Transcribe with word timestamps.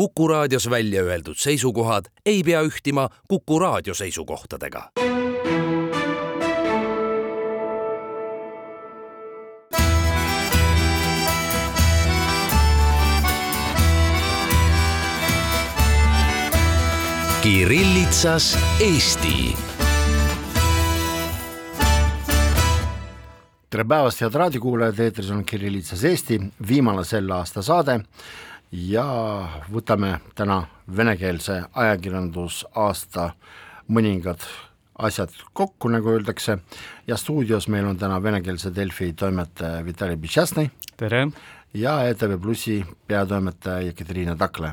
Kuku 0.00 0.28
raadios 0.28 0.70
välja 0.70 1.02
öeldud 1.02 1.36
seisukohad 1.36 2.04
ei 2.26 2.42
pea 2.42 2.62
ühtima 2.64 3.08
Kuku 3.28 3.58
raadio 3.58 3.94
seisukohtadega. 3.94 4.90
Kirillitsas 17.42 18.58
Eesti. 18.80 19.56
Tere 23.70 23.84
päevast, 23.84 24.20
head 24.20 24.34
raadiokuulajad, 24.34 24.98
eetris 24.98 25.30
on 25.30 25.44
Kirillitsas 25.44 26.04
Eesti, 26.04 26.40
viimane 26.68 27.04
selle 27.04 27.36
aasta 27.36 27.62
saade 27.62 28.00
ja 28.72 29.04
võtame 29.72 30.18
täna 30.34 30.64
venekeelse 30.96 31.62
ajakirjandusaasta 31.72 33.30
mõningad 33.90 34.44
asjad 35.00 35.32
kokku, 35.52 35.88
nagu 35.88 36.12
öeldakse, 36.12 36.58
ja 37.06 37.16
stuudios 37.16 37.68
meil 37.68 37.88
on 37.88 37.98
täna 37.98 38.20
venekeelse 38.22 38.74
Delfi 38.74 39.12
toimetaja 39.12 39.84
Vitali 39.84 40.16
Bitšasnõi 40.16 40.70
tere! 40.96 41.26
ja 41.74 42.02
ETV 42.08 42.38
Plussi 42.40 42.84
peatoimetaja 43.06 43.80
Jekaterina 43.90 44.36
Takle 44.36 44.72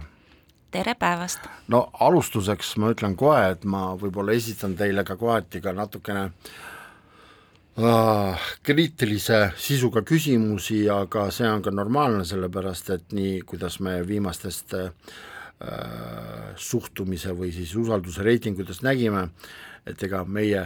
tere 0.72 0.96
päevast! 0.96 1.50
no 1.68 1.88
alustuseks 2.00 2.76
ma 2.78 2.94
ütlen 2.94 3.16
kohe, 3.16 3.52
et 3.56 3.66
ma 3.66 3.96
võib-olla 3.98 4.36
esitan 4.38 4.76
teile 4.78 5.04
ka 5.08 5.16
kohati 5.18 5.62
ka 5.62 5.74
natukene 5.74 6.28
äh, 6.28 6.77
kriitilise 7.78 9.52
sisuga 9.62 10.02
küsimusi, 10.02 10.88
aga 10.90 11.28
see 11.32 11.46
on 11.46 11.62
ka 11.62 11.70
normaalne, 11.70 12.24
sellepärast 12.26 12.90
et 12.96 13.14
nii, 13.14 13.44
kuidas 13.46 13.78
me 13.86 14.00
viimastest 14.08 14.74
äh, 14.74 14.90
suhtumise 16.58 17.36
või 17.38 17.52
siis 17.54 17.76
usalduse 17.78 18.26
reitingutest 18.26 18.82
nägime, 18.82 19.28
et 19.86 20.02
ega 20.04 20.24
meie 20.26 20.66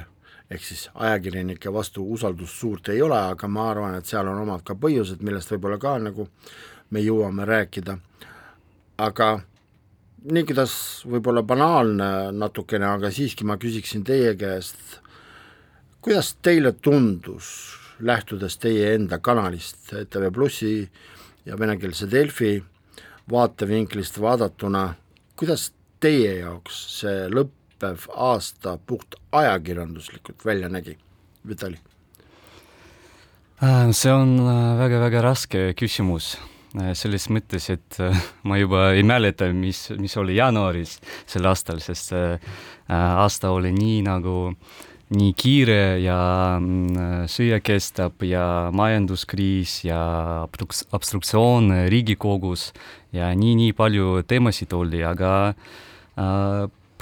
ehk 0.52 0.64
siis 0.64 0.88
ajakirjanike 0.96 1.72
vastu 1.72 2.06
usaldust 2.16 2.60
suurt 2.60 2.90
ei 2.92 3.02
ole, 3.04 3.20
aga 3.36 3.48
ma 3.48 3.70
arvan, 3.72 4.00
et 4.00 4.08
seal 4.08 4.28
on 4.32 4.40
omad 4.46 4.64
ka 4.64 4.76
põhjused, 4.80 5.20
millest 5.24 5.52
võib-olla 5.52 5.80
ka 5.84 5.98
nagu 6.00 6.28
me 6.92 7.04
jõuame 7.04 7.44
rääkida, 7.48 7.98
aga 9.04 9.30
nii, 10.32 10.48
kuidas 10.48 10.74
võib-olla 11.12 11.44
banaalne 11.44 12.10
natukene, 12.36 12.88
aga 12.88 13.12
siiski 13.12 13.48
ma 13.48 13.60
küsiksin 13.60 14.04
teie 14.08 14.36
käest, 14.40 15.01
kuidas 16.02 16.36
teile 16.42 16.72
tundus, 16.72 17.78
lähtudes 18.00 18.58
teie 18.58 18.96
enda 18.96 19.20
kanalist 19.20 19.94
ETV 19.94 20.32
Plussi 20.34 20.90
ja 21.46 21.60
venekeelse 21.60 22.12
Delfi 22.12 22.64
vaatevinklist 23.32 24.22
vaadatuna, 24.22 24.94
kuidas 25.36 25.72
teie 26.00 26.40
jaoks 26.40 26.82
see 27.00 27.28
lõppev 27.30 28.08
aasta 28.16 28.78
puht 28.86 29.16
ajakirjanduslikult 29.32 30.46
välja 30.46 30.70
nägi, 30.70 30.98
Vitali? 31.48 31.78
Äh, 33.62 33.92
see 33.94 34.14
on 34.14 34.40
väga-väga 34.80 35.22
raske 35.22 35.70
küsimus 35.78 36.36
Äh, 36.80 36.94
selles 36.96 37.26
mõttes, 37.28 37.66
et 37.74 37.98
äh, 38.00 38.16
ma 38.48 38.56
juba 38.60 38.92
ei 38.96 39.04
mäleta, 39.04 39.50
mis, 39.52 39.90
mis 40.00 40.16
oli 40.20 40.38
jaanuaris 40.38 41.00
sel 41.28 41.50
aastal, 41.50 41.82
sest 41.84 42.14
äh, 42.16 42.54
aasta 42.88 43.52
oli 43.52 43.74
nii 43.76 43.98
nagu 44.08 44.36
nii 45.12 45.34
kiire 45.36 46.00
ja 46.02 46.18
mm, 46.60 47.26
sõja 47.32 47.60
kestab 47.64 48.24
ja 48.24 48.72
majanduskriis 48.76 49.82
ja 49.84 50.00
obstruktsioon 50.48 51.72
Riigikogus 51.92 52.70
ja 53.16 53.32
nii-nii 53.36 53.76
palju 53.76 54.22
teemasid 54.28 54.72
oli, 54.78 55.04
aga 55.04 55.54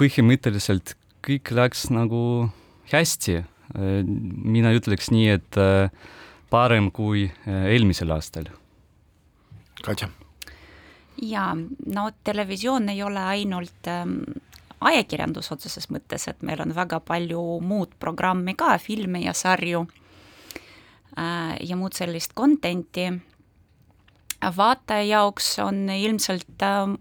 põhimõtteliselt 0.00 0.96
kõik 1.26 1.52
läks 1.54 1.88
nagu 1.94 2.50
hästi. 2.90 3.44
mina 3.70 4.72
ütleks 4.74 5.10
nii, 5.14 5.28
et 5.30 5.58
parem 6.50 6.90
kui 6.90 7.28
eelmisel 7.46 8.10
aastal 8.10 8.48
Katja. 9.84 10.08
jaa, 11.22 11.54
no 11.86 12.10
televisioon 12.24 12.88
ei 12.88 13.02
ole 13.02 13.22
ainult 13.22 13.88
ähm, 13.88 14.18
ajakirjandus 14.80 15.52
otseses 15.52 15.90
mõttes, 15.92 16.26
et 16.30 16.42
meil 16.46 16.60
on 16.62 16.74
väga 16.76 17.00
palju 17.04 17.42
muud 17.64 17.92
programmi 18.00 18.54
ka, 18.58 18.76
filme 18.82 19.22
ja 19.24 19.34
sarju 19.36 19.84
äh, 21.18 21.56
ja 21.60 21.76
muud 21.76 21.96
sellist 21.96 22.34
content'i. 22.38 23.10
vaataja 24.56 25.04
jaoks 25.04 25.58
on 25.58 25.88
ilmselt 25.90 26.62
äh, 26.62 26.96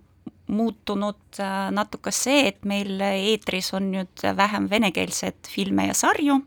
muutunud 0.48 1.40
äh, 1.40 1.72
natuke 1.72 2.12
see, 2.12 2.48
et 2.48 2.66
meil 2.66 3.00
eetris 3.02 3.74
on 3.74 3.92
nüüd 3.92 4.28
vähem 4.36 4.70
venekeelset 4.70 5.48
filme 5.48 5.88
ja 5.88 5.94
sarju 5.94 6.42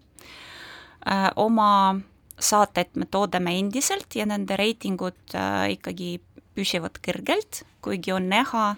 oma 1.36 1.98
saated 2.38 2.92
me 2.94 3.06
toodame 3.10 3.56
endiselt 3.58 4.14
ja 4.14 4.22
nende 4.26 4.54
reitingud 4.54 5.34
ikkagi 5.74 6.20
püsivad 6.56 6.98
kõrgelt, 7.04 7.62
kuigi 7.84 8.12
on 8.14 8.28
näha, 8.32 8.74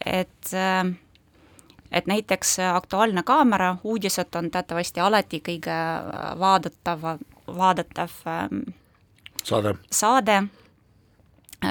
et 0.00 0.52
äh, 0.54 0.92
et 1.92 2.06
näiteks 2.06 2.58
Aktuaalne 2.74 3.22
kaamera 3.22 3.76
uudised 3.84 4.34
on 4.34 4.50
teatavasti 4.50 5.00
alati 5.00 5.42
kõige 5.44 5.72
äh, 5.72 6.38
vaadatav, 6.38 7.04
vaadatav 7.46 8.10
ähm, 8.26 8.62
saade, 9.44 9.74
saade, 9.90 10.42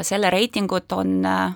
selle 0.02 0.30
reitingud 0.30 0.92
on 0.96 1.26
äh, 1.26 1.56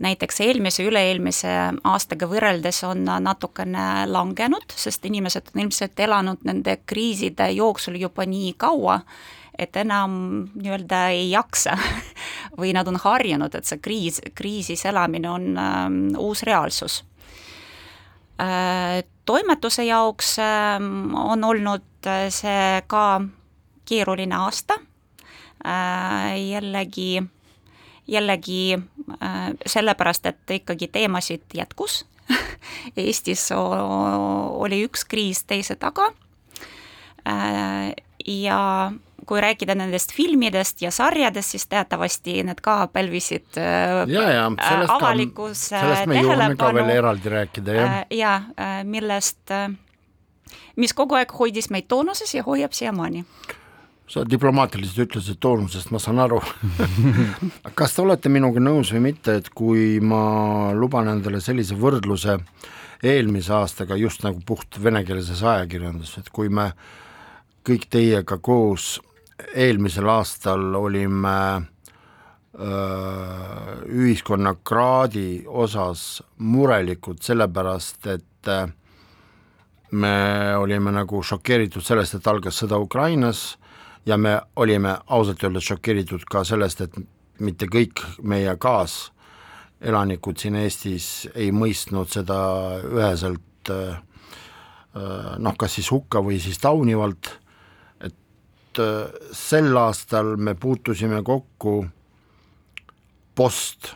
näiteks 0.00 0.40
eelmise, 0.40 0.84
üle-eelmise 0.88 1.50
aastaga 1.84 2.28
võrreldes 2.30 2.80
on 2.88 3.04
natukene 3.04 4.06
langenud, 4.08 4.72
sest 4.76 5.04
inimesed 5.04 5.52
on 5.52 5.66
ilmselt 5.66 6.00
elanud 6.00 6.46
nende 6.48 6.78
kriiside 6.86 7.50
jooksul 7.52 8.00
juba 8.00 8.24
nii 8.26 8.54
kaua, 8.56 9.00
et 9.58 9.76
enam 9.76 10.12
nii-öelda 10.54 11.02
ei 11.12 11.28
jaksa 11.34 11.76
või 12.60 12.72
nad 12.76 12.88
on 12.88 12.96
harjunud, 13.02 13.54
et 13.54 13.68
see 13.68 13.82
kriis, 13.82 14.22
kriisis 14.34 14.86
elamine 14.88 15.30
on 15.30 15.52
äh, 15.58 15.86
uus 16.18 16.42
reaalsus 16.48 17.02
äh,. 17.02 17.09
Toimetuse 19.24 19.84
jaoks 19.84 20.38
äh, 20.38 20.78
on 21.14 21.44
olnud 21.44 22.06
äh, 22.06 22.28
see 22.28 22.82
ka 22.86 23.20
keeruline 23.84 24.36
aasta. 24.36 24.78
Äh,, 25.66 26.40
jällegi 26.48 27.22
jällegi 28.10 28.78
äh, 29.22 29.50
sellepärast, 29.66 30.26
et 30.26 30.50
ikkagi 30.50 30.88
teemasid 30.88 31.42
jätkus. 31.54 32.06
Eestis 32.96 33.48
oli 33.52 34.82
üks 34.86 35.04
kriis 35.04 35.44
teise 35.44 35.76
taga. 35.76 36.10
Äh, 37.28 37.92
ja 38.26 38.92
kui 39.30 39.40
rääkida 39.42 39.76
nendest 39.78 40.10
filmidest 40.16 40.82
ja 40.82 40.90
sarjadest, 40.90 41.54
siis 41.54 41.68
teatavasti 41.70 42.40
need 42.48 42.58
ka 42.64 42.80
pälvisid 42.90 43.60
äh, 43.60 44.02
ja, 44.10 44.26
ja, 44.34 44.48
sellest 44.58 44.94
avalikkuse 44.96 45.78
rääkida, 47.36 47.76
jah. 47.78 47.94
ja 48.10 48.34
millest, 48.84 49.54
mis 50.76 50.94
kogu 50.98 51.20
aeg 51.20 51.32
hoidis 51.38 51.70
meid 51.70 51.86
toonuses 51.88 52.34
ja 52.34 52.42
hoiab 52.46 52.74
siiamaani. 52.74 53.24
Sa 54.10 54.24
diplomaatiliselt 54.26 55.04
ütlesid 55.04 55.38
toonusest, 55.38 55.92
ma 55.94 56.00
saan 56.02 56.18
aru. 56.18 56.40
Kas 57.78 57.94
te 57.94 58.02
olete 58.02 58.32
minuga 58.32 58.58
nõus 58.58 58.90
või 58.90 59.04
mitte, 59.04 59.36
et 59.38 59.52
kui 59.54 60.00
ma 60.02 60.72
luban 60.74 61.12
endale 61.12 61.38
sellise 61.44 61.78
võrdluse 61.78 62.34
eelmise 63.06 63.54
aastaga 63.54 63.94
just 63.96 64.24
nagu 64.26 64.42
puht 64.46 64.80
venekeelses 64.82 65.44
ajakirjanduses, 65.46 66.24
et 66.24 66.32
kui 66.34 66.50
me 66.50 66.72
kõik 67.66 67.86
teiega 67.92 68.40
koos 68.42 68.96
eelmisel 69.54 70.08
aastal 70.08 70.74
olime 70.74 71.36
ühiskonna 73.90 74.54
kraadi 74.66 75.44
osas 75.46 76.22
murelikud, 76.38 77.22
sellepärast 77.22 78.06
et 78.10 78.50
me 79.92 80.16
olime 80.58 80.92
nagu 80.92 81.22
šokeeritud 81.22 81.82
sellest, 81.84 82.18
et 82.18 82.26
algas 82.30 82.58
sõda 82.62 82.78
Ukrainas 82.82 83.56
ja 84.06 84.16
me 84.16 84.36
olime 84.56 84.96
ausalt 85.06 85.44
öeldes 85.44 85.70
šokeeritud 85.70 86.26
ka 86.30 86.44
sellest, 86.44 86.80
et 86.80 86.94
mitte 87.40 87.66
kõik 87.70 88.02
meie 88.22 88.56
kaaselanikud 88.60 90.38
siin 90.38 90.58
Eestis 90.60 91.28
ei 91.34 91.50
mõistnud 91.54 92.10
seda 92.12 92.40
üheselt 92.90 93.72
noh, 95.38 95.54
kas 95.58 95.78
siis 95.78 95.90
hukka 95.92 96.22
või 96.24 96.40
siis 96.42 96.58
taunivalt, 96.58 97.38
sel 99.34 99.76
aastal 99.76 100.36
me 100.36 100.54
puutusime 100.54 101.22
kokku 101.26 101.74
post 103.34 103.94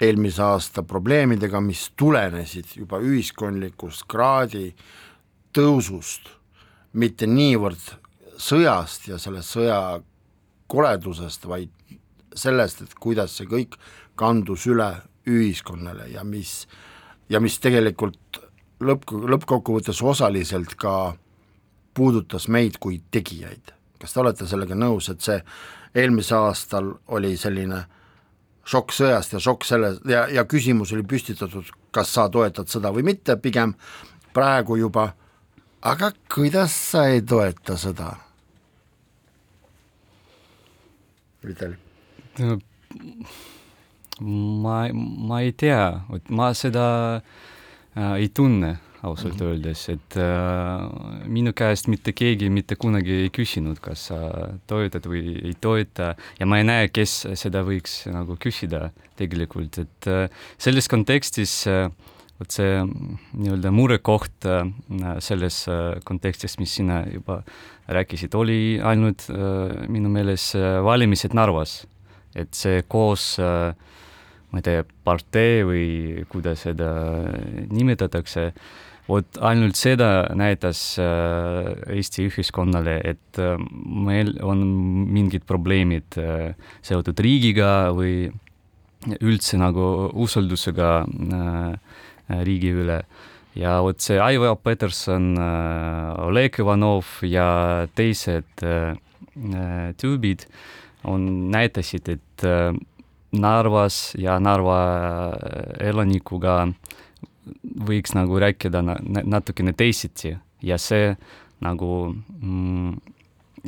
eelmise 0.00 0.42
aasta 0.42 0.82
probleemidega, 0.82 1.60
mis 1.60 1.90
tulenesid 1.96 2.76
juba 2.76 3.00
ühiskondlikust 3.00 4.04
kraadi 4.10 4.68
tõusust, 5.56 6.28
mitte 6.92 7.28
niivõrd 7.30 7.80
sõjast 8.36 9.08
ja 9.08 9.18
selle 9.20 9.40
sõja 9.46 10.00
koledusest, 10.68 11.46
vaid 11.48 11.72
sellest, 12.36 12.82
et 12.82 12.96
kuidas 13.00 13.38
see 13.38 13.48
kõik 13.48 13.78
kandus 14.18 14.66
üle 14.68 14.90
ühiskonnale 15.26 16.10
ja 16.12 16.24
mis, 16.24 16.66
ja 17.32 17.40
mis 17.40 17.56
tegelikult 17.62 18.40
lõpp, 18.80 19.08
lõppkokkuvõttes 19.10 20.02
osaliselt 20.04 20.76
ka 20.76 21.14
puudutas 21.96 22.48
meid 22.52 22.76
kui 22.80 23.00
tegijaid. 23.10 23.72
kas 24.00 24.12
te 24.12 24.20
olete 24.20 24.46
sellega 24.46 24.76
nõus, 24.76 25.08
et 25.08 25.24
see 25.24 25.38
eelmisel 25.96 26.50
aastal 26.50 26.90
oli 27.16 27.36
selline 27.40 27.78
šokk 28.66 28.92
sõjast 28.92 29.32
ja 29.32 29.40
šokk 29.40 29.64
selle 29.64 29.94
ja, 30.10 30.26
ja 30.28 30.44
küsimus 30.44 30.92
oli 30.92 31.06
püstitatud, 31.06 31.70
kas 31.94 32.12
sa 32.12 32.28
toetad 32.28 32.68
sõda 32.68 32.92
või 32.92 33.06
mitte, 33.06 33.38
pigem 33.40 33.72
praegu 34.36 34.76
juba, 34.76 35.08
aga 35.80 36.12
kuidas 36.34 36.74
sa 36.92 37.06
ei 37.08 37.22
toeta 37.22 37.78
sõda? 37.80 38.12
Vitali. 41.46 41.76
ma, 44.20 44.78
ma 44.92 45.40
ei 45.40 45.52
tea, 45.56 45.84
ma 46.28 46.50
seda 46.58 46.88
äh, 47.16 48.16
ei 48.18 48.28
tunne 48.34 48.76
ausalt 49.02 49.34
mm 49.34 49.40
-hmm. 49.40 49.50
öeldes, 49.50 49.88
et 49.88 50.16
äh, 50.16 51.26
minu 51.26 51.52
käest 51.52 51.88
mitte 51.88 52.12
keegi 52.12 52.50
mitte 52.50 52.76
kunagi 52.76 53.12
ei 53.12 53.30
küsinud, 53.30 53.80
kas 53.80 54.06
sa 54.06 54.18
toetad 54.66 55.06
või 55.06 55.36
ei 55.44 55.54
toeta 55.60 56.14
ja 56.40 56.46
ma 56.46 56.58
ei 56.58 56.64
näe, 56.64 56.88
kes 56.88 57.26
seda 57.34 57.62
võiks 57.62 58.06
nagu 58.12 58.36
küsida 58.36 58.90
tegelikult, 59.16 59.78
et 59.78 60.06
äh, 60.06 60.28
selles 60.58 60.88
kontekstis 60.88 61.66
äh, 61.66 61.90
vot 62.40 62.52
see 62.52 62.82
nii-öelda 62.84 63.72
murekoht 63.72 64.44
äh, 64.44 64.66
selles 65.24 65.64
äh, 65.68 65.96
kontekstis, 66.04 66.58
mis 66.58 66.74
sina 66.74 67.04
juba 67.12 67.42
rääkisid, 67.88 68.34
oli 68.34 68.80
ainult 68.82 69.28
äh, 69.30 69.88
minu 69.88 70.10
meelest 70.12 70.56
äh, 70.58 70.82
valimised 70.84 71.34
Narvas. 71.34 71.86
et 72.36 72.52
see 72.52 72.82
koos 72.84 73.38
äh, 73.40 73.72
ma 74.52 74.60
ei 74.60 74.66
tea, 74.66 74.84
partei 75.06 75.62
või 75.66 75.86
kuidas 76.30 76.66
seda 76.66 76.90
nimetatakse, 77.72 78.50
vot 79.06 79.38
ainult 79.46 79.78
seda 79.78 80.26
näitas 80.38 80.80
äh, 81.02 81.70
Eesti 81.96 82.26
ühiskonnale, 82.30 82.98
et 83.06 83.40
äh, 83.42 83.54
meil 83.86 84.34
on 84.46 84.64
mingid 85.14 85.46
probleemid 85.48 86.18
äh, 86.20 86.52
seotud 86.86 87.20
riigiga 87.22 87.92
või 87.96 88.28
üldse 89.20 89.58
nagu 89.60 90.08
usaldusega 90.18 90.88
riigi 92.42 92.72
üle. 92.74 92.96
ja 93.54 93.76
vot 93.84 94.00
see 94.02 94.16
Aivo 94.18 94.50
Peterson, 94.58 95.36
Oleg 96.26 96.58
Ivanov 96.58 97.20
ja 97.22 97.86
teised 97.94 98.64
tüübid 100.00 100.42
on, 101.06 101.28
näitasid, 101.54 102.08
et 102.16 102.46
Narvas 103.32 104.14
ja 104.18 104.38
Narva 104.40 104.78
elanikuga 105.82 106.60
äh, 106.62 106.96
võiks 107.86 108.14
nagu 108.16 108.38
rääkida 108.42 108.82
na-, 108.84 108.98
natukene 109.24 109.74
teisiti 109.76 110.34
ja 110.64 110.78
see 110.80 111.12
nagu 111.64 111.90
mm, 112.12 112.96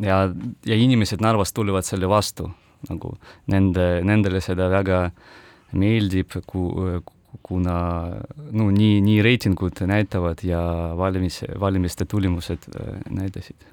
ja, 0.04 0.24
ja 0.66 0.78
inimesed 0.78 1.22
Narvas 1.24 1.54
tulevad 1.56 1.86
selle 1.86 2.10
vastu, 2.10 2.48
nagu 2.88 3.14
nende, 3.50 3.86
nendele 4.06 4.42
seda 4.44 4.68
väga 4.72 5.08
meeldib, 5.78 6.38
ku-, 6.48 7.00
kuna 7.44 7.78
no 8.50 8.68
nii, 8.74 9.00
nii 9.04 9.22
reitingud 9.24 9.84
näitavad 9.88 10.42
ja 10.46 10.60
valimis, 10.98 11.42
valimiste 11.60 12.08
tulemused 12.08 12.70
äh, 12.74 12.94
näitasid. 13.14 13.68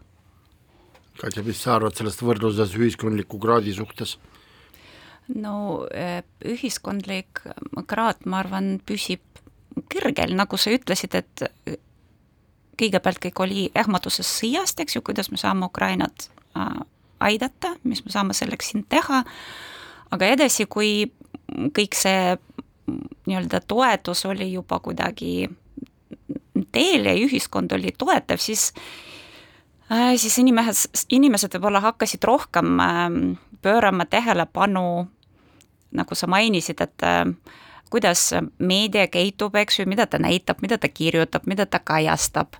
Katja, 1.15 1.45
mis 1.47 1.61
sa 1.63 1.77
arvad 1.77 1.95
sellest 1.95 2.19
võrdluses 2.25 2.73
ühiskondliku 2.75 3.39
kraadi 3.39 3.71
suhtes? 3.73 4.17
No 5.33 5.85
äh, 5.89 6.21
ühiskondlik 6.45 7.41
kraad, 7.87 8.25
ma 8.25 8.43
arvan, 8.43 8.75
püsib 8.85 9.23
kõrgel, 9.91 10.35
nagu 10.37 10.57
sa 10.57 10.71
ütlesid, 10.73 11.15
et 11.17 11.45
kõigepealt 12.79 13.21
kõik 13.23 13.41
oli 13.43 13.67
ehmatuses 13.75 14.29
sõjast, 14.39 14.79
eks 14.79 14.97
ju, 14.97 15.03
kuidas 15.05 15.31
me 15.31 15.39
saame 15.41 15.67
Ukrainat 15.69 16.29
äh, 16.57 16.79
aidata, 17.19 17.75
mis 17.83 18.03
me 18.05 18.13
saame 18.13 18.35
selleks 18.37 18.71
siin 18.71 18.85
teha, 18.89 19.23
aga 20.13 20.31
edasi, 20.35 20.67
kui 20.69 21.07
kõik 21.75 21.97
see 21.97 22.35
nii-öelda 23.25 23.61
toetus 23.67 24.25
oli 24.29 24.51
juba 24.51 24.79
kuidagi 24.83 25.47
teel 26.75 27.07
ja 27.07 27.15
ühiskond 27.17 27.73
oli 27.75 27.93
toetav, 27.97 28.41
siis 28.43 28.71
äh, 29.91 30.13
siis 30.19 30.37
inimesed, 30.41 31.07
inimesed 31.15 31.55
võib-olla 31.55 31.83
hakkasid 31.87 32.23
rohkem 32.27 32.79
äh, 32.83 33.03
pöörama 33.65 34.05
tähelepanu, 34.05 35.07
nagu 35.95 36.15
sa 36.15 36.27
mainisid, 36.31 36.81
et 36.83 37.05
kuidas 37.89 38.33
meedia 38.59 39.07
käitub, 39.07 39.55
eks 39.55 39.79
ju, 39.79 39.85
mida 39.89 40.07
ta 40.09 40.19
näitab, 40.19 40.61
mida 40.61 40.77
ta 40.81 40.89
kirjutab, 40.91 41.45
mida 41.47 41.65
ta 41.65 41.79
kajastab. 41.79 42.57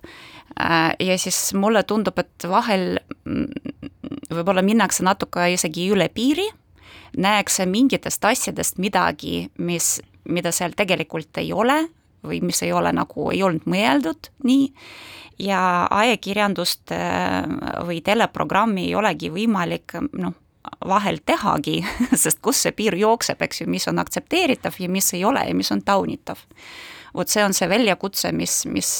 Äh, 0.60 0.94
ja 1.00 1.18
siis 1.18 1.54
mulle 1.54 1.82
tundub, 1.82 2.18
et 2.18 2.46
vahel 2.48 3.00
mm, 3.24 3.82
võib-olla 4.30 4.62
minnakse 4.64 5.04
natuke 5.04 5.50
isegi 5.52 5.90
üle 5.92 6.08
piiri, 6.14 6.46
näekse 7.16 7.66
mingitest 7.68 8.24
asjadest 8.24 8.80
midagi, 8.82 9.50
mis, 9.58 9.98
mida 10.24 10.52
seal 10.54 10.76
tegelikult 10.76 11.42
ei 11.42 11.52
ole 11.52 11.82
või 12.26 12.40
mis 12.42 12.62
ei 12.64 12.72
ole 12.74 12.90
nagu, 12.96 13.28
ei 13.30 13.42
olnud 13.44 13.68
mõeldud 13.70 14.30
nii, 14.48 14.70
ja 15.44 15.60
ajakirjandust 15.92 16.94
äh, 16.96 17.44
või 17.86 18.00
teleprogrammi 18.04 18.88
ei 18.88 18.96
olegi 18.96 19.30
võimalik 19.34 19.98
noh, 20.16 20.34
vahel 20.88 21.18
tehagi, 21.26 21.80
sest 22.22 22.40
kus 22.42 22.62
see 22.66 22.74
piir 22.76 22.96
jookseb, 22.98 23.42
eks 23.42 23.62
ju, 23.62 23.70
mis 23.70 23.88
on 23.90 24.00
aktsepteeritav 24.02 24.78
ja 24.80 24.88
mis 24.92 25.12
ei 25.14 25.24
ole 25.24 25.44
ja 25.48 25.54
mis 25.54 25.72
on 25.72 25.82
taunitav. 25.82 26.42
vot 27.16 27.28
see 27.32 27.44
on 27.44 27.54
see 27.56 27.68
väljakutse, 27.68 28.32
mis, 28.32 28.66
mis, 28.68 28.90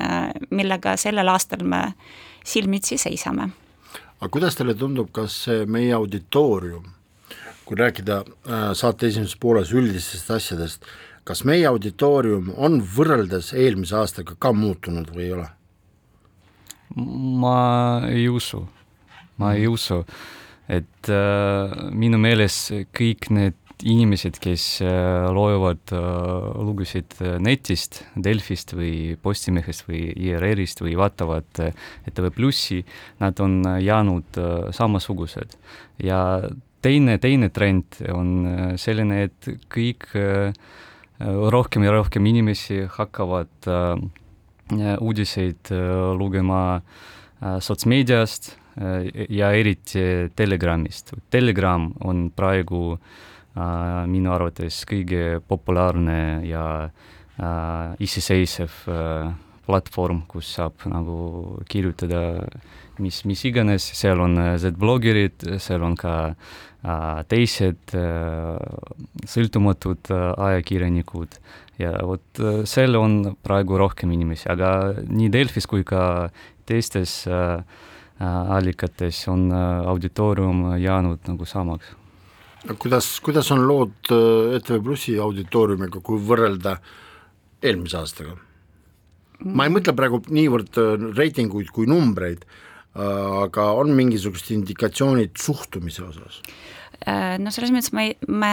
äh, 0.00 0.30
millega 0.50 0.96
sellel 1.00 1.28
aastal 1.32 1.64
me 1.64 1.94
silmitsi 2.44 2.98
seisame. 2.98 3.48
aga 4.20 4.28
kuidas 4.32 4.56
teile 4.56 4.74
tundub, 4.74 5.10
kas 5.12 5.46
meie 5.66 5.92
auditoorium, 5.94 6.92
kui 7.64 7.76
rääkida 7.76 8.22
äh, 8.22 8.70
saate 8.74 9.06
esimeses 9.06 9.36
pooles 9.40 9.72
üldistest 9.72 10.30
asjadest, 10.30 10.86
kas 11.24 11.44
meie 11.44 11.66
auditoorium 11.66 12.52
on 12.56 12.80
võrreldes 12.96 13.52
eelmise 13.56 13.96
aastaga 13.98 14.36
ka 14.38 14.52
muutunud 14.52 15.10
või 15.14 15.28
ei 15.28 15.36
ole? 15.40 15.50
ma 16.96 18.02
ei 18.08 18.28
usu, 18.28 18.62
ma 19.36 19.54
ei 19.54 19.66
usu 19.66 20.04
et 20.68 21.10
äh, 21.12 21.76
minu 21.94 22.18
meelest 22.18 22.72
kõik 22.96 23.30
need 23.30 23.54
inimesed, 23.84 24.38
kes 24.40 24.80
äh, 24.80 25.28
loevad 25.34 25.92
äh, 25.92 25.98
lugusid 26.64 27.16
äh, 27.20 27.36
netist, 27.42 28.02
Delfist 28.16 28.72
või 28.76 29.16
Postimehest 29.20 29.84
või 29.88 30.06
IRR-ist 30.14 30.80
või 30.80 30.94
vaatavad 30.96 31.60
äh, 31.60 31.88
ETV 32.08 32.30
Plussi, 32.36 32.80
nad 33.20 33.40
on 33.44 33.60
äh, 33.66 33.80
jäänud 33.84 34.40
samasugused. 34.72 35.58
ja 36.02 36.20
teine, 36.82 37.18
teine 37.18 37.50
trend 37.50 38.00
on 38.12 38.76
selline, 38.78 39.22
et 39.26 39.48
kõik 39.72 40.06
rohkem 41.18 41.82
ja 41.82 41.92
rohkem 41.94 42.26
inimesi 42.28 42.84
hakkavad 42.92 43.68
uudiseid 45.00 45.72
lugema 46.20 46.60
sotsmeediast, 47.40 48.52
ja 48.76 49.50
eriti 49.56 50.30
Telegramist. 50.36 51.14
Telegram 51.30 51.88
on 52.04 52.28
praegu 52.36 52.82
äh, 52.92 54.04
minu 54.10 54.32
arvates 54.34 54.82
kõige 54.88 55.40
populaarne 55.48 56.44
ja 56.46 56.66
äh, 56.84 58.04
iseseisev 58.04 58.82
äh, 58.92 59.30
platvorm, 59.66 60.22
kus 60.30 60.52
saab 60.58 60.86
nagu 60.90 61.58
kirjutada 61.68 62.22
mis, 63.02 63.22
mis 63.28 63.42
iganes, 63.48 63.88
seal 63.96 64.20
on 64.22 64.36
äh, 64.42 64.54
Z-blogerid, 64.60 65.48
seal 65.62 65.84
on 65.86 65.96
ka 65.98 66.16
äh, 66.28 67.22
teised 67.32 67.96
äh, 67.96 68.60
sõltumatud 69.26 70.12
äh, 70.12 70.28
ajakirjanikud. 70.50 71.40
Ja 71.80 71.96
vot 72.08 72.40
äh, 72.40 72.62
seal 72.68 72.96
on 73.00 73.36
praegu 73.44 73.80
rohkem 73.80 74.12
inimesi, 74.12 74.48
aga 74.52 74.70
nii 75.08 75.32
Delfis 75.32 75.68
kui 75.68 75.84
ka 75.84 76.28
teistes 76.68 77.22
äh, 77.28 77.60
Äh, 77.60 77.95
allikates 78.20 79.28
on 79.28 79.52
äh, 79.52 79.88
auditoorium 79.88 80.76
jäänud 80.80 81.18
nagu 81.28 81.44
samaks. 81.44 81.86
kuidas, 82.78 83.20
kuidas 83.20 83.50
on 83.52 83.68
lood 83.68 84.10
äh, 84.10 84.56
ETV 84.56 84.82
Plussi 84.82 85.18
auditooriumiga, 85.18 86.00
kui 86.00 86.20
võrrelda 86.20 86.76
eelmise 87.62 87.98
aastaga? 87.98 88.36
ma 89.44 89.66
ei 89.66 89.72
mõtle 89.74 89.92
praegu 89.92 90.22
niivõrd 90.32 90.78
reitinguid 91.16 91.68
kui 91.68 91.84
numbreid, 91.86 92.46
aga 92.96 93.66
on 93.76 93.90
mingisugused 93.92 94.48
indikatsioonid 94.54 95.36
suhtumise 95.36 96.06
osas? 96.06 96.38
no 97.44 97.52
selles 97.52 97.74
mõttes 97.74 97.92
me, 97.92 98.06
me, 98.24 98.52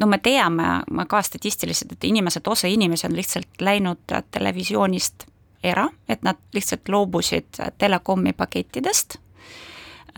no 0.00 0.08
me 0.08 0.18
teame 0.24 0.70
ka 1.12 1.20
statistiliselt, 1.28 1.92
et 1.92 2.08
inimesed, 2.08 2.48
osa 2.48 2.72
inimesi 2.72 3.04
on 3.04 3.18
lihtsalt 3.20 3.60
läinud 3.60 4.16
televisioonist 4.32 5.28
era, 5.64 5.88
et 6.08 6.22
nad 6.26 6.38
lihtsalt 6.54 6.88
loobusid 6.92 7.60
telekomi 7.78 8.32
pakettidest 8.36 9.18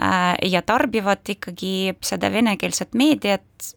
äh, 0.01 0.35
ja 0.43 0.63
tarbivad 0.63 1.27
ikkagi 1.37 1.95
seda 2.05 2.33
venekeelset 2.33 2.95
meediat 2.95 3.75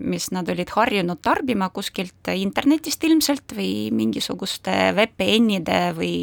mis 0.00 0.30
nad 0.30 0.48
olid 0.48 0.70
harjunud 0.72 1.18
tarbima 1.22 1.68
kuskilt 1.74 2.30
internetist 2.32 3.04
ilmselt 3.04 3.54
või 3.56 3.90
mingisuguste 3.94 4.92
VPN-ide 4.96 5.80
või, 5.96 6.14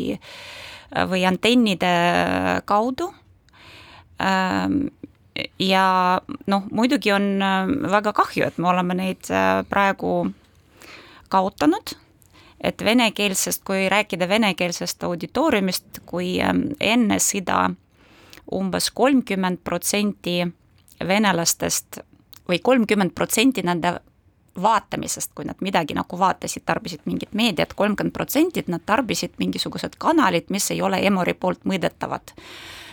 või 1.12 1.26
antennide 1.28 1.92
kaudu. 2.66 3.12
Ähm, 4.24 4.88
ja 5.62 5.86
noh, 6.50 6.66
muidugi 6.72 7.14
on 7.14 7.30
äh, 7.44 7.70
väga 7.92 8.16
kahju, 8.18 8.48
et 8.48 8.58
me 8.58 8.72
oleme 8.72 8.98
neid 8.98 9.30
äh, 9.30 9.62
praegu 9.70 10.32
kaotanud, 11.30 11.94
et 12.62 12.84
venekeelsest, 12.84 13.64
kui 13.66 13.90
rääkida 13.90 14.30
venekeelsest 14.30 15.04
auditooriumist, 15.04 16.02
kui 16.06 16.38
ähm, 16.42 16.72
enne 16.80 17.20
sõda 17.22 17.68
umbes 18.54 18.92
kolmkümmend 18.96 19.62
protsenti 19.64 20.40
venelastest 21.08 22.00
või 22.48 22.60
kolmkümmend 22.64 23.14
protsenti 23.16 23.62
nende 23.66 23.98
vaatamisest, 24.62 25.32
kui 25.36 25.46
nad 25.46 25.60
midagi 25.62 25.94
nagu 25.94 26.18
vaatasid, 26.20 26.64
tarbisid 26.66 27.06
mingit 27.06 27.36
meediat, 27.38 27.76
kolmkümmend 27.78 28.16
protsenti, 28.16 28.64
nad 28.68 28.82
tarbisid 28.86 29.38
mingisugused 29.38 30.00
kanalid, 30.02 30.50
mis 30.50 30.72
ei 30.74 30.82
ole 30.82 31.04
Emori 31.06 31.36
poolt 31.38 31.68
mõõdetavad. 31.70 32.34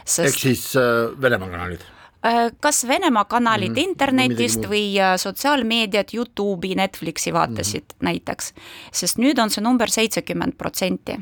Sest... 0.04 0.28
ehk 0.28 0.40
siis 0.42 0.66
äh, 0.76 1.14
Venemaa 1.20 1.48
kanalid? 1.48 1.86
Äh, 2.24 2.52
kas 2.60 2.86
Venemaa 2.88 3.24
kanalid 3.24 3.70
mm 3.70 3.76
-hmm. 3.76 3.88
internetist 3.88 4.64
või 4.64 4.96
äh, 5.00 5.16
sotsiaalmeediat, 5.16 6.14
Youtube'i, 6.14 6.74
Netflixi 6.74 7.32
vaatasid 7.32 7.82
mm 7.82 7.96
-hmm. 7.98 8.04
näiteks, 8.04 8.54
sest 8.92 9.18
nüüd 9.18 9.38
on 9.42 9.50
see 9.50 9.62
number 9.62 9.90
seitsekümmend 9.90 10.56
protsenti 10.58 11.20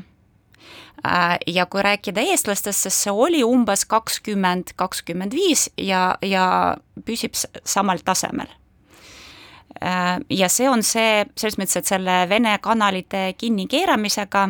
Äh, 1.07 1.37
ja 1.47 1.65
kui 1.65 1.83
rääkida 1.83 2.21
eestlastest, 2.21 2.85
siis 2.85 2.97
see 3.03 3.11
oli 3.11 3.41
umbes 3.43 3.83
kakskümmend, 3.85 4.71
kakskümmend 4.79 5.33
viis 5.35 5.65
ja, 5.77 6.15
ja 6.21 6.77
püsib 7.05 7.35
samal 7.65 7.99
tasemel. 8.05 8.47
Ja 10.29 10.47
see 10.47 10.69
on 10.69 10.83
see, 10.85 11.25
selles 11.35 11.57
mõttes, 11.59 11.75
et 11.75 11.89
selle 11.89 12.13
Vene 12.29 12.53
kanalite 12.63 13.33
kinnikeeramisega 13.35 14.45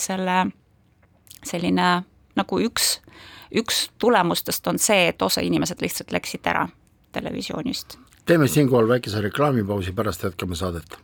selle 0.00 0.36
selline 1.44 1.88
nagu 2.38 2.60
üks, 2.62 3.01
üks 3.54 3.90
tulemustest 3.98 4.66
on 4.66 4.78
see, 4.78 5.08
et 5.12 5.22
osa 5.22 5.40
inimesed 5.40 5.80
lihtsalt 5.80 6.12
läksid 6.12 6.46
ära 6.46 6.68
televisioonist. 7.12 7.98
teeme 8.26 8.48
siinkohal 8.48 8.88
väikese 8.88 9.20
reklaamipausi, 9.20 9.92
pärast 9.92 10.22
jätkame 10.22 10.54
saadet 10.54 10.98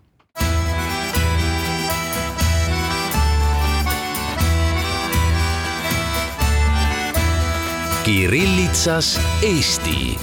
Kirillitsas 8.09 9.21
Eesti. 9.43 10.19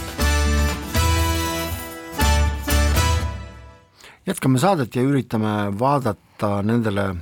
jätkame 4.26 4.60
saadet 4.60 4.96
ja 4.96 5.02
üritame 5.02 5.80
vaadata 5.80 6.64
nendele 6.64 7.16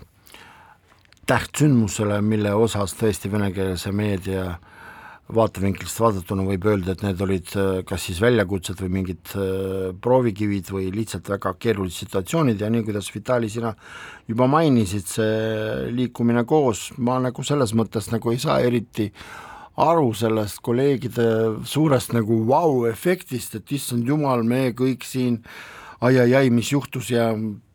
tähtsündmusele, 1.28 2.22
mille 2.22 2.54
osas 2.54 2.96
tõesti 2.96 3.32
venekeelse 3.32 3.92
meedia 3.92 4.46
vaatevinklist 5.32 6.02
vaadatuna 6.04 6.44
võib 6.46 6.66
öelda, 6.68 6.94
et 6.94 7.04
need 7.06 7.22
olid 7.24 7.54
äh, 7.56 7.70
kas 7.88 8.10
siis 8.10 8.20
väljakutsed 8.22 8.82
või 8.84 8.92
mingid 8.98 9.32
äh, 9.40 9.94
proovikivid 10.04 10.72
või 10.74 10.90
lihtsalt 10.94 11.32
väga 11.32 11.54
keerulised 11.64 12.04
situatsioonid 12.04 12.62
ja 12.62 12.70
nii, 12.74 12.84
kuidas 12.88 13.08
Vitali, 13.14 13.50
sina 13.50 13.72
juba 14.28 14.50
mainisid, 14.52 15.08
see 15.08 15.90
liikumine 15.96 16.44
koos, 16.50 16.90
ma 16.98 17.22
nagu 17.24 17.46
selles 17.46 17.74
mõttes 17.78 18.12
nagu 18.12 18.34
ei 18.34 18.42
saa 18.44 18.60
eriti 18.66 19.10
aru 19.84 20.12
sellest 20.14 20.60
kolleegide 20.62 21.28
suurest 21.66 22.14
nagu 22.14 22.44
vau-efektist, 22.50 23.56
et 23.58 23.78
issand 23.80 24.06
jumal, 24.08 24.44
me 24.46 24.68
kõik 24.78 25.08
siin 25.08 25.40
ai-ai-ai, 26.04 26.52
mis 26.54 26.74
juhtus 26.76 27.10
ja 27.16 27.32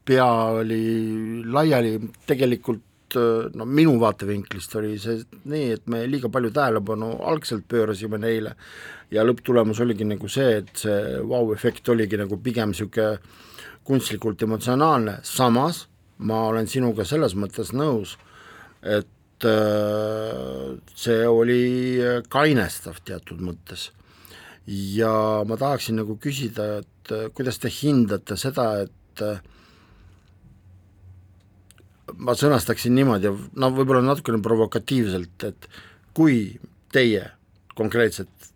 pea 0.08 0.28
oli 0.60 1.42
laiali, 1.48 1.96
tegelikult 2.28 2.84
no 3.16 3.64
minu 3.64 3.94
vaatevinklist 4.00 4.74
oli 4.80 4.98
see 5.00 5.22
nii, 5.48 5.66
et 5.78 5.86
me 5.88 6.04
liiga 6.10 6.28
palju 6.32 6.50
tähelepanu 6.54 7.10
algselt 7.30 7.64
pöörasime 7.70 8.20
neile 8.20 8.54
ja 9.14 9.24
lõpptulemus 9.24 9.80
oligi 9.84 10.04
nagu 10.04 10.28
see, 10.28 10.58
et 10.62 10.72
see 10.84 11.20
vau-efekt 11.28 11.88
oligi 11.88 12.20
nagu 12.20 12.40
pigem 12.42 12.74
niisugune 12.74 13.18
kunstlikult 13.88 14.42
emotsionaalne, 14.44 15.20
samas 15.24 15.86
ma 16.18 16.42
olen 16.50 16.66
sinuga 16.68 17.06
selles 17.08 17.32
mõttes 17.38 17.70
nõus, 17.72 18.18
et 18.82 19.08
Äh, 19.38 20.74
see 20.98 21.22
oli 21.30 22.00
kainestav 22.28 22.98
teatud 23.06 23.38
mõttes. 23.38 23.92
ja 24.68 25.44
ma 25.48 25.56
tahaksin 25.56 25.96
nagu 25.96 26.18
küsida, 26.20 26.82
et 26.82 27.12
äh, 27.14 27.30
kuidas 27.32 27.56
te 27.62 27.70
hindate 27.70 28.36
seda, 28.36 28.82
et 28.82 29.22
äh, 29.22 29.38
ma 32.16 32.34
sõnastaksin 32.38 32.94
niimoodi, 32.96 33.32
no 33.60 33.70
võib-olla 33.74 34.02
natukene 34.06 34.40
provokatiivselt, 34.44 35.44
et 35.48 35.68
kui 36.16 36.58
teie 36.92 37.24
konkreetselt 37.78 38.52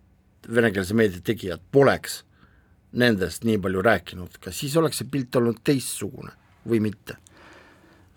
venekeelse 0.48 0.94
meedia 0.98 1.22
tegijad 1.24 1.62
poleks 1.72 2.22
nendest 2.98 3.46
nii 3.48 3.60
palju 3.62 3.82
rääkinud, 3.84 4.38
kas 4.42 4.58
siis 4.60 4.74
oleks 4.76 5.00
see 5.00 5.10
pilt 5.12 5.36
olnud 5.38 5.62
teistsugune 5.64 6.34
või 6.68 6.82
mitte? 6.84 7.16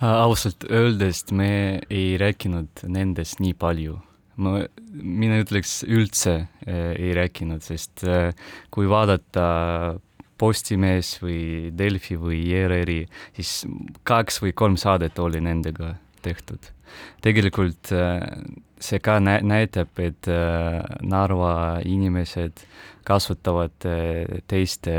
Äh, 0.01 0.09
ausalt 0.09 0.65
öeldes 0.67 1.23
me 1.31 1.79
ei 1.89 2.17
rääkinud 2.19 2.83
nendest 2.91 3.39
nii 3.39 3.55
palju. 3.59 4.01
ma, 4.35 4.65
mina 4.91 5.37
ütleks 5.39 5.85
üldse 5.87 6.33
äh, 6.35 6.91
ei 6.99 7.13
rääkinud, 7.15 7.63
sest 7.63 8.03
äh, 8.03 8.33
kui 8.71 8.89
vaadata 8.91 9.45
Postimees 10.37 11.15
või 11.23 11.71
Delfi 11.77 12.17
või 12.19 12.41
ERR-i, 12.55 13.05
siis 13.37 13.65
kaks 14.03 14.41
või 14.43 14.51
kolm 14.53 14.75
saadet 14.77 15.19
oli 15.19 15.41
nendega 15.41 15.95
tehtud. 16.25 16.71
tegelikult 17.21 17.91
see 18.79 18.99
ka 18.99 19.19
nä-, 19.19 19.41
näitab, 19.43 19.99
et 19.99 20.27
Narva 21.01 21.79
inimesed 21.85 22.65
kasutavad 23.07 23.87
teiste 24.47 24.95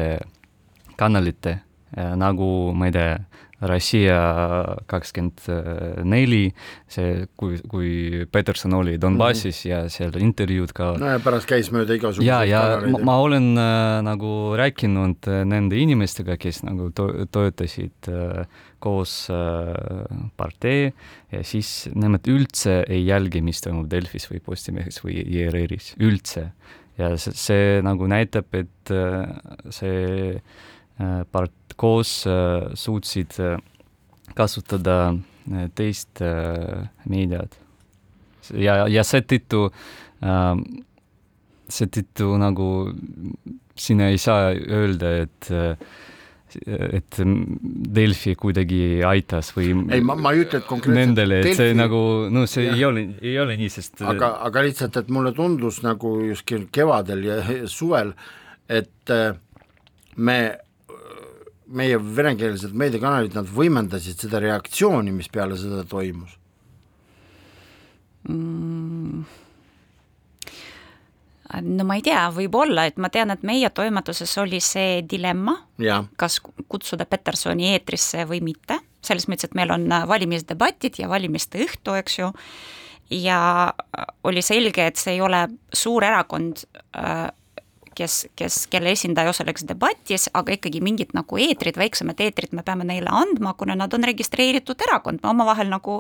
kanalite 0.97 1.59
nagu 1.95 2.73
ma 2.75 2.89
ei 2.89 2.93
tea, 2.93 3.19
Rossija 3.61 4.19
kakskümmend 4.91 5.47
neli, 6.05 6.51
see, 6.93 7.25
kui, 7.41 7.57
kui 7.69 8.27
Peterson 8.33 8.75
oli 8.77 8.99
Donbassis 9.01 9.65
mm 9.65 9.71
-hmm. 9.71 9.85
ja 9.85 9.89
seal 9.89 10.17
intervjuud 10.21 10.73
ka. 10.73 10.93
no 10.99 11.07
ja 11.07 11.19
pärast 11.19 11.49
käis 11.49 11.73
mööda 11.73 11.95
igasuguseid 11.95 12.29
ja, 12.29 12.45
ja 12.45 12.81
ma, 12.91 12.99
ma 12.99 13.17
olen 13.17 13.57
äh, 13.57 14.03
nagu 14.03 14.57
rääkinud 14.57 15.29
äh, 15.29 15.45
nende 15.45 15.77
inimestega, 15.77 16.37
kes 16.37 16.63
nagu 16.63 16.91
to-, 16.91 17.27
toetasid 17.33 18.09
äh, 18.09 18.47
koos 18.79 19.29
äh, 19.31 19.75
partei 20.37 20.93
ja 21.33 21.43
siis 21.47 21.89
nemad 21.95 22.29
üldse 22.31 22.83
ei 22.89 23.07
jälgi, 23.07 23.43
mis 23.45 23.63
toimub 23.65 23.89
Delfis 23.91 24.29
või 24.31 24.43
Postimehes 24.45 25.01
või 25.05 25.23
ERR-is, 25.25 25.95
üldse. 26.03 26.51
ja 26.99 27.13
see, 27.21 27.35
see 27.37 27.81
nagu 27.85 28.09
näitab, 28.09 28.53
et 28.57 28.93
äh, 28.95 29.25
see 29.75 30.37
äh, 30.37 31.23
part-, 31.33 31.66
koos 31.77 32.25
äh, 32.27 32.73
suutsid 32.75 33.37
äh, 33.41 33.59
kasutada 34.35 35.15
äh, 35.53 35.69
teist 35.75 36.23
meediat. 37.05 37.61
ja, 38.55 38.87
ja 38.87 39.03
seetõttu, 39.03 39.67
ähm, 40.23 40.61
seetõttu 41.69 42.37
nagu 42.39 42.67
sina 43.77 44.11
ei 44.13 44.21
saa 44.23 44.53
öelda, 44.55 45.17
et 45.27 45.51
et 46.57 47.19
Delfi 47.97 48.33
kuidagi 48.39 49.03
aitas 49.05 49.51
või 49.53 49.73
ei, 49.93 50.01
ma, 50.01 50.15
ma 50.15 50.31
ei 50.33 50.45
ütle, 50.45 50.61
et 50.63 50.69
konkreetselt 50.69 50.97
nendele, 50.97 51.41
et 51.43 51.59
see 51.59 51.75
nagu, 51.77 51.99
no 52.33 52.47
see 52.49 52.69
ja. 52.69 52.77
ei 52.79 52.85
ole, 52.87 53.03
ei 53.21 53.35
ole 53.43 53.57
nii, 53.59 53.73
sest 53.75 54.01
aga, 54.07 54.31
aga 54.47 54.63
lihtsalt, 54.65 54.97
et 55.03 55.11
mulle 55.13 55.35
tundus 55.37 55.83
nagu 55.85 56.15
just 56.23 56.47
kevadel 56.73 57.27
ja 57.27 57.41
suvel, 57.69 58.15
et 58.73 59.13
me 60.17 60.39
meie 61.67 61.99
venekeelsed 61.99 62.75
meediakanalid, 62.79 63.35
nad 63.35 63.49
võimendasid 63.51 64.21
seda 64.27 64.41
reaktsiooni, 64.43 65.15
mis 65.15 65.31
peale 65.33 65.59
seda 65.59 65.83
toimus 65.89 66.37
mm.? 68.29 69.25
no 71.63 71.87
ma 71.87 71.97
ei 71.99 72.05
tea, 72.05 72.27
võib-olla, 72.35 72.87
et 72.89 72.99
ma 73.01 73.11
tean, 73.13 73.31
et 73.33 73.45
meie 73.47 73.71
toimetuses 73.75 74.33
oli 74.43 74.61
see 74.65 75.01
dilemma, 75.09 75.57
kas 76.19 76.41
kutsuda 76.43 77.07
Petersoni 77.09 77.71
eetrisse 77.73 78.27
või 78.29 78.43
mitte, 78.45 78.81
selles 79.07 79.29
mõttes, 79.31 79.49
et 79.49 79.57
meil 79.59 79.71
on 79.75 79.87
valimisdebatid 80.11 80.99
ja 81.01 81.11
valimiste 81.11 81.63
õhtu, 81.63 81.95
eks 82.01 82.19
ju, 82.19 82.33
ja 83.15 83.41
oli 84.27 84.43
selge, 84.43 84.89
et 84.91 85.01
see 85.01 85.17
ei 85.17 85.23
ole 85.25 85.47
suur 85.73 86.05
erakond, 86.05 86.67
kes, 87.97 88.27
kes, 88.37 88.59
kelle 88.71 88.93
esindaja 88.93 89.33
osaleks 89.33 89.65
debatis, 89.69 90.29
aga 90.37 90.55
ikkagi 90.57 90.81
mingid 90.85 91.15
nagu 91.17 91.39
eetrid, 91.41 91.79
väiksemad 91.81 92.21
eetrid 92.23 92.55
me 92.57 92.65
peame 92.67 92.87
neile 92.89 93.11
andma, 93.13 93.55
kuna 93.59 93.77
nad 93.79 93.95
on 93.97 94.05
registreeritud 94.07 94.83
erakond, 94.89 95.23
me 95.23 95.33
omavahel 95.33 95.71
nagu 95.73 95.99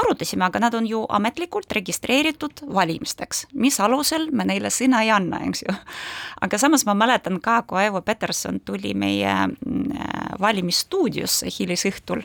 arutasime, 0.00 0.46
aga 0.48 0.62
nad 0.66 0.74
on 0.78 0.88
ju 0.88 1.04
ametlikult 1.18 1.72
registreeritud 1.76 2.64
valimisteks, 2.74 3.46
mis 3.52 3.78
alusel 3.84 4.30
me 4.32 4.46
neile 4.48 4.72
sõna 4.74 5.04
ei 5.04 5.12
anna, 5.14 5.42
eks 5.48 5.64
ju. 5.66 5.74
aga 6.44 6.60
samas 6.60 6.86
ma 6.88 6.96
mäletan 6.98 7.40
ka, 7.44 7.60
kui 7.68 7.84
Aivo 7.84 8.02
Peterson 8.02 8.60
tuli 8.64 8.94
meie 8.98 9.34
mm, 9.46 10.38
valimisstuudiosse 10.40 11.52
hilisõhtul 11.58 12.24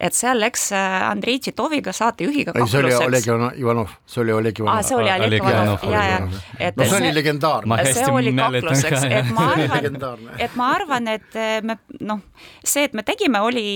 et 0.00 0.16
seal 0.16 0.40
läks 0.40 0.68
äh, 0.76 0.96
Andrei 1.10 1.38
Titoviga 1.42 1.92
saatejuhiga 1.96 2.52
ei, 2.54 2.66
see 2.68 2.82
oli 2.82 2.92
kakluseks. 2.92 3.28
Oleg 3.32 3.60
Ivanov, 3.60 3.94
see 4.06 4.22
oli 4.22 4.34
Oleg 4.36 4.60
Ivanov. 4.60 4.82
See 4.88 4.98
oli 4.98 5.12
Oleg 5.14 5.40
Ivanov, 5.40 5.86
ja, 5.90 6.02
ja 6.10 6.18
no 6.76 6.84
see 6.84 6.98
oli 6.98 7.08
Ma 7.08 7.16
legendaarne. 7.20 7.80
see 7.92 8.10
oli 8.12 8.34
kakluseks, 8.36 9.06
et 9.08 9.32
ma 9.36 9.48
arvan 9.54 10.28
et 10.38 10.58
ma 10.58 10.68
arvan, 10.74 11.08
et 11.16 11.40
me 11.64 11.78
noh, 12.00 12.22
see, 12.64 12.84
et 12.88 12.94
me 12.96 13.06
tegime, 13.06 13.40
oli, 13.40 13.66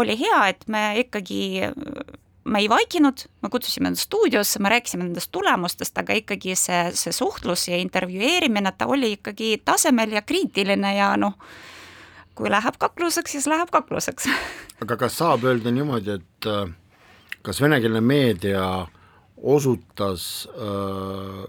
oli 0.00 0.18
hea, 0.20 0.40
et 0.54 0.66
me 0.72 0.84
ikkagi 1.04 1.42
me 2.50 2.58
ei 2.58 2.68
vaikinud, 2.68 3.24
me 3.42 3.48
kutsusime 3.52 3.90
nad 3.92 3.98
stuudiosse, 4.00 4.58
me 4.62 4.72
rääkisime 4.72 5.04
nendest 5.04 5.30
tulemustest, 5.32 5.98
aga 6.00 6.16
ikkagi 6.18 6.56
see, 6.58 6.80
see 6.98 7.12
suhtlus 7.14 7.68
ja 7.68 7.78
intervjueerimine, 7.80 8.72
ta 8.78 8.88
oli 8.90 9.12
ikkagi 9.18 9.60
tasemel 9.64 10.16
ja 10.16 10.22
kriitiline 10.26 10.94
ja 10.96 11.12
noh, 11.20 11.36
kui 12.40 12.50
läheb 12.50 12.76
kakluseks, 12.80 13.36
siis 13.36 13.46
läheb 13.50 13.70
kakluseks. 13.72 14.28
Aga 14.82 14.96
kas 15.00 15.18
saab 15.20 15.44
öelda 15.48 15.72
niimoodi, 15.74 16.16
et 16.16 16.48
äh, 16.48 16.72
kas 17.44 17.60
venekeelne 17.60 18.00
meedia 18.00 18.64
osutas 19.36 20.48
äh, 20.48 21.42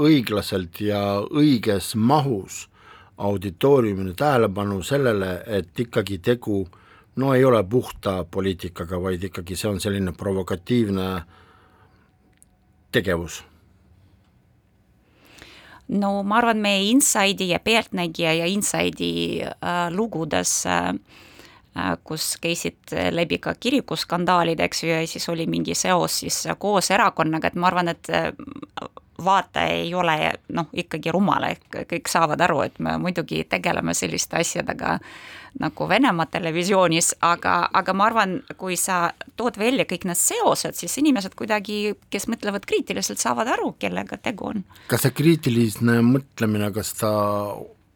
õiglaselt 0.00 0.80
ja 0.84 1.02
õiges 1.20 1.92
mahus 1.96 2.66
auditooriumile 3.20 4.14
tähelepanu 4.16 4.80
sellele, 4.82 5.42
et 5.46 5.80
ikkagi 5.80 6.18
tegu 6.24 6.62
no 7.20 7.34
ei 7.36 7.44
ole 7.44 7.60
puhta 7.68 8.22
poliitikaga, 8.24 8.96
vaid 9.02 9.28
ikkagi 9.28 9.58
see 9.60 9.68
on 9.68 9.80
selline 9.82 10.16
provokatiivne 10.16 11.08
tegevus 12.92 13.42
no 15.90 16.20
ma 16.22 16.38
arvan, 16.38 16.60
meie 16.62 16.84
Inside'i 16.90 17.50
ja 17.50 17.60
Pealtnägija 17.62 18.34
ja 18.40 18.46
Inside'i 18.46 19.42
äh, 19.42 19.82
lugudes 19.90 20.66
äh, 20.66 20.94
äh, 21.76 21.92
kus 22.04 22.36
käisid 22.40 22.94
läbi 23.10 23.38
ka 23.38 23.54
kirikuskandaalid, 23.54 24.60
eks 24.60 24.84
ju, 24.84 24.92
ja 24.94 25.06
siis 25.06 25.28
oli 25.28 25.46
mingi 25.50 25.74
seos 25.74 26.20
siis 26.22 26.44
koos 26.58 26.90
erakonnaga, 26.90 27.50
et 27.50 27.58
ma 27.58 27.70
arvan, 27.70 27.92
et 27.94 28.10
äh, 28.14 28.30
vaataja 29.24 29.74
ei 29.82 29.94
ole 29.94 30.32
noh, 30.48 30.70
ikkagi 30.72 31.12
rumal, 31.12 31.50
ehk 31.50 31.82
kõik 31.90 32.08
saavad 32.08 32.40
aru, 32.40 32.62
et 32.68 32.78
me 32.78 32.96
muidugi 32.98 33.44
tegeleme 33.48 33.94
selliste 33.94 34.40
asjadega 34.40 34.98
nagu 35.60 35.88
Venemaa 35.88 36.26
televisioonis, 36.30 37.14
aga, 37.26 37.56
aga 37.74 37.94
ma 37.96 38.06
arvan, 38.06 38.36
kui 38.60 38.76
sa 38.78 39.10
tood 39.36 39.58
välja 39.58 39.86
kõik 39.88 40.06
need 40.08 40.20
seosed, 40.20 40.78
siis 40.78 40.96
inimesed 41.02 41.34
kuidagi, 41.38 41.96
kes 42.10 42.28
mõtlevad 42.30 42.66
kriitiliselt, 42.68 43.18
saavad 43.22 43.50
aru, 43.56 43.74
kellega 43.82 44.20
tegu 44.22 44.52
on 44.52 44.64
kas 44.90 45.04
see 45.06 45.14
kriitiline 45.16 46.00
mõtlemine, 46.06 46.70
kas 46.74 46.94
ta 47.00 47.10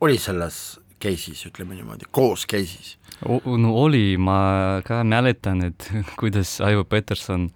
oli 0.04 0.18
selles 0.20 0.80
case'is, 1.02 1.44
ütleme 1.49 1.76
niimoodi, 1.78 2.08
koos 2.11 2.46
case'is? 2.50 2.96
no 3.25 3.75
oli, 3.80 4.16
ma 4.20 4.80
ka 4.87 5.02
mäletan, 5.06 5.62
et 5.70 5.90
kuidas 6.20 6.58
Aivo 6.64 6.84
Peterson 6.84 7.50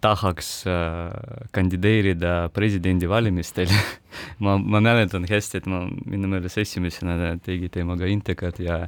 tahaks 0.00 0.66
äh, 0.66 1.10
kandideerida 1.54 2.48
presidendivalimistel 2.54 3.70
ma, 4.44 4.56
ma 4.58 4.80
mäletan 4.84 5.26
hästi, 5.28 5.60
et 5.60 5.68
ma 5.70 5.82
minu 6.06 6.30
meelest 6.30 6.60
esimesena 6.62 7.34
tegi 7.44 7.70
temaga 7.72 8.08
intervjuud 8.10 8.60
ja 8.62 8.80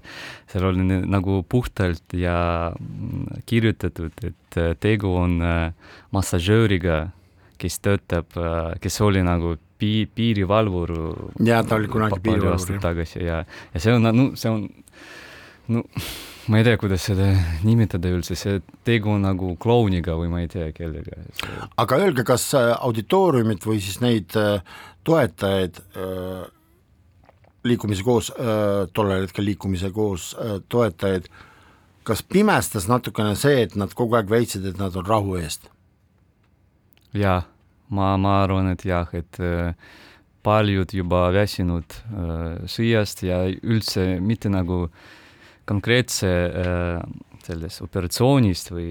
seal 0.51 0.69
oli 0.71 0.87
nagu 0.87 1.41
puhtalt 1.49 2.15
ja 2.17 2.37
mm, 2.75 3.43
kirjutatud, 3.51 4.15
et 4.27 4.61
äh, 4.61 4.75
tegu 4.81 5.15
on 5.19 5.41
äh, 5.43 5.97
massažööriga, 6.15 7.09
kes 7.61 7.77
töötab, 7.85 8.33
kes 8.81 8.95
oli 9.05 9.21
nagu 9.21 9.59
pii-, 9.77 10.07
piirivalvur 10.17 10.95
Jaa, 11.45 11.61
ta 11.69 11.77
oli 11.77 11.91
kunagi 11.93 12.17
piirivalvur, 12.25 12.81
tagasi 12.81 13.25
ja, 13.27 13.43
ja 13.75 13.83
see 13.83 13.93
on, 13.93 14.09
no 14.17 14.31
see 14.41 14.49
on, 14.49 14.65
no 15.69 15.85
ma 16.49 16.61
ei 16.61 16.65
tea, 16.65 16.79
kuidas 16.81 17.05
seda 17.11 17.29
nimetada 17.67 18.11
üldse, 18.13 18.37
see 18.39 18.61
tegu 18.87 19.17
nagu 19.21 19.55
klouniga 19.61 20.17
või 20.19 20.31
ma 20.33 20.41
ei 20.45 20.49
tea 20.53 20.71
kellega. 20.77 21.19
aga 21.77 22.01
öelge, 22.01 22.25
kas 22.25 22.49
äh, 22.59 22.73
auditooriumit 22.79 23.67
või 23.67 23.83
siis 23.85 24.01
neid 24.05 24.37
äh, 24.39 24.65
toetajaid 25.05 25.81
äh, 25.81 26.49
liikumise 27.65 28.07
koos 28.07 28.33
äh,, 28.33 28.89
tollel 28.93 29.27
hetkel 29.27 29.45
liikumise 29.51 29.91
koos 29.95 30.33
äh, 30.39 30.59
toetajaid, 30.69 31.29
kas 32.09 32.23
pimestas 32.23 32.89
natukene 32.89 33.37
see, 33.37 33.67
et 33.67 33.77
nad 33.77 33.93
kogu 33.95 34.17
aeg 34.17 34.31
väitsid, 34.33 34.65
et 34.67 34.81
nad 34.81 34.97
on 34.97 35.07
rahu 35.07 35.37
eest? 35.41 35.69
jaa, 37.17 37.43
ma, 37.91 38.15
ma 38.17 38.41
arvan, 38.45 38.71
et 38.73 38.85
jah, 38.87 39.09
et 39.17 39.41
äh, 39.43 39.75
paljud 40.47 40.95
juba 40.95 41.29
väsinud 41.35 41.85
äh, 41.93 42.61
sõjast 42.71 43.25
ja 43.27 43.45
üldse 43.51 44.17
mitte 44.25 44.53
nagu 44.53 44.87
konkreetse 45.71 46.31
äh, 46.31 47.05
sellest 47.47 47.85
operatsioonist 47.87 48.73
või 48.75 48.91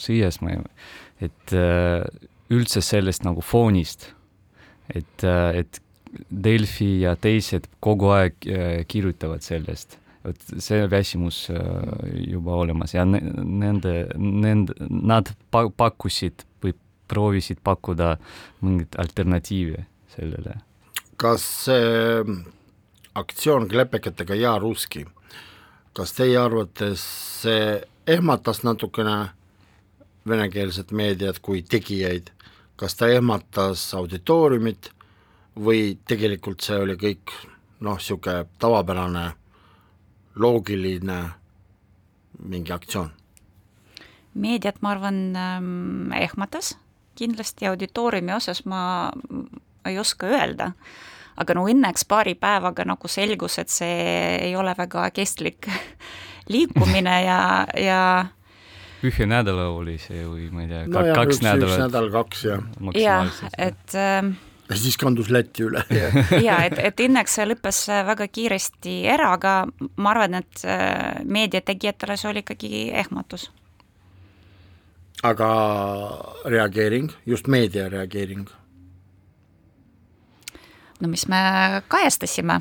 sõjast, 0.00 0.44
ma 0.44 0.54
ei, 0.54 0.60
et 1.28 1.56
äh, 1.56 2.04
üldse 2.54 2.84
sellest 2.84 3.24
nagu 3.26 3.44
foonist, 3.44 4.10
et 4.92 5.26
äh,, 5.26 5.64
et 5.64 5.80
Delfi 6.30 7.00
ja 7.02 7.16
teised 7.18 7.64
kogu 7.82 8.12
aeg 8.14 8.36
kirjutavad 8.86 9.42
sellest, 9.42 9.96
et 10.30 10.44
see 10.62 10.84
väsimus 10.86 11.40
juba 12.14 12.54
olemas. 12.62 12.94
Ja 12.94 13.02
ne, 13.02 13.18
nende, 13.42 13.94
nende, 14.14 14.76
nad 14.86 15.32
pa- 15.50 15.72
pakkusid 15.74 16.44
või 16.62 16.76
proovisid 17.10 17.58
pakkuda 17.66 18.12
mingit 18.62 18.94
alternatiivi 19.02 19.82
sellele. 20.14 20.60
Kas 21.18 21.42
see 21.66 22.22
aktsioon 23.14 23.68
klepekatega 23.70 24.38
Ja 24.38 24.54
Ruski, 24.58 25.04
kas 25.94 26.12
teie 26.12 26.38
arvates 26.38 27.04
see 27.42 27.80
ehmatas 28.06 28.62
natukene 28.66 29.16
venekeelset 30.28 30.92
meediat 30.92 31.38
kui 31.38 31.62
tegijaid, 31.62 32.30
kas 32.76 32.96
ta 32.98 33.08
ehmatas 33.08 33.86
auditooriumit 33.94 34.90
või 35.56 35.98
tegelikult 36.08 36.64
see 36.66 36.78
oli 36.82 36.96
kõik 36.98 37.34
noh, 37.80 37.98
niisugune 37.98 38.46
tavapärane 38.58 39.26
loogiline 40.34 41.20
mingi 42.42 42.72
aktsioon? 42.72 43.12
meediat, 44.34 44.80
ma 44.82 44.94
arvan 44.94 45.36
ähm,, 45.36 46.12
ehmatas. 46.12 46.74
Kindlasti 47.14 47.68
auditooriumi 47.70 48.34
osas 48.34 48.64
ma 48.66 49.12
ei 49.86 49.98
oska 49.98 50.26
öelda, 50.26 50.72
aga 51.40 51.56
no 51.56 51.66
õnneks 51.70 52.06
paari 52.08 52.36
päevaga 52.38 52.86
nagu 52.86 53.10
selgus, 53.10 53.58
et 53.62 53.72
see 53.72 53.98
ei 54.38 54.54
ole 54.56 54.74
väga 54.78 55.08
kestlik 55.14 55.68
liikumine 56.52 57.18
ja, 57.24 57.40
ja 57.80 58.00
ühe 59.04 59.28
nädala 59.28 59.68
oli 59.74 59.98
see 60.00 60.24
või 60.24 60.48
ma 60.52 60.64
ei 60.64 60.70
tea, 60.70 60.82
nojah, 60.88 61.14
kaks 61.18 61.28
üks, 61.28 61.38
üks 61.38 61.46
nädalat 61.46 61.84
nädal, 61.86 62.10
kaks 62.14 62.44
ja, 62.46 62.58
ja 62.58 62.84
maksimaalselt. 62.88 63.58
et 63.58 63.96
ähm, 64.00 64.34
ja 64.68 64.78
siis 64.80 64.96
kandus 65.00 65.30
Läti 65.32 65.66
üle. 65.66 65.84
Ja 66.46 66.62
et, 66.64 66.78
et 66.78 67.04
õnneks 67.04 67.36
see 67.36 67.48
lõppes 67.48 67.82
väga 68.08 68.28
kiiresti 68.32 68.96
ära, 69.12 69.34
aga 69.36 69.56
ma 69.96 70.14
arvan, 70.14 70.40
et 70.40 70.64
äh, 70.64 71.20
meediategijatele 71.24 72.16
see 72.20 72.30
oli 72.30 72.44
ikkagi 72.44 72.88
ehmatus. 73.02 73.50
Aga 75.24 75.48
reageering, 76.52 77.12
just 77.26 77.48
meedia 77.48 77.88
reageering 77.92 78.48
no 81.04 81.10
mis 81.12 81.26
me 81.28 81.40
kajastasime, 81.92 82.60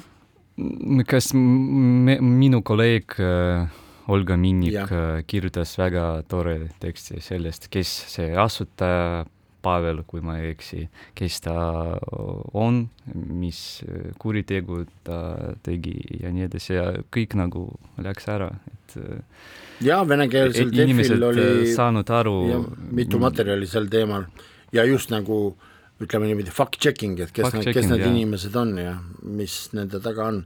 kas 1.10 1.32
me, 1.34 2.20
minu 2.22 2.62
kolleeg 2.66 3.16
äh, 3.24 3.80
Olga 4.12 4.38
Minnik 4.38 4.76
Jah. 4.76 4.92
äh, 4.92 5.22
kirjutas 5.28 5.78
väga 5.80 6.24
tore 6.28 6.58
teksti 6.84 7.24
sellest, 7.24 7.72
kes 7.74 7.96
see 8.18 8.36
asutaja, 8.36 9.24
Pavel, 9.64 10.02
kui 10.04 10.20
ma 10.20 10.34
ei 10.42 10.50
eksi, 10.52 10.82
kes 11.16 11.38
ta 11.46 11.54
on, 12.60 12.82
mis 13.16 13.60
kuritegu 14.20 14.82
ta 15.08 15.20
tegi 15.64 15.94
ja 16.20 16.34
nii 16.36 16.50
edasi 16.50 16.76
ja 16.76 16.90
kõik 17.16 17.38
nagu 17.40 17.70
läks 18.04 18.28
ära, 18.28 18.50
et 18.68 18.98
äh, 19.00 19.22
ja 19.88 20.02
venekeelsel 20.08 20.72
Delfil 20.74 21.24
oli 21.30 21.46
äh, 21.46 21.70
saanud 21.76 22.12
aru 22.12 22.36
ja, 22.50 22.60
mitu 22.92 23.20
materjali 23.24 23.68
sel 23.70 23.88
teemal 23.92 24.28
ja 24.76 24.84
just 24.88 25.14
nagu 25.14 25.56
ütleme 26.02 26.28
niimoodi 26.28 26.54
fact-checking, 26.54 27.20
et 27.22 27.34
kes 27.36 27.54
need, 27.54 27.70
kes 27.76 27.90
need 27.90 28.02
jah. 28.02 28.10
inimesed 28.10 28.56
on 28.60 28.78
ja 28.80 28.96
mis 29.24 29.58
nende 29.78 30.02
taga 30.04 30.30
on. 30.32 30.40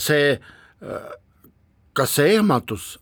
See, 0.00 0.36
kas 1.92 2.14
see 2.18 2.36
ehmatus 2.36 2.94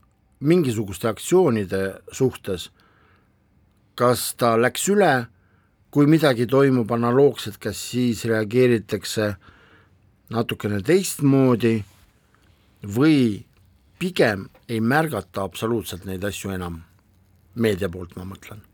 mingisuguste 0.43 1.11
aktsioonide 1.11 1.83
suhtes, 2.15 2.71
kas 3.99 4.33
ta 4.41 4.55
läks 4.59 4.89
üle, 4.91 5.13
kui 5.93 6.09
midagi 6.09 6.49
toimub 6.49 6.91
analoogselt, 6.97 7.61
kas 7.61 7.79
siis 7.93 8.25
reageeritakse 8.27 9.35
natukene 10.33 10.81
teistmoodi 10.83 11.77
või 12.97 13.45
pigem 14.01 14.49
ei 14.73 14.81
märgata 14.81 15.45
absoluutselt 15.45 16.09
neid 16.09 16.25
asju 16.25 16.57
enam, 16.57 16.81
meedia 17.55 17.93
poolt 17.93 18.17
ma 18.17 18.25
mõtlen 18.27 18.72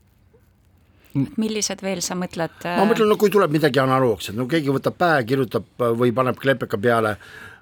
millised 1.13 1.83
veel 1.83 2.01
sa 2.05 2.17
mõtled? 2.17 2.63
ma 2.65 2.87
mõtlen, 2.87 3.09
no 3.09 3.17
kui 3.19 3.31
tuleb 3.33 3.53
midagi 3.53 3.81
analoogset, 3.81 4.35
no 4.37 4.47
keegi 4.49 4.73
võtab 4.73 4.97
pähe, 4.99 5.23
kirjutab 5.29 5.87
või 5.99 6.13
paneb 6.15 6.39
klepeka 6.39 6.79
peale 6.81 7.17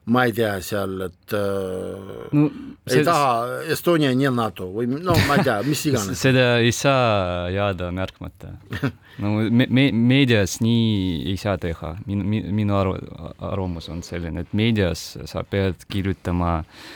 ma 0.08 0.24
ei 0.24 0.32
tea 0.32 0.54
seal, 0.64 1.02
et 1.10 1.34
äh, 1.36 2.28
no, 2.32 2.46
see, 2.88 3.02
ei 3.02 3.08
taha 3.08 3.64
Estonia 3.74 4.14
nii 4.16 4.30
NATO 4.36 4.70
või 4.72 4.88
no 4.92 5.16
ma 5.28 5.40
ei 5.40 5.44
tea, 5.48 5.58
mis 5.68 5.84
iganes 5.90 6.22
seda 6.24 6.46
ei 6.64 6.72
saa 6.76 7.50
jääda 7.52 7.90
märkmata. 7.96 8.54
no 9.24 9.34
me, 9.52 9.68
me, 9.68 9.90
meedias 9.92 10.62
nii 10.64 11.26
ei 11.34 11.36
saa 11.42 11.58
teha, 11.60 11.98
minu, 12.08 12.24
minu 12.56 12.80
aru, 12.80 12.96
arvamus 13.52 13.92
on 13.92 14.04
selline, 14.06 14.46
et 14.48 14.56
meedias 14.56 15.10
sa 15.28 15.44
pead 15.44 15.84
kirjutama 15.92 16.62
äh, 16.62 16.88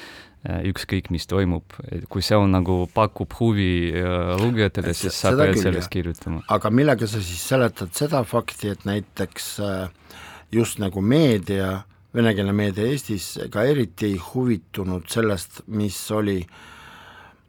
ükskõik, 0.42 1.12
mis 1.14 1.28
toimub, 1.30 1.76
kui 2.10 2.24
see 2.26 2.38
on 2.40 2.50
nagu, 2.56 2.88
pakub 2.94 3.34
huvi 3.38 3.92
äh, 3.94 4.34
lugejatele, 4.42 4.96
siis 4.98 5.20
sa 5.22 5.36
pead 5.38 5.60
sellest 5.62 5.92
kirjutama. 5.94 6.42
aga 6.50 6.72
millega 6.74 7.08
sa 7.08 7.22
siis 7.22 7.44
seletad 7.46 7.94
seda 7.94 8.24
fakti, 8.26 8.72
et 8.74 8.86
näiteks 8.90 9.54
äh, 9.62 10.18
just 10.52 10.82
nagu 10.82 11.02
meedia 11.02 11.84
venekeelne 12.16 12.54
meedia 12.54 12.90
Eestis 12.90 13.38
ka 13.52 13.64
eriti 13.64 14.10
ei 14.10 14.18
huvitunud 14.20 15.08
sellest, 15.12 15.62
mis 15.72 16.00
oli 16.12 16.40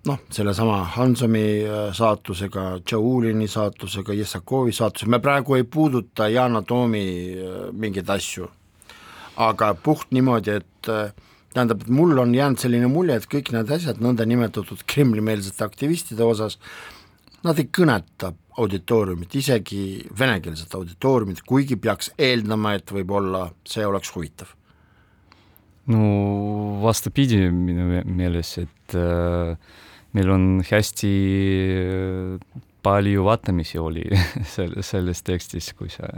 noh, 0.07 0.21
sellesama 0.31 0.83
Hansomi 0.97 1.47
äh, 1.65 1.91
saatusega, 1.95 2.67
Tšaulini 2.85 3.49
saatusega, 3.49 4.15
Jessakovi 4.19 4.75
saatusega, 4.75 5.17
me 5.17 5.23
praegu 5.23 5.57
ei 5.59 5.65
puuduta 5.65 6.29
Yana 6.29 6.63
Toomi 6.67 7.05
äh, 7.33 7.59
mingeid 7.73 8.11
asju, 8.11 8.49
aga 9.43 9.73
puht 9.75 10.11
niimoodi, 10.15 10.59
et 10.61 10.91
äh, 10.93 11.13
tähendab, 11.55 11.85
et 11.85 11.93
mul 11.93 12.19
on 12.23 12.35
jäänud 12.35 12.61
selline 12.63 12.89
mulje, 12.91 13.19
et 13.21 13.29
kõik 13.31 13.53
need 13.55 13.71
asjad 13.75 14.01
nõndanimetatud 14.03 14.85
Kremli-meelsete 14.89 15.65
aktivistide 15.67 16.25
osas, 16.27 16.59
nad 17.47 17.59
ei 17.59 17.69
kõneta 17.75 18.33
auditooriumit, 18.63 19.35
isegi 19.41 19.83
venekeelset 20.19 20.75
auditooriumit, 20.79 21.45
kuigi 21.49 21.79
peaks 21.81 22.13
eeldama, 22.21 22.77
et 22.79 22.93
võib-olla 22.95 23.49
see 23.69 23.87
oleks 23.87 24.13
huvitav? 24.17 24.53
no 25.91 26.79
vastupidi 26.79 27.41
minu 27.51 27.89
meeles, 28.07 28.53
et 28.63 28.95
äh, 28.95 29.57
meil 30.15 30.31
on 30.31 30.45
hästi 30.63 31.11
äh, 31.83 32.61
palju 32.83 33.25
vaatamisi 33.27 33.79
oli 33.79 34.05
selle, 34.55 34.83
selles 34.87 35.23
tekstis, 35.27 35.73
kui 35.79 35.91
sa, 35.93 36.09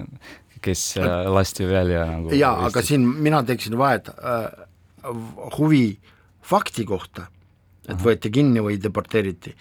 kes 0.64 0.84
äh, 1.00 1.24
lasti 1.32 1.68
välja 1.68 2.04
nagu 2.10 2.36
jaa, 2.36 2.66
aga 2.68 2.84
siin 2.84 3.06
mina 3.24 3.42
teeksin 3.46 3.76
vahet 3.80 4.10
äh, 4.14 4.46
huvi 5.58 5.98
fakti 6.44 6.84
kohta, 6.84 7.28
et 7.84 7.96
Aha. 7.96 8.04
võeti 8.04 8.30
kinni 8.32 8.62
või 8.64 8.80
deporteeriti 8.80 9.54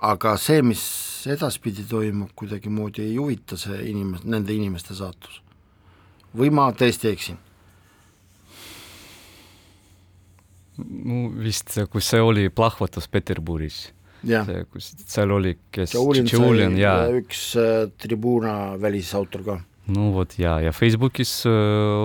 aga 0.00 0.34
see, 0.40 0.62
mis 0.64 0.82
edaspidi 1.30 1.84
toimub, 1.88 2.32
kuidagimoodi 2.38 3.04
ei 3.04 3.14
huvita 3.18 3.58
see 3.60 3.78
inimes-, 3.90 4.24
nende 4.24 4.56
inimeste 4.56 4.96
saatus. 4.96 5.40
või 6.36 6.50
ma 6.54 6.70
tõesti 6.72 7.10
eksin? 7.10 7.38
no 10.80 11.26
vist, 11.44 11.74
kus 11.92 12.08
see 12.08 12.20
oli 12.24 12.48
plahvatus 12.48 13.08
Peterburis. 13.08 13.90
see, 14.24 14.64
kus 14.72 14.92
seal 15.04 15.32
oli, 15.36 15.56
kes 15.72 15.94
Julian 16.32 16.78
ja 16.78 16.94
üks 17.12 17.50
äh, 17.60 17.90
Tribuna 17.98 18.80
välisautor 18.80 19.44
ka. 19.44 19.60
no 19.92 20.10
vot 20.16 20.38
ja, 20.38 20.58
ja 20.64 20.72
Facebookis 20.72 21.42
äh, 21.46 21.52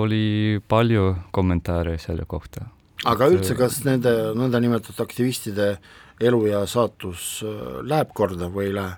oli 0.02 0.60
palju 0.68 1.14
kommentaare 1.32 1.96
selle 1.98 2.28
kohta. 2.28 2.68
Aga 3.04 3.28
üldse, 3.32 3.56
kas 3.58 3.82
nende 3.84 4.12
nõndanimetatud 4.38 5.02
aktivistide 5.04 5.74
elu 6.22 6.46
ja 6.48 6.62
saatus 6.70 7.42
äh, 7.44 7.82
läheb 7.84 8.14
korda 8.16 8.48
või 8.52 8.70
ei 8.70 8.76
lähe? 8.78 8.94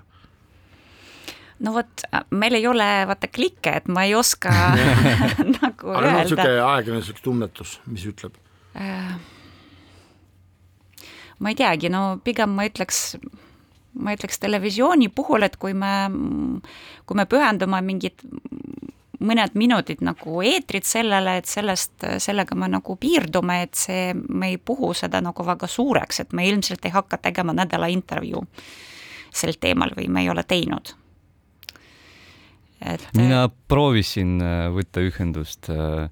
no 1.59 1.73
vot, 1.75 2.05
meil 2.31 2.55
ei 2.55 2.67
ole 2.69 2.87
vaata 3.09 3.27
klikke, 3.27 3.73
et 3.81 3.89
ma 3.91 4.05
ei 4.07 4.15
oska 4.15 4.53
nagu 5.59 5.91
aga 5.91 6.05
noh, 6.05 6.21
niisugune 6.21 6.55
ajakirjanduslik 6.55 7.19
tunnetus, 7.25 7.79
mis 7.89 8.07
ütleb 8.07 8.39
äh,? 8.79 9.17
ma 11.39 11.51
ei 11.51 11.59
teagi, 11.59 11.91
no 11.91 12.19
pigem 12.23 12.55
ma 12.55 12.67
ütleks, 12.67 13.17
ma 13.99 14.15
ütleks 14.15 14.41
televisiooni 14.43 15.07
puhul, 15.11 15.45
et 15.47 15.55
kui 15.59 15.75
me, 15.75 15.93
kui 17.07 17.19
me 17.19 17.25
pühendume 17.29 17.79
mingit 17.85 18.23
mõned 19.19 19.55
minutid 19.59 20.03
nagu 20.05 20.41
eetrit 20.45 20.87
sellele, 20.87 21.37
et 21.39 21.49
sellest, 21.49 22.05
sellega 22.23 22.55
me 22.55 22.69
nagu 22.71 22.95
piirdume, 22.99 23.61
et 23.65 23.75
see, 23.75 24.13
me 24.15 24.53
ei 24.53 24.57
puhu 24.57 24.93
seda 24.97 25.21
nagu 25.23 25.45
väga 25.45 25.67
suureks, 25.67 26.23
et 26.23 26.33
me 26.33 26.47
ilmselt 26.47 26.85
ei 26.87 26.95
hakka 26.95 27.19
tegema 27.29 27.55
nädala 27.55 27.89
intervjuu 27.91 28.45
sel 29.35 29.57
teemal 29.61 29.93
või 29.97 30.09
me 30.09 30.23
ei 30.23 30.29
ole 30.31 30.43
teinud. 30.47 30.93
et 32.79 33.03
mina 33.17 33.49
proovisin 33.67 34.39
äh, 34.41 34.67
võtta 34.73 35.03
ühendust 35.03 35.69
äh, 35.69 36.07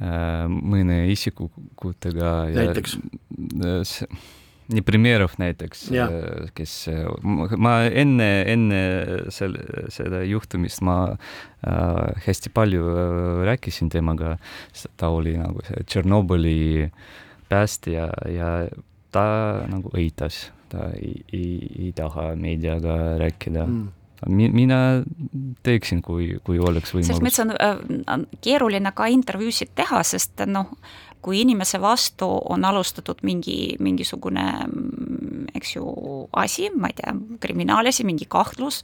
äh, 0.00 0.46
mõne 0.48 1.02
isikutega 1.12 2.36
näiteks? 2.54 2.96
Neprimerov 4.70 5.34
näiteks, 5.42 5.88
kes, 6.54 6.74
ma 7.58 7.72
enne, 7.88 8.28
enne 8.48 8.82
selle, 9.34 9.88
seda 9.92 10.22
juhtumist 10.24 10.84
ma 10.86 10.96
äh, 11.12 12.22
hästi 12.26 12.52
palju 12.54 12.86
äh, 12.92 13.42
rääkisin 13.48 13.90
temaga, 13.92 14.36
ta 14.96 15.10
oli 15.12 15.34
nagu 15.40 15.64
see 15.66 15.82
Tšernobõli 15.82 16.88
päästja 17.50 18.08
ja 18.32 18.52
ta 19.12 19.26
nagu 19.68 19.92
eitas, 19.98 20.46
ta 20.72 20.92
ei, 20.96 21.18
ei, 21.32 21.58
ei 21.86 21.92
taha 21.96 22.32
meediaga 22.38 23.18
rääkida. 23.20 23.66
Mm. 23.66 23.90
Mina 24.30 25.02
teeksin, 25.66 25.98
kui, 26.06 26.36
kui 26.46 26.60
oleks 26.62 26.92
võimalus. 26.94 27.08
selles 27.10 27.24
mõttes 27.26 27.42
on 27.42 27.56
äh, 27.58 28.26
keeruline 28.40 28.92
ka 28.94 29.10
intervjuusid 29.10 29.74
teha, 29.74 30.04
sest 30.06 30.44
noh, 30.46 30.70
kui 31.22 31.40
inimese 31.40 31.78
vastu 31.80 32.26
on 32.50 32.64
alustatud 32.66 33.22
mingi, 33.22 33.76
mingisugune 33.80 34.46
eks 35.54 35.76
ju, 35.76 35.84
asi, 36.38 36.68
ma 36.74 36.90
ei 36.90 36.96
tea, 36.98 37.12
kriminaalasi, 37.42 38.04
mingi 38.08 38.26
kahtlus, 38.30 38.80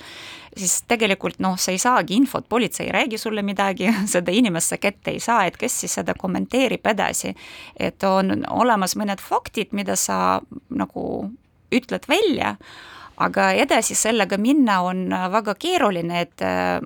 siis 0.56 0.82
tegelikult 0.90 1.40
noh, 1.42 1.56
sa 1.60 1.72
ei 1.74 1.80
saagi 1.82 2.16
infot, 2.18 2.46
politsei 2.48 2.86
ei 2.88 2.94
räägi 2.94 3.18
sulle 3.18 3.42
midagi, 3.42 3.90
seda 4.14 4.34
inimest 4.34 4.74
sa 4.74 4.78
kätte 4.80 5.14
ei 5.14 5.20
saa, 5.22 5.44
et 5.48 5.56
kes 5.58 5.80
siis 5.82 5.98
seda 6.00 6.14
kommenteerib 6.18 6.86
edasi. 6.86 7.34
et 7.76 8.04
on 8.04 8.44
olemas 8.50 8.96
mõned 8.96 9.20
faktid, 9.22 9.72
mida 9.72 9.96
sa 9.96 10.40
nagu 10.70 11.30
ütled 11.74 12.06
välja, 12.08 12.56
aga 13.18 13.52
edasi 13.52 13.94
sellega 13.98 14.38
minna 14.38 14.80
on 14.86 15.08
väga 15.32 15.54
keeruline, 15.58 16.20
et 16.20 16.42
äh, 16.42 16.80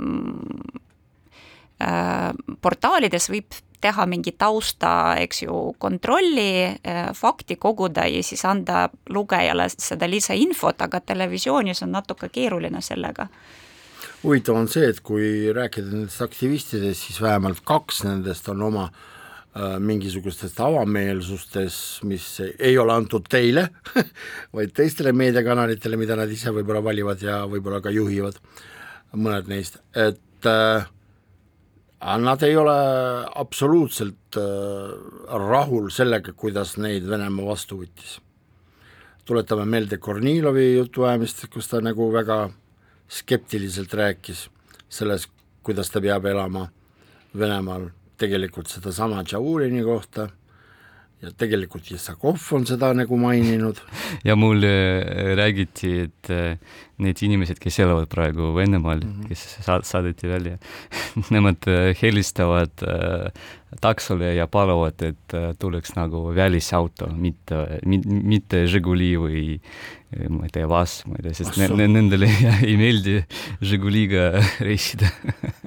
portaalides 2.62 3.30
võib 3.30 3.54
teha 3.82 4.06
mingi 4.06 4.34
tausta, 4.38 4.92
eks 5.22 5.42
ju, 5.44 5.58
kontrolli, 5.82 6.64
äh, 6.86 7.10
fakti 7.14 7.56
koguda 7.60 8.06
ja 8.08 8.22
siis 8.22 8.44
anda 8.48 8.86
lugejale 9.10 9.68
seda 9.74 10.08
lisainfot, 10.10 10.82
aga 10.86 11.00
televisioonis 11.00 11.82
on 11.86 11.92
natuke 11.98 12.30
keeruline 12.32 12.82
sellega. 12.82 13.28
Huvitav 14.22 14.54
on 14.54 14.68
see, 14.70 14.86
et 14.86 15.00
kui 15.02 15.50
rääkida 15.54 15.90
nendest 15.90 16.22
aktivistidest, 16.22 17.08
siis 17.08 17.18
vähemalt 17.22 17.64
kaks 17.66 18.04
nendest 18.06 18.46
on 18.52 18.62
oma 18.62 18.84
äh, 18.86 19.78
mingisugustes 19.82 20.54
avameelsustes, 20.62 21.76
mis 22.06 22.28
ei 22.58 22.78
ole 22.78 22.94
antud 22.94 23.26
teile 23.30 23.68
vaid 24.56 24.74
teistele 24.78 25.12
meediakanalitele, 25.16 25.98
mida 25.98 26.18
nad 26.18 26.30
ise 26.30 26.54
võib-olla 26.54 26.84
valivad 26.84 27.22
ja 27.22 27.42
võib-olla 27.50 27.82
ka 27.82 27.90
juhivad, 27.94 28.38
mõned 29.18 29.50
neist, 29.50 29.82
et 29.98 30.50
äh, 30.50 30.86
Nad 32.02 32.42
ei 32.42 32.56
ole 32.58 32.74
absoluutselt 33.38 34.36
äh, 34.36 34.42
rahul 35.38 35.86
sellega, 35.94 36.32
kuidas 36.34 36.74
neid 36.82 37.06
Venemaa 37.06 37.52
vastu 37.52 37.78
võttis. 37.78 38.18
tuletame 39.24 39.64
meelde 39.70 40.00
Kornilovi 40.02 40.64
jutuajamist, 40.74 41.44
kus 41.46 41.68
ta 41.70 41.78
nagu 41.80 42.08
väga 42.12 42.50
skeptiliselt 43.06 43.94
rääkis 43.94 44.48
selles, 44.90 45.28
kuidas 45.62 45.90
ta 45.94 46.00
peab 46.02 46.26
elama 46.26 46.66
Venemaal, 47.38 47.86
tegelikult 48.18 48.68
sedasama 48.68 49.22
Tšaulini 49.24 49.84
kohta 49.86 50.26
ja 51.22 51.30
tegelikult 51.38 51.86
Jessakov 51.90 52.42
on 52.56 52.66
seda 52.66 52.90
nagu 52.98 53.16
maininud. 53.16 53.78
ja 54.28 54.34
mulle 54.36 54.72
räägiti, 55.38 55.94
et 56.08 56.32
need 57.02 57.22
inimesed, 57.24 57.58
kes 57.62 57.78
elavad 57.84 58.10
praegu 58.12 58.52
Venemaal 58.56 59.00
mm, 59.00 59.12
-hmm. 59.12 59.28
kes 59.28 59.64
saad-, 59.66 59.86
saadeti 59.88 60.28
välja 60.28 60.58
nemad 61.34 61.68
helistavad 62.02 62.84
äh, 62.86 63.32
taksole 63.80 64.34
ja 64.34 64.46
paluvad, 64.46 65.02
et 65.02 65.34
tuleks 65.58 65.94
nagu 65.96 66.34
välisauto, 66.34 67.08
mitte, 67.16 67.80
mitte 67.86 68.66
Žiguli 68.66 69.16
või 69.16 69.58
ma 70.28 70.44
ei 70.44 70.52
tea, 70.52 70.66
Vas, 70.68 71.02
ma 71.08 71.16
ei 71.16 71.24
tea, 71.24 71.36
sest 71.40 71.56
ne, 71.56 71.68
ne, 71.72 71.86
nendele 71.88 72.28
ei 72.68 72.74
meeldi 72.76 73.16
Žiguliga 73.64 74.28
reisida. 74.66 75.08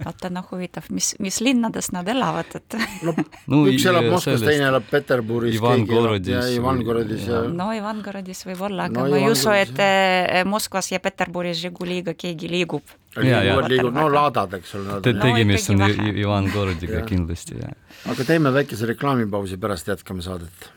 vaata, 0.03 0.29
noh, 0.33 0.45
huvitav, 0.51 0.85
mis, 0.93 1.13
mis 1.23 1.39
linnades 1.41 1.89
nad 1.95 2.07
elavad, 2.11 2.51
et 2.59 2.77
no, 3.05 3.15
no 3.51 3.63
üks 3.71 3.87
elab 3.89 4.11
Moskvas, 4.13 4.45
teine 4.45 4.69
elab 4.69 4.85
Peterburis, 4.91 5.57
Ivangorodis. 5.57 6.51
Ivangorodis 6.59 7.25
ja 7.31 7.41
no 7.49 7.71
Ivangorodis 7.75 8.45
võib-olla, 8.45 8.89
aga 8.91 9.01
no, 9.01 9.09
ma 9.15 9.21
ei 9.23 9.31
usu, 9.31 9.49
et 9.57 9.81
eh, 9.81 10.43
Moskvas 10.47 10.91
ja 10.93 11.01
Peterburis 11.01 11.24
Žiguliga 11.53 12.13
keegi 12.13 12.49
liigub. 12.51 12.95
liigub, 13.15 13.93
no 13.93 14.07
laadad, 14.11 14.53
eks 14.59 14.75
ole. 14.75 15.01
tegemist 15.01 15.69
on 15.69 15.85
Ivangorodiga 16.15 17.01
kindlasti, 17.07 17.59
jah. 17.61 17.75
aga 18.11 18.23
teeme 18.23 18.53
väikese 18.53 18.85
reklaamipausi, 18.93 19.57
pärast 19.57 19.87
jätkame 19.87 20.21
saadet 20.21 20.71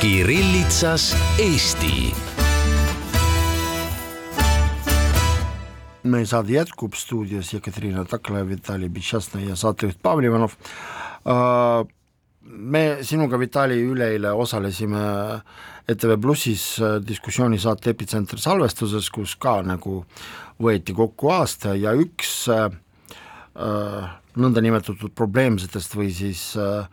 Kirillitsas 0.00 1.16
Eesti. 1.38 2.14
meie 6.06 6.26
saade 6.26 6.54
jätkub 6.54 6.94
stuudios 6.94 7.52
Jekaterina 7.54 8.04
Takla, 8.04 8.44
Vitali 8.48 8.88
Bitšasna 8.88 9.40
ja 9.42 9.56
saatejuht 9.56 9.98
Pavel 10.02 10.28
Ivanov. 10.28 10.54
Äh, 11.26 11.95
me 12.46 13.02
sinuga, 13.04 13.38
Vitali, 13.38 13.78
üleeile 13.82 14.32
osalesime 14.32 15.02
ETV 15.88 16.16
Plussis 16.20 16.64
diskussioonisaate 17.06 17.92
Epitsenter 17.94 18.40
salvestuses, 18.42 19.10
kus 19.14 19.36
ka 19.40 19.58
nagu 19.66 20.00
võeti 20.62 20.94
kokku 20.96 21.30
aasta 21.34 21.74
ja 21.76 21.92
üks 21.98 22.32
äh, 22.52 22.70
nõndanimetatud 24.36 25.14
probleemsetest 25.16 25.96
või 25.96 26.10
siis 26.14 26.48
äh, 26.60 26.86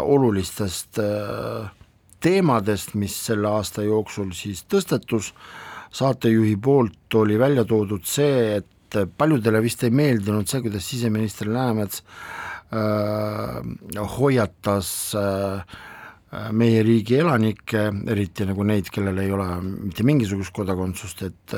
olulistest 0.00 1.00
äh, 1.02 1.70
teemadest, 2.22 2.94
mis 2.94 3.16
selle 3.26 3.50
aasta 3.50 3.84
jooksul 3.86 4.30
siis 4.36 4.64
tõstetus, 4.70 5.32
saatejuhi 5.92 6.54
poolt 6.62 7.18
oli 7.20 7.36
välja 7.40 7.66
toodud 7.68 8.06
see, 8.08 8.60
et 8.60 9.00
paljudele 9.16 9.60
vist 9.64 9.82
ei 9.84 9.92
meeldinud 9.92 10.48
see, 10.48 10.62
kuidas 10.64 10.86
siseminister 10.88 11.50
Läänemets 11.50 12.00
äh, 12.00 12.51
hoiatas 14.16 14.90
äh, 15.18 15.80
meie 16.56 16.82
riigi 16.86 17.18
elanikke, 17.20 17.90
eriti 18.08 18.46
nagu 18.48 18.64
neid, 18.64 18.88
kellel 18.92 19.18
ei 19.20 19.32
ole 19.32 19.46
mitte 19.62 20.06
mingisugust 20.08 20.54
kodakondsust, 20.56 21.26
et 21.28 21.56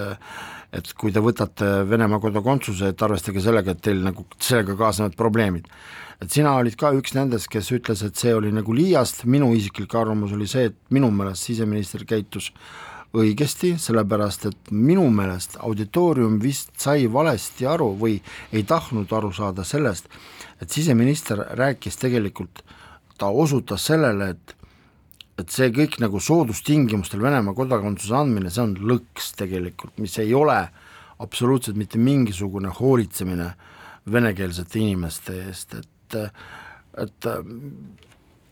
et 0.75 0.89
kui 0.99 1.13
te 1.15 1.21
võtate 1.23 1.69
Venemaa 1.87 2.19
kodakondsuse, 2.19 2.89
et 2.91 3.03
arvestage 3.07 3.39
sellega, 3.45 3.77
et 3.77 3.83
teil 3.85 4.01
nagu 4.03 4.25
sellega 4.43 4.75
kaasnevad 4.75 5.15
probleemid. 5.15 5.69
Et 6.19 6.31
sina 6.31 6.57
olid 6.59 6.75
ka 6.79 6.91
üks 6.97 7.15
nendest, 7.15 7.47
kes 7.53 7.71
ütles, 7.77 8.03
et 8.03 8.19
see 8.19 8.35
oli 8.35 8.51
nagu 8.55 8.75
liiast, 8.75 9.23
minu 9.31 9.53
isiklik 9.55 9.95
arvamus 9.95 10.35
oli 10.35 10.49
see, 10.51 10.73
et 10.73 10.77
minu 10.95 11.13
meelest 11.15 11.47
siseminister 11.47 12.03
käitus 12.11 12.51
õigesti, 13.15 13.77
sellepärast 13.79 14.49
et 14.51 14.73
minu 14.75 15.07
meelest 15.15 15.59
auditoorium 15.63 16.41
vist 16.43 16.75
sai 16.83 17.07
valesti 17.07 17.69
aru 17.71 17.93
või 18.01 18.19
ei 18.51 18.67
tahtnud 18.67 19.13
aru 19.15 19.31
saada 19.35 19.63
sellest, 19.67 20.11
et 20.63 20.71
siseminister 20.71 21.41
rääkis 21.59 21.97
tegelikult, 22.01 22.63
ta 23.19 23.31
osutas 23.31 23.87
sellele, 23.91 24.35
et 24.35 24.57
et 25.35 25.51
see 25.51 25.67
kõik 25.75 25.97
nagu 25.99 26.21
soodustingimustel 26.23 27.23
Venemaa 27.23 27.57
kodakondsuse 27.59 28.15
andmine, 28.15 28.53
see 28.55 28.63
on 28.63 28.77
lõks 28.79 29.33
tegelikult, 29.35 29.97
mis 29.99 30.15
ei 30.23 30.31
ole 30.35 30.61
absoluutselt 31.25 31.79
mitte 31.79 31.99
mingisugune 31.99 32.71
hoolitsemine 32.79 33.49
venekeelsete 34.15 34.79
inimeste 34.79 35.41
eest, 35.49 35.75
et 35.81 36.19
et, 37.03 37.27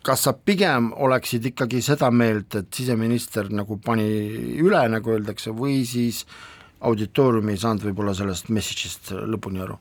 kas 0.02 0.24
sa 0.26 0.32
pigem 0.34 0.90
oleksid 0.98 1.44
ikkagi 1.52 1.78
seda 1.84 2.08
meelt, 2.10 2.56
et 2.58 2.74
siseminister 2.74 3.52
nagu 3.54 3.76
pani 3.84 4.08
üle, 4.58 4.82
nagu 4.90 5.14
öeldakse, 5.14 5.54
või 5.54 5.84
siis 5.86 6.24
auditoorium 6.82 7.52
ei 7.52 7.60
saanud 7.62 7.86
võib-olla 7.86 8.16
sellest 8.18 8.50
message'ist 8.50 9.12
lõpuni 9.30 9.62
aru? 9.62 9.78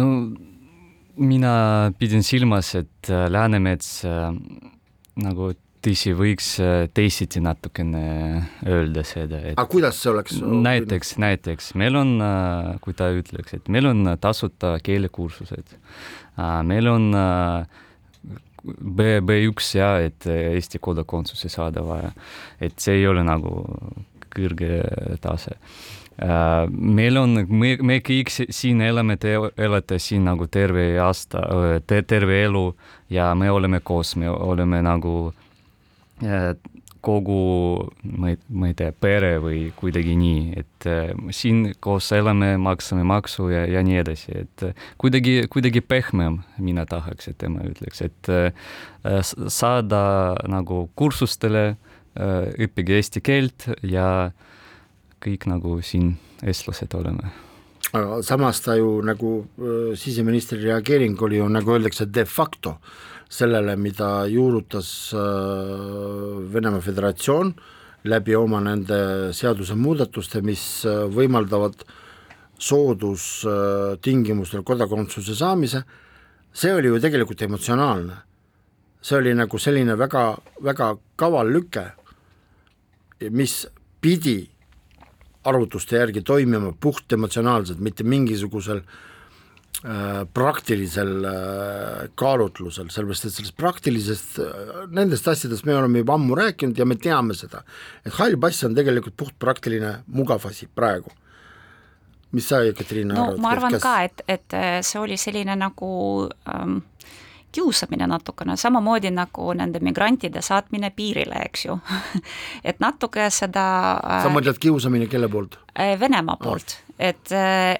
no 0.00 0.06
mina 1.16 1.92
pidin 1.98 2.22
silmas, 2.26 2.74
et 2.78 3.08
Läänemets 3.08 4.04
äh, 4.04 4.32
nagu 5.22 5.52
tõsi, 5.86 6.12
võiks 6.16 6.48
äh, 6.62 6.86
teisiti 6.94 7.40
natukene 7.42 8.02
öelda 8.66 9.04
seda, 9.06 9.40
et 9.52 9.56
aga 9.56 9.66
kuidas 9.70 10.00
see 10.02 10.10
oleks? 10.12 10.38
näiteks, 10.42 11.14
näiteks 11.22 11.72
meil 11.78 11.98
on, 11.98 12.16
äh, 12.24 12.72
kui 12.84 12.96
ta 12.96 13.10
ütleks, 13.14 13.56
et 13.58 13.70
meil 13.72 13.90
on 13.92 14.14
tasuta 14.22 14.76
keelekursused, 14.84 15.76
äh, 15.76 16.60
meil 16.66 16.90
on 16.90 17.10
B, 18.66 19.20
B1 19.22 19.68
ja 19.78 19.92
et 20.02 20.26
Eesti 20.26 20.80
kodakondsuse 20.82 21.50
saada 21.52 21.84
vaja, 21.86 22.10
et 22.60 22.74
see 22.82 22.98
ei 22.98 23.06
ole 23.06 23.22
nagu 23.26 23.60
kõrge 24.36 24.80
tase 25.22 25.54
meil 26.16 27.18
on, 27.20 27.42
me, 27.48 27.74
me 27.84 27.98
kõik 28.00 28.30
siin 28.32 28.80
elame, 28.80 29.18
te 29.20 29.34
elate 29.36 29.98
siin 30.00 30.24
nagu 30.24 30.46
terve 30.48 30.94
aasta 31.02 31.42
te,, 31.86 32.00
terve 32.08 32.38
elu 32.46 32.70
ja 33.12 33.34
me 33.36 33.50
oleme 33.52 33.82
koos, 33.84 34.14
me 34.16 34.30
oleme 34.30 34.80
nagu 34.86 35.16
kogu, 37.06 37.86
ma 38.02 38.32
ei, 38.32 38.38
ma 38.50 38.70
ei 38.70 38.74
tea, 38.76 38.90
pere 38.90 39.36
või 39.42 39.60
kuidagi 39.78 40.16
nii, 40.18 40.40
et 40.58 40.86
äh, 40.90 41.12
siin 41.34 41.68
koos 41.82 42.08
elame, 42.16 42.54
maksame 42.62 43.04
maksu 43.06 43.46
ja, 43.52 43.62
ja 43.70 43.82
nii 43.86 44.00
edasi, 44.02 44.32
et 44.42 44.64
äh, 44.66 44.88
kuidagi, 45.00 45.36
kuidagi 45.52 45.84
pehmem 45.86 46.40
mina 46.58 46.86
tahaks, 46.88 47.30
et 47.30 47.38
tema 47.42 47.62
ütleks, 47.68 48.02
et 48.08 48.32
äh, 48.32 49.22
saada 49.22 50.00
nagu 50.50 50.86
kursustele, 50.98 51.76
õppige 52.16 52.94
eesti 52.96 53.20
keelt 53.20 53.66
ja 53.84 54.30
kõik 55.26 55.48
nagu 55.50 55.80
siin 55.82 56.14
eestlased 56.42 56.94
oleme 56.94 57.32
aga 57.92 58.22
samas 58.22 58.60
ta 58.64 58.74
ju 58.76 59.02
nagu 59.04 59.46
siseministri 59.96 60.64
reageering 60.64 61.22
oli 61.22 61.36
ju 61.36 61.48
nagu 61.48 61.72
öeldakse 61.72 62.06
de 62.06 62.24
facto 62.24 62.78
sellele, 63.28 63.76
mida 63.76 64.26
juurutas 64.30 65.12
Venemaa 66.52 66.80
Föderatsioon 66.80 67.54
läbi 68.06 68.34
oma 68.38 68.60
nende 68.62 69.32
seadusemuudatuste, 69.34 70.40
mis 70.46 70.86
võimaldavad 71.10 71.74
soodustingimustel 72.58 74.62
kodakondsuse 74.64 75.34
saamise, 75.36 75.82
see 76.52 76.74
oli 76.74 76.88
ju 76.88 77.00
tegelikult 77.02 77.42
emotsionaalne. 77.42 78.16
see 79.06 79.18
oli 79.18 79.34
nagu 79.34 79.58
selline 79.58 79.98
väga, 79.98 80.36
väga 80.62 80.96
kaval 81.16 81.52
lüke, 81.52 81.84
mis 83.30 83.66
pidi 84.00 84.50
arvutuste 85.46 86.00
järgi 86.00 86.22
toimima 86.26 86.72
puht 86.80 87.12
emotsionaalselt, 87.12 87.80
mitte 87.82 88.04
mingisugusel 88.06 88.80
äh, 88.82 90.24
praktilisel 90.34 91.12
äh, 91.24 92.08
kaalutlusel, 92.18 92.90
sellepärast 92.92 93.28
et 93.28 93.36
sellest 93.36 93.56
praktilisest, 93.60 94.40
äh, 94.42 94.80
nendest 94.96 95.28
asjadest 95.30 95.68
me 95.68 95.76
oleme 95.76 96.02
juba 96.02 96.16
ammu 96.18 96.38
rääkinud 96.38 96.78
ja 96.78 96.88
me 96.88 96.98
teame 97.00 97.36
seda, 97.38 97.62
et 98.04 98.16
hall 98.18 98.38
pass 98.42 98.66
on 98.66 98.74
tegelikult 98.78 99.16
puhtpraktiline 99.22 100.00
mugav 100.06 100.46
asi 100.50 100.68
praegu. 100.72 101.14
mis 102.32 102.48
sa, 102.48 102.58
Ekaterina 102.66 103.14
no, 103.14 103.22
arvad? 103.30 103.40
ma 103.40 103.50
arvan 103.54 103.76
kas... 103.78 103.82
ka, 103.82 103.94
et, 104.04 104.22
et 104.28 104.56
see 104.84 104.98
oli 105.00 105.16
selline 105.16 105.54
nagu 105.56 105.88
ähm, 106.50 106.80
kiusamine 107.52 108.06
natukene, 108.10 108.56
samamoodi 108.56 109.10
nagu 109.14 109.52
nende 109.56 109.80
migrantide 109.84 110.42
saatmine 110.42 110.90
piirile, 110.96 111.40
eks 111.48 111.66
ju. 111.66 111.78
Et 112.68 112.80
natuke 112.80 113.30
seda 113.30 113.66
sa 114.22 114.32
mõtled 114.32 114.58
kiusamine 114.62 115.08
kelle 115.10 115.28
poolt? 115.32 115.58
Venemaa 115.76 116.36
poolt. 116.40 116.78
Ah., 116.78 116.82
et, 116.96 117.28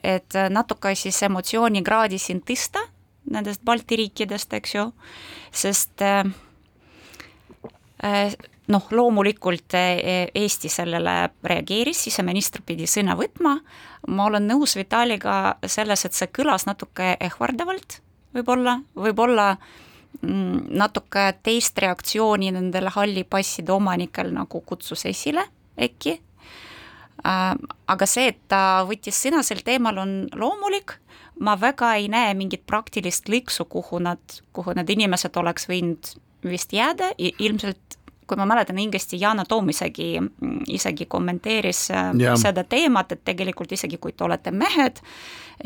et 0.05 0.37
natuke 0.53 0.91
siis 0.93 1.23
emotsioonikraadi 1.25 2.19
siin 2.21 2.43
tõsta 2.45 2.83
nendest 3.33 3.63
Balti 3.65 3.97
riikidest, 3.97 4.53
eks 4.59 4.75
ju, 4.75 4.85
sest 5.57 6.05
äh, 6.05 6.27
noh, 8.69 8.89
loomulikult 8.91 9.77
Eesti 9.77 10.69
sellele 10.69 11.17
reageeris, 11.45 12.05
siseminister 12.09 12.63
pidi 12.67 12.87
sõna 12.91 13.17
võtma, 13.19 13.57
ma 14.09 14.27
olen 14.29 14.49
nõus 14.49 14.77
Vitaliga 14.79 15.57
selles, 15.67 16.05
et 16.05 16.15
see 16.17 16.29
kõlas 16.35 16.67
natuke 16.69 17.17
ehvardavalt 17.21 18.01
võib-olla, 18.37 18.77
võib-olla 18.95 19.49
mm, 19.57 20.69
natuke 20.77 21.31
teist 21.47 21.79
reaktsiooni 21.83 22.53
nendel 22.55 22.91
halli 22.95 23.25
passide 23.25 23.75
omanikel 23.75 24.33
nagu 24.35 24.63
kutsus 24.67 25.07
esile 25.09 25.47
äkki, 25.77 26.19
aga 27.27 28.07
see, 28.09 28.31
et 28.31 28.39
ta 28.49 28.85
võttis 28.89 29.19
sõna 29.19 29.43
sel 29.47 29.63
teemal, 29.67 29.99
on 29.99 30.15
loomulik, 30.37 30.95
ma 31.43 31.57
väga 31.61 31.95
ei 32.01 32.09
näe 32.13 32.35
mingit 32.39 32.65
praktilist 32.69 33.29
lõksu, 33.33 33.67
kuhu 33.69 34.01
nad, 34.05 34.21
kuhu 34.57 34.77
need 34.77 34.93
inimesed 34.95 35.37
oleks 35.37 35.69
võinud 35.69 36.15
vist 36.47 36.73
jääda, 36.77 37.13
ilmselt 37.19 37.99
kui 38.27 38.39
ma 38.39 38.47
mäletan 38.47 38.79
õigesti, 38.81 39.19
Yana 39.21 39.45
Toom 39.49 39.71
isegi, 39.71 40.17
isegi 40.73 41.07
kommenteeris 41.11 41.87
äh, 41.91 42.11
ja. 42.19 42.37
seda 42.41 42.65
teemat, 42.65 43.13
et 43.15 43.25
tegelikult 43.25 43.73
isegi 43.73 43.99
kui 44.03 44.13
te 44.13 44.27
olete 44.27 44.51
mehed 44.51 45.01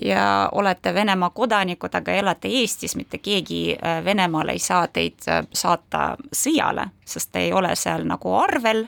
ja 0.03 0.49
olete 0.53 0.95
Venemaa 0.95 1.31
kodanikud, 1.35 1.95
aga 1.95 2.13
elate 2.21 2.51
Eestis, 2.61 2.97
mitte 2.97 3.19
keegi 3.19 3.63
äh, 3.75 4.05
Venemaal 4.05 4.53
ei 4.55 4.63
saa 4.63 4.87
teid 4.93 5.27
äh, 5.29 5.43
saata 5.53 6.15
sõjale, 6.33 6.91
sest 7.05 7.33
te 7.33 7.47
ei 7.49 7.53
ole 7.53 7.75
seal 7.77 8.07
nagu 8.09 8.37
arvel 8.37 8.87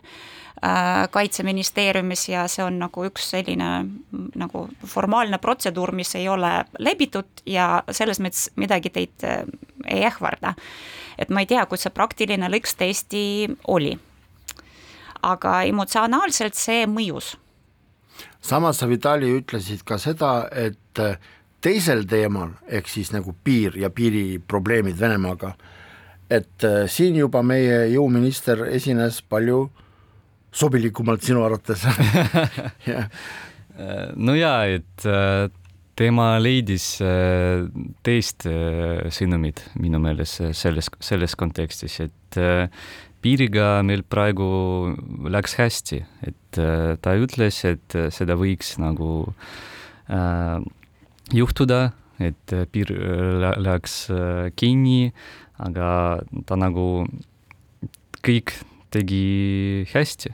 kaitseministeeriumis 1.11 2.21
ja 2.29 2.45
see 2.47 2.63
on 2.63 2.77
nagu 2.79 3.03
üks 3.09 3.33
selline 3.33 3.71
nagu 4.39 4.61
formaalne 4.87 5.41
protseduur, 5.43 5.91
mis 5.91 6.15
ei 6.15 6.29
ole 6.31 6.53
läbitud 6.79 7.43
ja 7.51 7.81
selles 7.91 8.21
mõttes 8.23 8.45
midagi 8.55 8.93
teid 8.95 9.27
ei 9.27 10.05
ähvarda 10.07 10.53
et 11.19 11.31
ma 11.31 11.43
ei 11.43 11.49
tea, 11.51 11.65
kus 11.67 11.87
see 11.87 11.95
praktiline 11.95 12.49
lõks 12.53 12.77
tõesti 12.79 13.25
oli. 13.69 13.99
aga 15.23 15.63
emotsionaalselt 15.71 16.55
see 16.59 16.87
mõjus. 16.87 17.37
samas 18.41 18.79
sa, 18.79 18.89
Vitali, 18.91 19.31
ütlesid 19.39 19.85
ka 19.85 19.99
seda, 19.99 20.49
et 20.51 20.99
äh, 20.99 21.19
teisel 21.61 22.05
teemal, 22.07 22.57
ehk 22.67 22.89
siis 22.89 23.13
nagu 23.13 23.35
piir 23.45 23.77
ja 23.79 23.91
piiriprobleemid 23.91 24.99
Venemaaga, 24.99 25.55
et 26.31 26.65
äh, 26.65 26.89
siin 26.89 27.17
juba 27.17 27.43
meie 27.43 27.87
jõuminister 27.95 28.67
esines 28.71 29.23
palju 29.23 29.71
sobilikumalt 30.53 31.23
sinu 31.23 31.45
arvates 31.45 31.87
no 34.27 34.35
jaa, 34.37 34.65
et 34.67 35.07
äh, 35.07 35.49
tema 35.99 36.39
leidis 36.41 36.97
äh, 37.05 37.67
teist 38.07 38.47
äh, 38.49 39.09
sõnumit 39.13 39.63
minu 39.81 40.01
meelest 40.03 40.41
äh, 40.41 40.53
selles, 40.57 40.89
selles 41.05 41.37
kontekstis, 41.39 41.99
et 42.07 42.39
piiriga 43.23 43.83
meil 43.87 44.03
praegu 44.03 44.47
läks 45.31 45.57
hästi, 45.61 46.01
et 46.27 46.61
ta 47.05 47.13
ütles, 47.21 47.61
et 47.69 47.97
seda 48.15 48.35
võiks 48.41 48.75
nagu 48.83 49.11
äh, 50.09 50.59
juhtuda, 51.33 51.93
et 52.23 52.55
piir 52.73 52.91
läheks 53.59 53.95
kinni, 54.59 55.13
aga 55.63 55.87
ta 56.47 56.59
nagu 56.59 57.05
kõik 58.23 58.55
tegi 58.93 59.87
hästi. 59.93 60.33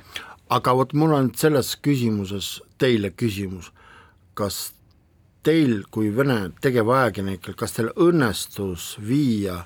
aga 0.50 0.74
vot 0.74 0.92
mul 0.96 1.12
on 1.12 1.30
selles 1.36 1.74
küsimuses 1.84 2.58
teile 2.80 3.10
küsimus, 3.10 3.70
kas 4.34 4.72
teil 5.42 5.82
kui 5.90 6.10
Vene 6.16 6.50
tegevajakirjanikel, 6.62 7.54
kas 7.58 7.76
teil 7.76 7.90
õnnestus 7.96 8.96
viia 9.04 9.60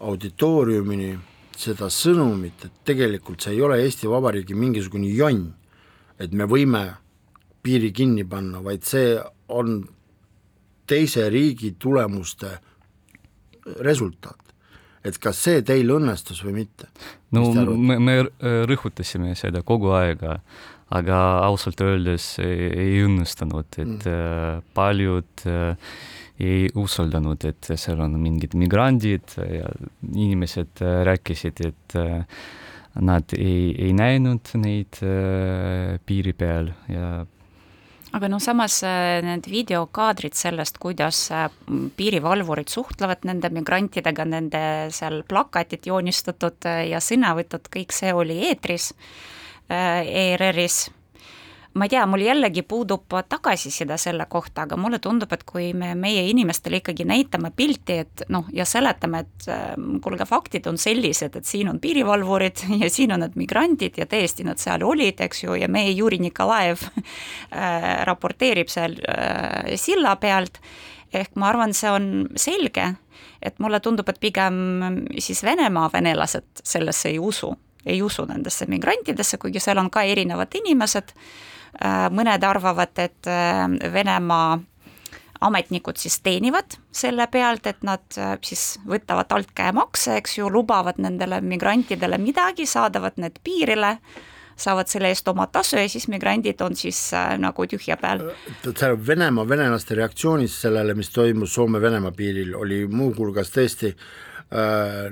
auditooriumini 0.00 1.12
seda 1.60 1.90
sõnumit, 1.92 2.64
et 2.64 2.82
tegelikult 2.88 3.44
see 3.44 3.54
ei 3.56 3.62
ole 3.64 3.80
Eesti 3.84 4.08
Vabariigi 4.08 4.56
mingisugune 4.56 5.10
jonn, 5.12 5.50
et 6.20 6.32
me 6.32 6.46
võime 6.48 6.84
piiri 7.62 7.92
kinni 7.92 8.24
panna, 8.24 8.62
vaid 8.64 8.86
see 8.88 9.18
on 9.52 9.82
teise 10.88 11.28
riigi 11.30 11.74
tulemuste 11.78 12.56
resultaat. 13.84 14.38
et 15.04 15.16
kas 15.16 15.38
see 15.40 15.62
teil 15.64 15.88
õnnestus 15.94 16.42
või 16.44 16.58
mitte? 16.58 16.88
no 17.32 17.44
me, 17.76 17.96
me 17.98 18.16
rõhutasime 18.68 19.32
seda 19.36 19.62
kogu 19.64 19.94
aega, 19.96 20.40
aga 20.90 21.18
ausalt 21.46 21.80
öeldes 21.84 22.32
ei, 22.42 22.70
ei 22.70 23.02
õnnestunud, 23.04 23.68
et 23.78 24.06
mm. 24.06 24.64
paljud 24.74 25.44
äh, 25.50 25.92
ei 26.40 26.70
usaldanud, 26.78 27.44
et 27.46 27.72
seal 27.76 28.00
on 28.02 28.16
mingid 28.20 28.56
migrandid 28.58 29.36
ja 29.38 29.70
inimesed 30.10 30.82
äh, 30.82 31.02
rääkisid, 31.10 31.62
et 31.68 31.98
nad 33.00 33.36
ei, 33.36 33.70
ei 33.78 33.92
näinud 33.94 34.50
neid 34.58 34.98
piiri 36.06 36.32
peal 36.34 36.72
ja 36.90 37.20
aga 38.18 38.26
noh, 38.32 38.40
samas 38.42 38.80
need 39.22 39.46
videokaadrid 39.46 40.34
sellest, 40.34 40.80
kuidas 40.82 41.28
piirivalvurid 41.94 42.72
suhtlevad 42.72 43.22
nende 43.30 43.52
migrantidega, 43.54 44.26
nende 44.26 44.62
seal 44.90 45.22
plakatid 45.30 45.86
joonistatud 45.86 46.66
ja 46.90 46.98
sõnavõtud, 46.98 47.70
kõik 47.70 47.94
see 47.94 48.10
oli 48.10 48.40
eetris 48.48 48.90
Äh, 48.90 49.39
ERR-is 49.70 50.88
ma 51.72 51.84
ei 51.86 51.88
tea, 51.88 52.02
mul 52.06 52.24
jällegi 52.24 52.62
puudub 52.66 53.14
tagasiside 53.28 53.94
selle 54.00 54.26
kohta, 54.28 54.64
aga 54.66 54.76
mulle 54.80 54.98
tundub, 55.02 55.30
et 55.32 55.44
kui 55.46 55.70
me 55.76 55.92
meie 55.98 56.24
inimestele 56.30 56.80
ikkagi 56.80 57.06
näitame 57.06 57.52
pilti, 57.56 57.98
et 58.04 58.24
noh, 58.32 58.48
ja 58.54 58.66
seletame, 58.66 59.22
et 59.22 59.48
äh, 59.50 59.76
kuulge, 60.02 60.26
faktid 60.26 60.66
on 60.70 60.78
sellised, 60.80 61.38
et 61.38 61.46
siin 61.46 61.70
on 61.70 61.78
piirivalvurid 61.82 62.64
ja 62.82 62.90
siin 62.90 63.14
on 63.14 63.22
need 63.24 63.38
migrandid 63.38 64.00
ja 64.02 64.08
tõesti 64.10 64.46
nad 64.46 64.62
seal 64.62 64.84
olid, 64.86 65.22
eks 65.22 65.44
ju, 65.44 65.54
ja 65.60 65.70
meie 65.70 65.94
Juri 65.94 66.18
Nikolaev 66.24 66.82
äh, 66.90 68.02
raporteerib 68.08 68.72
seal 68.72 68.98
äh, 69.06 69.76
silla 69.78 70.16
pealt, 70.18 70.58
ehk 71.14 71.38
ma 71.38 71.52
arvan, 71.52 71.74
see 71.74 71.90
on 71.90 72.12
selge, 72.38 72.92
et 73.42 73.62
mulle 73.62 73.78
tundub, 73.82 74.10
et 74.10 74.20
pigem 74.20 74.56
siis 75.22 75.44
Venemaa 75.46 75.90
venelased 75.92 76.66
sellesse 76.66 77.14
ei 77.14 77.18
usu 77.22 77.54
ei 77.86 78.02
usu 78.02 78.26
nendesse 78.28 78.66
migrantidesse, 78.68 79.38
kuigi 79.38 79.60
seal 79.60 79.78
on 79.78 79.90
ka 79.90 80.02
erinevad 80.02 80.54
inimesed, 80.60 81.14
äh, 81.80 82.08
mõned 82.12 82.44
arvavad, 82.44 82.92
et 82.98 83.30
äh, 83.30 83.66
Venemaa 83.92 84.58
ametnikud 85.40 85.96
siis 85.96 86.20
teenivad 86.20 86.76
selle 86.92 87.26
pealt, 87.32 87.66
et 87.66 87.84
nad 87.86 88.18
äh, 88.18 88.34
siis 88.44 88.78
võtavad 88.88 89.32
altkäemakse, 89.32 90.18
eks 90.20 90.38
ju, 90.38 90.50
lubavad 90.52 91.00
nendele 91.00 91.40
migrantidele 91.40 92.18
midagi, 92.20 92.66
saadavad 92.68 93.16
need 93.20 93.40
piirile, 93.44 93.96
saavad 94.60 94.90
selle 94.92 95.08
eest 95.08 95.28
oma 95.32 95.46
tasu 95.48 95.78
ja 95.80 95.88
siis 95.88 96.08
migrandid 96.12 96.60
on 96.60 96.76
siis 96.76 96.98
äh, 97.16 97.32
nagu 97.40 97.66
tühja 97.66 97.96
peal. 98.00 98.26
seal 98.68 98.98
Venemaa 99.06 99.48
venelaste 99.48 99.96
reaktsioonis 99.96 100.60
sellele, 100.66 100.94
mis 100.94 101.10
toimus 101.14 101.56
Soome-Venemaa 101.56 102.12
piiril, 102.16 102.54
oli 102.54 102.84
muuhulgas 102.86 103.52
tõesti 103.56 103.94
äh, 103.94 105.08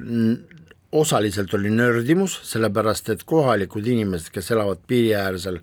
osaliselt 0.93 1.55
oli 1.55 1.71
nördimus, 1.71 2.39
sellepärast 2.49 3.11
et 3.13 3.25
kohalikud 3.29 3.87
inimesed, 3.87 4.31
kes 4.33 4.51
elavad 4.55 4.81
piiriäärsel, 4.87 5.61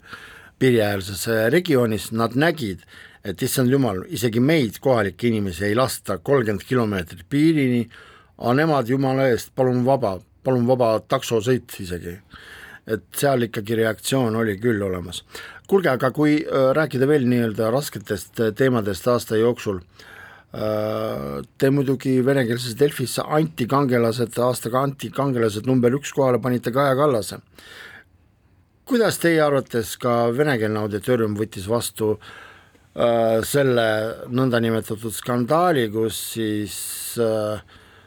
piiriäärses 0.60 1.28
äh, 1.28 1.46
regioonis, 1.52 2.12
nad 2.12 2.36
nägid, 2.36 2.86
et 3.26 3.42
issand 3.42 3.74
jumal, 3.74 4.04
isegi 4.14 4.40
meid, 4.40 4.80
kohalikke 4.82 5.28
inimesi, 5.28 5.66
ei 5.66 5.76
lasta 5.76 6.18
kolmkümmend 6.18 6.68
kilomeetrit 6.68 7.26
piirini, 7.30 7.88
aga 8.38 8.54
nemad 8.62 8.90
jumala 8.90 9.30
eest, 9.32 9.50
palun 9.56 9.82
vaba, 9.86 10.20
palun 10.44 10.68
vaba 10.68 11.00
taksosõit 11.08 11.80
isegi. 11.80 12.20
et 12.86 13.02
seal 13.18 13.42
ikkagi 13.42 13.76
reaktsioon 13.80 14.36
oli 14.36 14.60
küll 14.62 14.82
olemas. 14.86 15.24
kuulge, 15.68 15.90
aga 15.90 16.12
kui 16.12 16.46
äh, 16.46 16.70
rääkida 16.78 17.08
veel 17.08 17.26
nii-öelda 17.26 17.72
rasketest 17.74 18.40
äh, 18.40 18.54
teemadest 18.54 19.08
aasta 19.08 19.38
jooksul 19.38 19.80
äh,, 19.80 20.15
te 20.56 21.70
muidugi 21.74 22.20
venekeelses 22.24 22.78
Delfis 22.80 23.18
antikangelased, 23.20 24.38
aastaga 24.40 24.86
antikangelased 24.88 25.68
number 25.68 25.92
üks 25.98 26.14
kohale 26.16 26.40
panite 26.42 26.72
Kaja 26.72 26.96
Kallase. 26.96 27.42
kuidas 28.86 29.18
teie 29.18 29.42
arvates 29.42 29.96
ka 29.98 30.30
venekeelne 30.32 30.80
auditoorium 30.80 31.36
võttis 31.36 31.66
vastu 31.68 32.14
äh, 32.16 33.42
selle 33.44 33.88
nõndanimetatud 34.30 35.12
skandaali, 35.12 35.90
kus 35.92 36.20
siis 36.36 36.78
äh, 37.20 37.60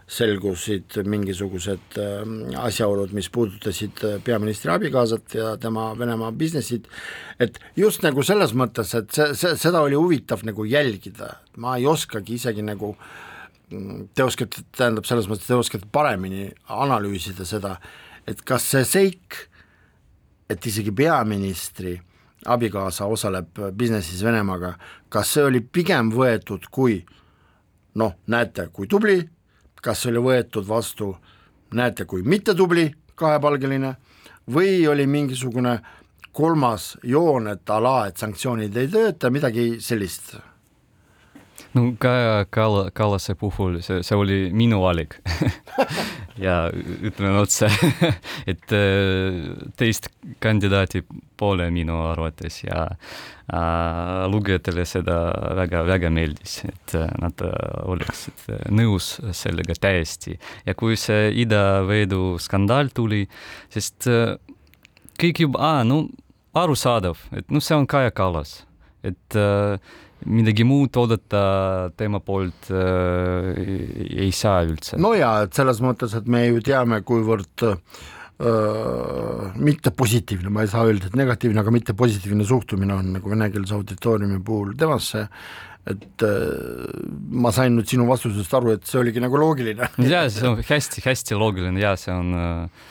selgusid 0.08 0.96
mingisugused 1.04 1.98
ähm, 2.00 2.38
asjaolud, 2.56 3.12
mis 3.16 3.28
puudutasid 3.32 4.00
äh, 4.06 4.16
peaministri 4.24 4.72
abikaasat 4.72 5.34
ja 5.36 5.50
tema 5.60 5.90
Venemaa 5.98 6.32
business'it, 6.32 6.88
et 7.40 7.58
just 7.76 8.02
nagu 8.06 8.24
selles 8.24 8.54
mõttes, 8.56 8.94
et 8.96 9.12
see, 9.12 9.34
see, 9.36 9.52
seda 9.60 9.82
oli 9.84 9.98
huvitav 10.00 10.46
nagu 10.48 10.64
jälgida, 10.64 11.34
ma 11.60 11.76
ei 11.76 11.86
oskagi 11.90 12.38
isegi 12.40 12.64
nagu 12.64 12.94
mm, 12.94 14.08
te 14.16 14.24
oskate, 14.24 14.64
tähendab, 14.78 15.04
selles 15.08 15.28
mõttes 15.28 15.50
te 15.50 15.60
oskate 15.60 15.92
paremini 15.92 16.48
analüüsida 16.72 17.44
seda, 17.48 17.76
et 18.24 18.40
kas 18.48 18.72
see 18.72 18.88
seik, 18.88 19.42
et 20.48 20.72
isegi 20.72 20.94
peaministri 20.96 21.98
abikaasa 22.48 23.04
osaleb 23.12 23.60
business'is 23.76 24.24
Venemaaga, 24.24 24.78
kas 25.12 25.36
see 25.36 25.44
oli 25.44 25.60
pigem 25.60 26.08
võetud 26.16 26.70
kui 26.72 27.02
noh, 28.00 28.14
näete, 28.32 28.70
kui 28.72 28.88
tubli 28.88 29.20
kas 29.82 30.06
oli 30.06 30.22
võetud 30.22 30.66
vastu, 30.68 31.12
näete, 31.74 32.04
kui 32.04 32.22
mittetubli 32.22 32.90
kahepalgeline 33.18 33.94
või 34.54 34.86
oli 34.88 35.06
mingisugune 35.06 35.78
kolmas 36.32 36.96
joon, 37.02 37.48
et 37.52 37.70
ala, 37.70 38.06
et 38.08 38.16
sanktsioonid 38.16 38.76
ei 38.76 38.88
tööta, 38.92 39.30
midagi 39.30 39.76
sellist? 39.80 40.36
no 41.74 41.92
Kaja 41.98 42.46
Kall-, 42.50 42.90
Kallase 42.94 43.34
puhul 43.34 43.80
see, 43.84 44.02
see 44.02 44.16
oli 44.16 44.38
minu 44.54 44.80
valik 44.82 45.18
ja 46.38 46.68
ütlen 46.72 47.38
otse, 47.40 47.70
et 48.50 48.74
teist 49.78 50.10
kandidaati 50.42 51.02
pole 51.38 51.68
minu 51.74 52.00
arvates 52.08 52.60
ja 52.64 52.84
äh, 52.88 54.24
lugejatele 54.30 54.84
seda 54.88 55.18
väga-väga 55.58 56.10
meeldis, 56.14 56.60
et 56.68 56.96
nad 57.22 57.42
oleksid 57.84 58.46
nõus 58.74 59.16
sellega 59.32 59.76
täiesti. 59.80 60.38
ja 60.66 60.74
kui 60.74 60.96
see 60.96 61.32
idaveedu 61.44 62.38
skandaal 62.42 62.90
tuli, 62.94 63.24
sest 63.72 64.08
kõik 65.18 65.44
juba, 65.46 65.78
no 65.84 66.06
arusaadav, 66.58 67.20
et 67.36 67.50
noh, 67.52 67.62
see 67.62 67.76
on 67.76 67.86
Kaja 67.88 68.12
Kallas, 68.14 68.62
et 69.06 69.38
äh, 69.38 69.78
midagi 70.26 70.66
muud 70.66 70.96
oodata 70.98 71.42
tema 71.98 72.20
poolt 72.24 72.70
äh, 72.74 73.52
ei 74.26 74.32
saa 74.34 74.64
üldse. 74.66 74.98
no 75.00 75.14
ja, 75.16 75.44
et 75.46 75.54
selles 75.56 75.82
mõttes, 75.84 76.16
et 76.18 76.26
me 76.30 76.44
ju 76.48 76.62
teame, 76.64 77.00
kuivõrd 77.06 77.66
äh, 77.68 77.78
mitte 79.58 79.92
positiivne, 79.94 80.50
ma 80.54 80.64
ei 80.64 80.72
saa 80.72 80.86
öelda, 80.88 81.10
et 81.10 81.16
negatiivne, 81.18 81.62
aga 81.62 81.74
mitte 81.74 81.94
positiivne 81.98 82.46
suhtumine 82.48 82.98
on 82.98 83.14
nagu 83.18 83.32
venekeelse 83.32 83.78
auditooriumi 83.78 84.42
puhul 84.44 84.74
temasse, 84.78 85.26
et 85.88 86.26
äh, 86.26 86.92
ma 87.30 87.54
sain 87.54 87.78
nüüd 87.78 87.88
sinu 87.90 88.08
vastusest 88.10 88.54
aru, 88.58 88.74
et 88.76 88.86
see 88.88 89.00
oligi 89.00 89.22
nagu 89.22 89.40
loogiline. 89.40 89.90
jaa, 90.12 90.28
see 90.32 90.48
on 90.50 90.58
hästi-hästi 90.58 91.38
loogiline 91.38 91.82
ja 91.82 91.94
see 92.00 92.14
on 92.14 92.34
äh, 92.34 92.86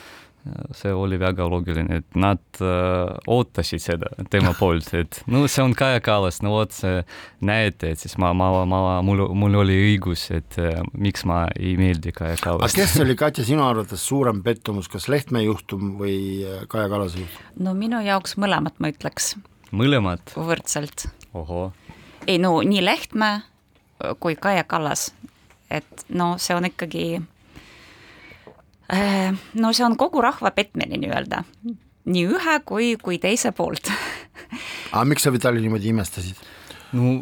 see 0.76 0.94
oli 0.94 1.18
väga 1.20 1.48
loogiline, 1.50 2.00
et 2.02 2.18
nad 2.20 2.62
äh, 2.62 3.14
ootasid 3.28 3.84
seda 3.84 4.10
tema 4.32 4.54
poolt, 4.60 4.90
et 4.98 5.22
no 5.32 5.44
see 5.48 5.64
on 5.64 5.76
Kaja 5.78 6.02
Kallas, 6.04 6.42
no 6.46 6.56
vot, 6.56 6.76
näete, 7.46 7.92
et 7.94 8.02
siis 8.02 8.18
ma, 8.22 8.34
ma, 8.38 8.50
ma, 8.70 8.82
mul, 9.06 9.26
mul 9.38 9.60
oli 9.64 9.78
õigus, 9.88 10.28
et 10.36 10.60
äh, 10.62 10.80
miks 10.94 11.26
ma 11.30 11.46
ei 11.58 11.76
meeldi 11.80 12.14
Kaja 12.16 12.40
Kallas. 12.42 12.74
aga 12.74 12.84
kes 12.84 12.98
oli, 13.04 13.18
Katja, 13.20 13.46
sinu 13.48 13.66
arvates 13.68 14.06
suurem 14.08 14.42
pettumus, 14.46 14.90
kas 14.92 15.10
Lehtme 15.12 15.44
juhtum 15.46 15.96
või 16.02 16.18
äh, 16.46 16.66
Kaja 16.72 16.92
Kallase 16.94 17.24
juhtum? 17.24 17.52
no 17.68 17.76
minu 17.78 18.02
jaoks 18.06 18.38
mõlemat, 18.42 18.78
ma 18.84 18.92
ütleks. 18.94 19.36
mõlemad? 19.72 20.36
võrdselt. 20.36 21.10
ei 22.28 22.42
no 22.42 22.58
nii 22.62 22.84
Lehtme 22.86 23.32
kui 24.22 24.36
Kaja 24.40 24.64
Kallas, 24.68 25.10
et 25.74 26.06
no 26.10 26.36
see 26.42 26.56
on 26.56 26.70
ikkagi 26.70 27.08
no 28.88 29.74
see 29.74 29.86
on 29.86 29.98
kogu 30.00 30.22
rahva 30.24 30.52
petmine 30.56 31.00
nii-öelda, 31.00 31.44
nii 32.08 32.28
ühe 32.38 32.60
kui, 32.66 32.94
kui 33.02 33.20
teise 33.20 33.52
poolt 33.52 33.92
aga 34.96 35.04
miks 35.10 35.28
sa, 35.28 35.34
Vitali, 35.34 35.62
niimoodi 35.64 35.92
imestasid? 35.92 36.40
no 36.96 37.18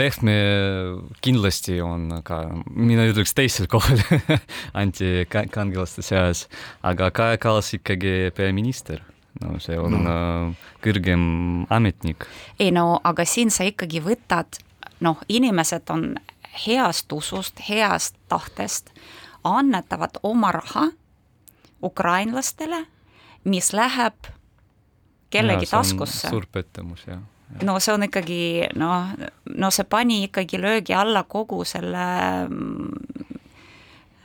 Lehtme 0.00 0.34
kindlasti 1.20 1.80
on 1.84 2.22
ka, 2.24 2.40
mina 2.72 3.04
ütleks 3.10 3.34
teisel 3.36 3.68
kohal 3.70 4.00
antikangelaste 4.82 6.04
seas, 6.06 6.46
aga 6.82 7.10
Kaja 7.14 7.40
Kallas 7.42 7.74
ikkagi 7.76 8.32
peaminister 8.36 9.02
no 9.44 9.58
see 9.62 9.78
on 9.78 9.98
no. 10.04 10.10
Äh, 10.10 10.72
kõrgem 10.84 11.22
ametnik. 11.70 12.26
ei 12.58 12.72
no 12.74 13.00
aga 13.04 13.26
siin 13.28 13.52
sa 13.52 13.66
ikkagi 13.68 14.02
võtad, 14.04 14.60
noh, 15.04 15.20
inimesed 15.28 15.92
on 15.92 16.14
heast 16.64 17.12
usust, 17.12 17.60
heast 17.68 18.16
tahtest, 18.28 18.90
annetavad 19.46 20.18
oma 20.26 20.52
raha 20.52 20.90
ukrainlastele, 21.82 22.84
mis 23.44 23.72
läheb 23.72 24.30
kellegi 25.30 25.68
ja, 25.68 25.78
taskusse. 25.78 26.28
suur 26.28 26.46
pettumus, 26.52 27.06
jah 27.06 27.22
no 27.62 27.78
see 27.82 27.94
on 27.94 28.06
ikkagi 28.06 28.42
noh, 28.78 29.10
no 29.58 29.70
see 29.74 29.86
pani 29.90 30.22
ikkagi 30.28 30.60
löögi 30.60 30.94
alla 30.96 31.22
kogu 31.28 31.64
selle 31.68 32.04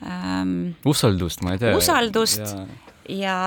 ähm, 0.05 0.75
usaldust, 0.85 1.41
ma 1.45 1.55
ei 1.55 1.61
tea. 1.61 1.75
usaldust 1.77 2.43
ja, 2.45 2.65
ja 3.09 3.37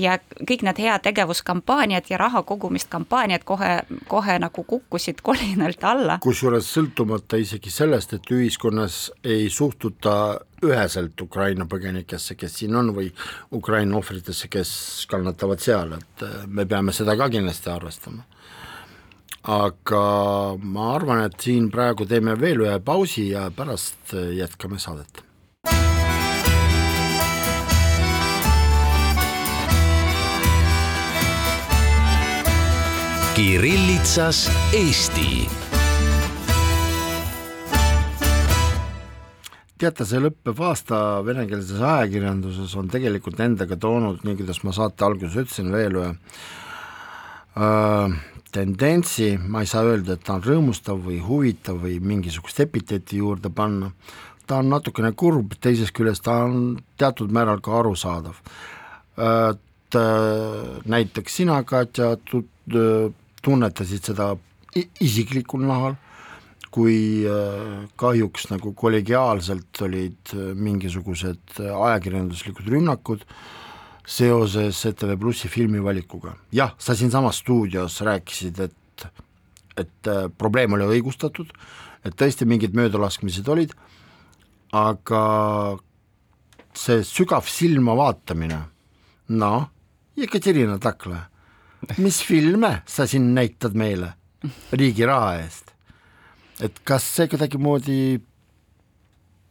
ja 0.00 0.16
kõik 0.48 0.64
need 0.66 0.80
heategevuskampaaniad 0.80 2.08
ja 2.10 2.18
raha 2.20 2.42
kogumist 2.46 2.88
kampaaniad 2.92 3.44
kohe, 3.44 3.70
kohe 4.08 4.38
nagu 4.42 4.64
kukkusid 4.64 5.20
kolinalt 5.26 5.84
alla. 5.84 6.18
kusjuures 6.22 6.72
sõltumata 6.74 7.40
isegi 7.40 7.72
sellest, 7.72 8.16
et 8.16 8.32
ühiskonnas 8.34 9.10
ei 9.24 9.50
suhtuta 9.50 10.40
üheselt 10.64 11.20
Ukraina 11.20 11.64
põgenikesse, 11.68 12.36
kes 12.36 12.58
siin 12.60 12.76
on, 12.76 12.92
või 12.96 13.08
Ukraina 13.56 13.96
ohvritesse, 13.96 14.50
kes 14.52 15.06
kannatavad 15.10 15.62
seal, 15.62 15.96
et 15.96 16.26
äh, 16.26 16.44
me 16.46 16.66
peame 16.68 16.92
seda 16.96 17.16
ka 17.16 17.30
kindlasti 17.32 17.72
arvestama. 17.72 18.26
aga 19.40 20.04
ma 20.60 20.94
arvan, 20.94 21.24
et 21.24 21.40
siin 21.40 21.70
praegu 21.72 22.04
teeme 22.06 22.36
veel 22.40 22.60
ühe 22.66 22.76
pausi 22.84 23.30
ja 23.30 23.48
pärast 23.56 24.14
äh, 24.14 24.36
jätkame 24.36 24.78
saadet 24.78 25.29
Kirillitsas 33.40 34.50
Eesti. 34.76 35.48
teate, 39.80 40.04
see 40.04 40.18
lõppev 40.20 40.58
aasta 40.60 40.98
venekeelses 41.24 41.80
ajakirjanduses 41.80 42.74
on 42.76 42.90
tegelikult 42.92 43.40
endaga 43.40 43.78
toonud, 43.80 44.18
nii 44.28 44.36
kuidas 44.42 44.60
ma 44.60 44.74
saate 44.76 45.06
alguses 45.06 45.38
ütlesin, 45.40 45.70
veel 45.72 45.96
ühe 46.02 46.10
äh, 47.64 48.18
tendentsi, 48.52 49.30
ma 49.40 49.62
ei 49.64 49.70
saa 49.72 49.86
öelda, 49.88 50.18
et 50.18 50.26
ta 50.26 50.36
on 50.36 50.44
rõõmustav 50.44 51.00
või 51.06 51.16
huvitav 51.24 51.80
või 51.86 51.96
mingisugust 52.12 52.60
epiteeti 52.66 53.22
juurde 53.22 53.48
panna, 53.48 53.88
ta 54.44 54.58
on 54.60 54.68
natukene 54.74 55.14
kurb, 55.16 55.56
teisest 55.64 55.96
küljest 55.96 56.26
ta 56.28 56.42
on 56.50 56.76
teatud 57.00 57.32
määral 57.32 57.64
ka 57.64 57.72
arusaadav. 57.78 58.36
et 59.16 59.96
äh, 59.96 60.84
näiteks 60.84 61.40
sina, 61.40 61.62
Katja, 61.64 62.12
tunnetasid 63.42 64.10
seda 64.10 64.34
isiklikul 65.02 65.64
nahal, 65.66 65.96
kui 66.70 67.26
äh, 67.26 67.86
kahjuks 67.98 68.46
nagu 68.52 68.72
kollegiaalselt 68.78 69.80
olid 69.82 70.34
äh, 70.36 70.52
mingisugused 70.54 71.58
äh, 71.58 71.72
ajakirjanduslikud 71.74 72.68
rünnakud 72.70 73.24
seoses 74.06 74.78
ETV 74.86 75.16
Plussi 75.18 75.50
filmivalikuga. 75.50 76.36
jah, 76.54 76.74
sa 76.78 76.94
siinsamas 76.94 77.42
stuudios 77.42 78.00
rääkisid, 78.06 78.60
et, 78.60 79.06
et 79.78 80.10
probleem 80.38 80.74
oli 80.74 80.88
õigustatud, 80.96 81.52
et 82.04 82.16
tõesti 82.18 82.46
mingid 82.48 82.74
möödalaskmised 82.74 83.46
olid, 83.50 83.74
aga 84.74 85.22
see 86.74 87.04
sügav 87.06 87.46
silmavaatamine, 87.50 88.60
noh, 89.34 89.68
Jekaterina 90.18 90.78
Takla 90.82 91.29
mis 91.98 92.22
filme 92.24 92.82
sa 92.86 93.06
siin 93.06 93.34
näitad 93.34 93.74
meile 93.74 94.12
riigi 94.72 95.06
raha 95.06 95.34
eest? 95.40 95.70
et 96.60 96.80
kas 96.84 97.04
see 97.16 97.28
kuidagimoodi 97.28 98.00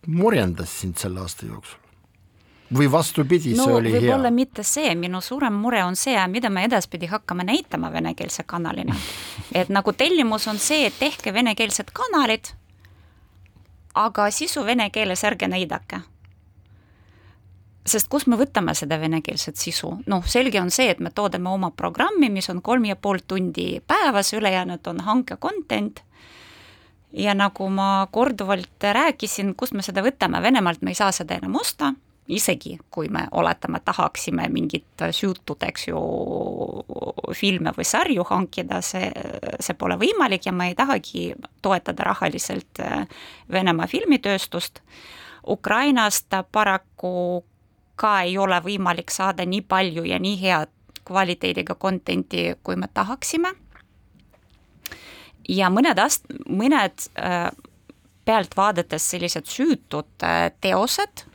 murjendas 0.08 0.74
sind 0.82 0.98
selle 0.98 1.22
aasta 1.26 1.46
jooksul? 1.46 1.80
või 2.78 2.92
vastupidi 2.92 3.56
no,, 3.58 3.66
see 3.66 3.74
oli 3.80 3.92
hea? 3.94 4.02
võib-olla 4.02 4.32
mitte 4.32 4.64
see, 4.64 4.94
minu 4.96 5.22
suurem 5.26 5.54
mure 5.54 5.82
on 5.84 5.98
see, 5.98 6.18
mida 6.30 6.52
me 6.54 6.68
edaspidi 6.70 7.10
hakkame 7.10 7.44
näitama 7.44 7.92
venekeelse 7.94 8.46
kanalina. 8.46 8.96
et 9.54 9.70
nagu 9.74 9.94
tellimus 9.94 10.48
on 10.48 10.62
see, 10.62 10.86
et 10.86 11.00
tehke 11.00 11.34
venekeelsed 11.34 11.90
kanalid, 11.94 12.54
aga 13.96 14.30
sisu 14.32 14.66
vene 14.66 14.90
keeles 14.94 15.24
ärge 15.26 15.50
näidake 15.50 16.04
sest 17.90 18.10
kust 18.12 18.28
me 18.30 18.38
võtame 18.40 18.76
seda 18.78 19.00
venekeelset 19.02 19.58
sisu, 19.60 19.92
noh, 20.10 20.26
selge 20.28 20.62
on 20.62 20.72
see, 20.74 20.90
et 20.94 21.00
me 21.04 21.12
toodame 21.16 21.50
oma 21.52 21.72
programmi, 21.76 22.30
mis 22.34 22.50
on 22.54 22.62
kolm 22.66 22.86
ja 22.90 22.96
pool 22.96 23.24
tundi 23.28 23.80
päevas, 23.88 24.34
ülejäänud 24.38 24.88
on 24.92 25.02
hanke 25.08 25.38
content. 25.38 26.04
ja 27.14 27.34
nagu 27.34 27.70
ma 27.70 28.08
korduvalt 28.12 28.84
rääkisin, 28.84 29.56
kust 29.58 29.74
me 29.74 29.82
seda 29.82 30.04
võtame, 30.06 30.42
Venemaalt 30.42 30.82
me 30.82 30.92
ei 30.92 30.96
saa 30.96 31.12
seda 31.12 31.40
enam 31.40 31.56
osta, 31.58 31.94
isegi 32.30 32.78
kui 32.94 33.10
me 33.10 33.26
oletame, 33.32 33.80
tahaksime 33.86 34.46
mingit 34.54 35.02
süütut, 35.12 35.64
eks 35.66 35.88
ju, 35.88 36.02
filme 37.34 37.74
või 37.78 37.86
sarju 37.86 38.26
hankida, 38.30 38.82
see, 38.86 39.10
see 39.60 39.74
pole 39.74 39.98
võimalik 39.98 40.46
ja 40.46 40.54
ma 40.54 40.70
ei 40.70 40.78
tahagi 40.78 41.32
toetada 41.62 42.12
rahaliselt 42.12 42.84
Venemaa 43.52 43.88
filmitööstust. 43.90 44.84
Ukrainast 45.50 46.36
paraku 46.52 47.44
ka 48.00 48.22
ei 48.28 48.38
ole 48.40 48.60
võimalik 48.64 49.12
saada 49.12 49.46
nii 49.46 49.62
palju 49.68 50.06
ja 50.08 50.20
nii 50.20 50.38
head 50.42 50.72
kvaliteediga 51.10 51.76
content'i, 51.76 52.54
kui 52.64 52.76
me 52.76 52.88
tahaksime. 52.94 53.54
ja 55.50 55.70
mõned 55.74 55.98
ast-, 55.98 56.30
mõned 56.46 57.08
äh, 57.18 57.50
pealt 58.26 58.54
vaadates 58.58 59.08
sellised 59.12 59.50
süütud 59.50 60.26
äh, 60.26 60.52
teosed, 60.62 61.26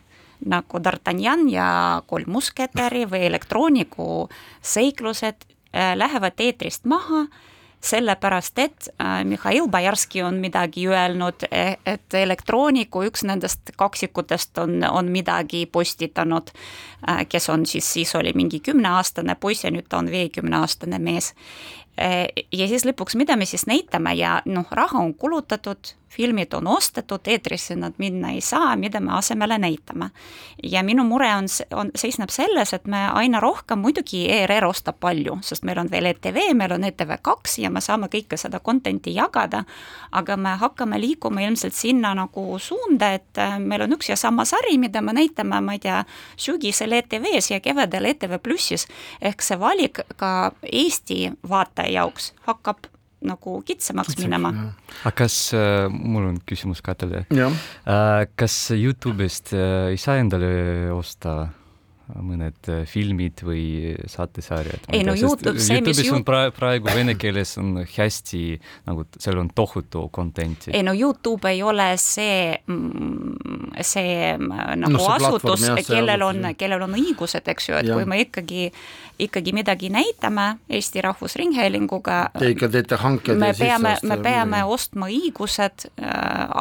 nagu 0.47 0.79
D'Artagnan 0.79 1.49
ja 1.51 2.03
Kolm 2.07 2.31
musketäri 2.37 3.05
või 3.11 3.25
elektrooniku 3.31 4.29
seiklused 4.63 5.49
äh, 5.49 5.97
lähevad 5.99 6.39
eetrist 6.39 6.87
maha, 6.87 7.27
sellepärast 7.85 8.59
et 8.59 8.89
äh, 9.01 9.25
Mihhail 9.25 9.69
Bajarski 9.69 10.23
on 10.23 10.41
midagi 10.41 10.89
öelnud, 10.89 11.47
e-, 11.51 11.77
et 11.87 12.15
elektrooniku 12.15 13.05
üks 13.09 13.25
nendest 13.29 13.75
kaksikutest 13.77 14.59
on, 14.59 14.81
on 14.89 15.11
midagi 15.13 15.67
postitanud, 15.67 16.53
äh, 17.09 17.25
kes 17.29 17.49
on 17.53 17.67
siis, 17.67 17.93
siis 17.93 18.15
oli 18.15 18.33
mingi 18.35 18.61
kümneaastane 18.65 19.37
poiss 19.41 19.65
ja 19.65 19.73
nüüd 19.75 19.89
ta 19.89 20.01
on 20.03 20.11
viiekümneaastane 20.11 20.99
mees. 20.99 21.35
Ja 21.95 22.67
siis 22.67 22.83
lõpuks, 22.83 23.15
mida 23.15 23.37
me 23.39 23.47
siis 23.47 23.69
näitame? 23.71 24.17
Ja 24.19 24.41
noh, 24.51 24.67
raha 24.75 24.99
on 24.99 25.13
kulutatud, 25.15 25.93
filmid 26.15 26.55
on 26.55 26.67
ostetud, 26.67 27.27
eetrisse 27.27 27.77
nad 27.77 27.95
minna 27.99 28.31
ei 28.35 28.41
saa, 28.41 28.77
mida 28.77 29.01
me 29.01 29.13
asemele 29.17 29.59
näitame. 29.59 30.11
ja 30.63 30.83
minu 30.83 31.05
mure 31.05 31.29
on, 31.35 31.47
on, 31.75 31.91
seisneb 31.95 32.31
selles, 32.31 32.73
et 32.73 32.87
me 32.87 33.01
aina 33.13 33.41
rohkem, 33.41 33.79
muidugi 33.79 34.25
ERR 34.33 34.67
ostab 34.67 34.97
palju, 35.01 35.39
sest 35.43 35.65
meil 35.65 35.79
on 35.79 35.91
veel 35.91 36.07
ETV, 36.13 36.39
meil 36.55 36.73
on 36.73 36.87
ETV2 36.89 37.59
ja 37.63 37.71
me 37.71 37.83
saame 37.85 38.09
kõike 38.13 38.39
seda 38.41 38.61
content'i 38.61 39.15
jagada, 39.15 39.65
aga 40.13 40.37
me 40.37 40.55
hakkame 40.61 41.01
liikuma 41.01 41.43
ilmselt 41.45 41.75
sinna 41.75 42.15
nagu 42.15 42.59
suunda, 42.59 43.13
et 43.19 43.43
äh, 43.43 43.59
meil 43.59 43.85
on 43.85 43.99
üks 43.99 44.09
ja 44.13 44.17
sama 44.17 44.47
sari, 44.49 44.79
mida 44.79 45.03
me 45.03 45.13
näitame, 45.17 45.61
ma 45.61 45.77
ei 45.77 45.83
tea, 45.83 46.05
sügisel 46.37 46.95
ETV-s 47.01 47.51
ja 47.51 47.61
kevadel 47.61 48.13
ETV 48.15 48.39
Plussis, 48.43 48.89
ehk 49.21 49.43
see 49.43 49.61
valik 49.61 50.05
ka 50.17 50.53
Eesti 50.73 51.33
vaataja 51.49 51.99
jaoks 51.99 52.33
hakkab 52.49 52.94
nagu 53.25 53.59
kitsamaks 53.67 54.19
minema. 54.21 54.53
aga 55.03 55.15
kas 55.25 55.37
äh,, 55.57 55.89
mul 55.91 56.31
on 56.33 56.39
küsimus 56.47 56.83
ka 56.85 56.95
teile. 56.99 57.25
Äh, 57.33 58.27
kas 58.37 58.57
Youtube'ist 58.77 59.55
äh, 59.57 59.93
ei 59.93 60.01
saa 60.01 60.19
endale 60.23 60.93
osta 60.95 61.49
mõned 62.13 62.69
äh, 62.69 62.83
filmid 62.89 63.41
või 63.47 63.95
saatesarjad. 64.11 64.89
ei 64.93 65.05
no 65.07 65.15
Youtube, 65.17 65.57
see, 65.59 65.81
mis 65.81 65.97
Youtube'is 65.97 66.13
on 66.13 66.25
praegu, 66.27 66.55
praegu 66.59 66.91
vene 66.93 67.15
keeles 67.17 67.57
on 67.61 67.79
hästi 67.81 68.43
nagu 68.85 69.07
seal 69.17 69.41
on 69.41 69.49
tohutu 69.55 70.05
content'i. 70.13 70.75
ei 70.75 70.85
no 70.85 70.93
Youtube 70.93 71.49
ei 71.49 71.63
ole 71.65 71.87
see, 72.01 72.53
mm, 72.67 73.81
see 73.81 74.35
mm, 74.37 74.53
nagu 74.83 74.99
no, 74.99 75.01
see 75.01 75.17
asutus, 75.17 75.65
kellel 75.89 76.27
on, 76.27 76.51
kellel 76.61 76.85
on 76.85 76.99
õigused, 76.99 77.49
eks 77.55 77.71
ju, 77.71 77.79
et 77.81 77.89
ja. 77.89 77.97
kui 77.97 78.05
me 78.09 78.21
ikkagi, 78.27 78.69
ikkagi 79.25 79.57
midagi 79.57 79.89
näitame 79.95 80.59
Eesti 80.69 81.01
Rahvusringhäälinguga. 81.05 82.19
Te 82.39 82.53
ikka 82.53 82.69
teete 82.69 83.01
hanked 83.01 83.41
me 83.41 83.53
peame, 83.57 83.97
me 84.03 84.21
peame 84.21 84.61
või... 84.61 84.77
ostma 84.77 85.09
õigused 85.09 85.89
äh, 85.89 86.13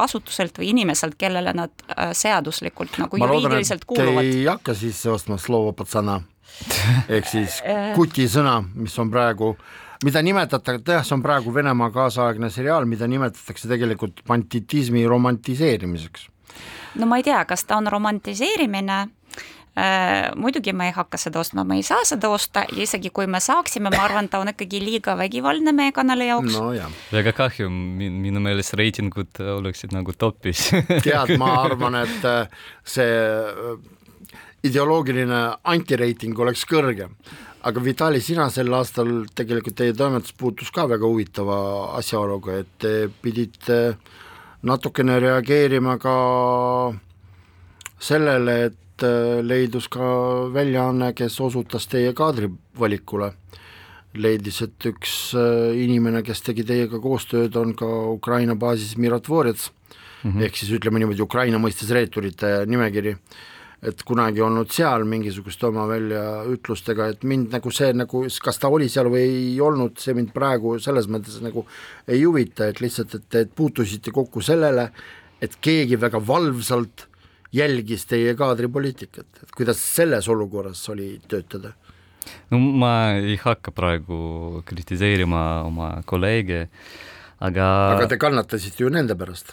asutuselt 0.04 0.56
või 0.60 0.72
inimeselt, 0.72 1.18
kellele 1.20 1.52
nad 1.56 1.86
äh, 1.90 2.14
seaduslikult 2.16 2.96
nagu 3.02 3.20
Ma 3.20 3.28
juriidiliselt 3.28 3.84
kuuluvad. 3.84 4.24
Te 4.24 4.40
ei 4.40 4.48
hakka 4.48 4.76
sisse 4.78 5.12
ostma 5.12 5.33
kasutama 5.34 5.38
slovo 5.38 5.72
patsana. 5.72 6.20
Ehk 7.08 7.26
siis 7.26 7.62
kutisõna, 7.96 8.62
mis 8.74 8.94
on 8.98 9.10
praegu 9.10 9.56
mida 10.04 10.20
nimetatakse, 10.22 10.92
jah, 10.92 11.02
see 11.04 11.14
on 11.16 11.22
praegu 11.22 11.54
Venemaa 11.54 11.90
kaasaegne 11.90 12.50
seriaal, 12.50 12.84
mida 12.86 13.06
nimetatakse 13.08 13.68
tegelikult 13.68 14.22
banditismi 14.28 15.06
romantiseerimiseks. 15.06 16.28
no 16.96 17.06
ma 17.06 17.16
ei 17.16 17.22
tea, 17.22 17.44
kas 17.44 17.64
ta 17.64 17.76
on 17.76 17.86
romantiseerimine. 17.90 19.08
Äh,, 19.74 20.30
muidugi 20.38 20.70
me 20.72 20.86
ei 20.86 20.92
hakka 20.94 21.18
seda 21.18 21.40
ostma, 21.40 21.64
me 21.64 21.80
ei 21.80 21.82
saa 21.82 22.04
seda 22.06 22.28
osta. 22.30 22.62
Ja 22.70 22.84
isegi 22.84 23.10
kui 23.10 23.26
me 23.26 23.40
saaksime, 23.42 23.90
ma 23.90 24.04
arvan, 24.04 24.28
ta 24.30 24.38
on 24.38 24.52
ikkagi 24.52 24.78
liiga 24.78 25.16
vägivaldne 25.18 25.72
meie 25.74 25.90
kanali 25.92 26.28
jaoks. 26.28 26.54
No,. 26.54 26.92
väga 27.10 27.32
kahju, 27.34 27.66
minu 27.72 28.44
meelest 28.44 28.76
reitingud 28.78 29.40
oleksid 29.56 29.96
nagu 29.96 30.14
topis. 30.14 30.68
Tead, 31.02 31.34
ma 31.42 31.50
arvan, 31.64 31.98
et 32.04 32.30
äh, 32.30 32.70
see 32.86 33.10
ideoloogiline 34.64 35.40
antireiting 35.64 36.38
oleks 36.38 36.64
kõrgem. 36.68 37.12
aga 37.64 37.80
Vitali, 37.80 38.20
sina 38.20 38.50
sel 38.52 38.72
aastal 38.76 39.24
tegelikult 39.34 39.76
teie 39.78 39.94
toimetus 39.96 40.34
puutus 40.36 40.68
ka 40.70 40.84
väga 40.88 41.08
huvitava 41.08 41.56
asjaoluga, 41.96 42.58
et 42.60 42.72
te 42.78 42.92
pidite 43.22 43.96
natukene 44.68 45.16
reageerima 45.20 45.96
ka 45.98 46.16
sellele, 48.00 48.56
et 48.68 49.06
leidus 49.44 49.88
ka 49.88 50.10
väljaanne, 50.52 51.14
kes 51.16 51.40
osutas 51.40 51.88
teie 51.88 52.12
kaadrivalikule. 52.12 53.32
leidis, 54.14 54.60
et 54.62 54.84
üks 54.86 55.34
inimene, 55.74 56.20
kes 56.22 56.40
tegi 56.46 56.62
teiega 56.62 57.00
koostööd, 57.02 57.56
on 57.56 57.72
ka 57.74 57.86
Ukraina 58.12 58.54
baasis 58.54 58.96
Mirotvorets 58.96 59.72
mm 60.22 60.30
-hmm. 60.30 60.42
ehk 60.44 60.56
siis 60.56 60.70
ütleme 60.70 60.98
niimoodi 60.98 61.22
Ukraina 61.22 61.58
mõistes 61.58 61.90
reeturite 61.90 62.66
nimekiri 62.66 63.16
et 63.84 64.02
kunagi 64.06 64.42
olnud 64.44 64.70
seal 64.72 65.04
mingisuguste 65.08 65.68
oma 65.68 65.84
väljaütlustega, 65.90 67.08
et 67.12 67.24
mind 67.28 67.52
nagu 67.54 67.72
see 67.74 67.90
nagu, 67.96 68.24
kas 68.44 68.60
ta 68.60 68.70
oli 68.72 68.88
seal 68.92 69.10
või 69.12 69.24
ei 69.24 69.56
olnud, 69.62 69.98
see 70.00 70.16
mind 70.16 70.32
praegu 70.34 70.76
selles 70.82 71.08
mõttes 71.12 71.40
nagu 71.44 71.66
ei 72.08 72.22
huvita, 72.24 72.70
et 72.70 72.80
lihtsalt, 72.84 73.16
et 73.18 73.26
te 73.30 73.44
puutusite 73.46 74.14
kokku 74.14 74.42
sellele, 74.44 74.88
et 75.44 75.58
keegi 75.60 75.98
väga 76.00 76.20
valvsalt 76.24 77.08
jälgis 77.54 78.06
teie 78.10 78.34
kaadripoliitikat, 78.38 79.42
et 79.42 79.56
kuidas 79.56 79.82
selles 79.94 80.28
olukorras 80.32 80.82
oli 80.94 81.16
töötada? 81.28 81.74
no 82.48 82.56
ma 82.56 82.94
ei 83.18 83.36
hakka 83.36 83.74
praegu 83.76 84.62
kritiseerima 84.64 85.42
oma 85.68 85.90
kolleege, 86.08 86.64
aga 87.44 87.68
aga 87.98 88.08
te 88.08 88.16
kannatasite 88.20 88.80
ju 88.80 88.88
nende 88.92 89.12
pärast 89.18 89.52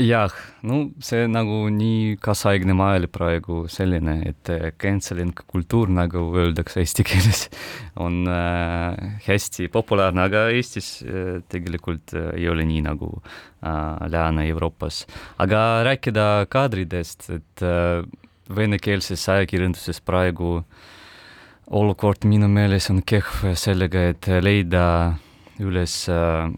jah, 0.00 0.32
no 0.66 0.78
see 1.04 1.26
nagu 1.30 1.68
nii 1.70 2.16
kaasaegne 2.22 2.74
maailm 2.76 3.10
praegu 3.14 3.64
selline, 3.70 4.16
et 4.30 4.50
canceling 4.80 5.34
kultuur, 5.46 5.92
nagu 5.94 6.24
öeldakse 6.34 6.82
eesti 6.82 7.06
keeles, 7.06 7.46
on 8.04 8.24
äh, 8.30 9.20
hästi 9.28 9.68
populaarne, 9.74 10.26
aga 10.26 10.48
Eestis 10.54 10.96
äh, 11.06 11.38
tegelikult 11.50 12.16
äh, 12.18 12.32
ei 12.40 12.48
ole 12.50 12.66
nii 12.66 12.82
nagu 12.88 13.12
äh, 13.20 14.08
Lääne-Euroopas. 14.10 15.04
aga 15.38 15.84
rääkida 15.86 16.46
kaadridest, 16.50 17.30
et 17.30 17.62
äh, 17.62 18.02
venekeelses 18.54 19.28
ajakirjanduses 19.28 20.02
praegu 20.04 20.64
olukord 21.70 22.26
minu 22.28 22.48
meelest 22.50 22.90
on 22.92 23.00
kehv 23.06 23.54
sellega, 23.56 24.10
et 24.10 24.28
leida 24.42 25.14
üles 25.62 26.08
äh, 26.10 26.48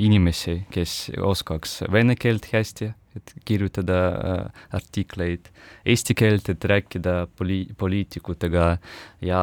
inimesi, 0.00 0.62
kes 0.72 1.10
oskaks 1.20 1.82
vene 1.92 2.16
keelt 2.18 2.48
hästi, 2.52 2.90
et 3.18 3.32
kirjutada 3.48 3.98
äh, 4.16 4.60
artikleid, 4.78 5.50
eesti 5.88 6.16
keelt, 6.18 6.48
et 6.52 6.64
rääkida 6.70 7.16
poli-, 7.38 7.68
poliitikutega 7.78 8.68
ja 9.24 9.42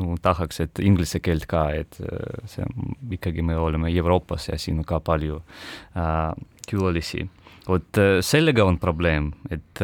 no 0.00 0.18
tahaks, 0.22 0.62
et 0.64 0.80
inglise 0.84 1.20
keelt 1.24 1.48
ka, 1.50 1.68
et 1.76 2.00
äh, 2.00 2.44
see 2.48 2.68
ikkagi 3.18 3.44
me 3.44 3.58
oleme 3.58 3.92
Euroopas 3.92 4.48
ja 4.52 4.60
siin 4.60 4.84
ka 4.88 5.02
palju 5.04 5.42
külalisi. 6.68 7.26
Vot 7.68 7.98
sellega 8.24 8.64
on 8.64 8.78
probleem, 8.80 9.26
et 9.52 9.80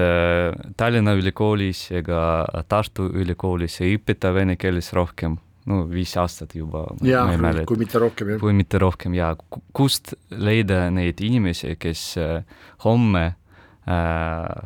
Tallinna 0.78 1.12
Ülikoolis 1.18 1.90
ega 1.92 2.46
Tartu 2.68 3.10
Ülikoolis 3.12 3.76
ei 3.84 3.98
õpeta 3.98 4.30
vene 4.32 4.56
keeles 4.56 4.88
rohkem 4.96 5.36
no 5.70 5.84
viis 5.90 6.12
aastat 6.20 6.54
juba. 6.58 6.84
jah, 7.04 7.30
kui 7.68 7.80
mitte 7.80 8.02
rohkem, 8.02 8.34
jah. 8.34 8.40
kui 8.42 8.52
mitte 8.56 8.80
rohkem 8.82 9.16
ja 9.16 9.32
kust 9.76 10.14
leida 10.30 10.88
neid 10.94 11.20
inimesi, 11.24 11.74
kes 11.80 12.06
äh, 12.20 12.60
homme 12.84 13.24
äh, 13.26 13.34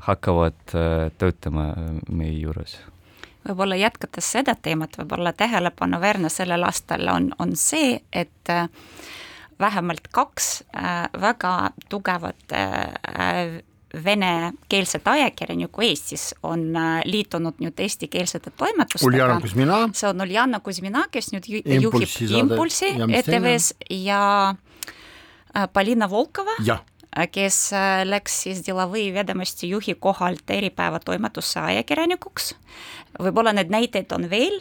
hakkavad 0.09 0.75
äh, 0.75 1.09
töötama 1.19 1.71
äh, 1.75 1.93
meie 2.11 2.39
juures? 2.39 2.79
võib-olla 3.49 3.79
jätkates 3.81 4.27
seda 4.35 4.53
teemat, 4.61 4.99
võib-olla 4.99 5.33
tähelepanuväärne 5.33 6.29
sellel 6.33 6.67
aastal 6.69 7.09
on, 7.13 7.31
on 7.41 7.55
see, 7.57 8.01
et 8.13 8.53
äh, 8.53 8.69
vähemalt 9.61 10.11
kaks 10.13 10.65
äh, 10.77 11.07
väga 11.21 11.71
tugevat 11.89 12.53
äh, 12.53 13.63
venekeelset 14.05 15.09
ajakirjanikku 15.09 15.83
Eestis 15.87 16.31
on 16.43 16.77
äh, 16.77 17.01
liitunud 17.05 17.61
nüüd 17.63 17.81
eestikeelsete 17.81 18.53
toimetustega. 18.57 19.39
See 19.97 20.09
on 20.09 20.25
Uljana 20.25 20.61
Kuzmina, 20.65 21.07
kes 21.13 21.33
nüüd 21.35 21.49
ju, 21.49 21.63
juhib 21.65 22.15
Impulsi 22.41 22.93
ETV-s 23.21 23.75
ja 23.91 24.23
äh, 24.55 25.69
Polina 25.73 26.11
Volkova, 26.11 26.57
äh, 26.65 27.29
kes 27.33 27.61
läks 28.09 28.43
siis 28.45 28.63
Delavõi 28.67 29.09
Vedemosti 29.15 29.71
juhi 29.73 29.97
kohalt 30.01 30.51
Äripäeva 30.51 31.01
toimetusse 31.01 31.61
ajakirjanikuks. 31.61 32.55
võib-olla 33.19 33.53
neid 33.57 33.73
näiteid 33.73 34.13
on 34.13 34.29
veel, 34.31 34.61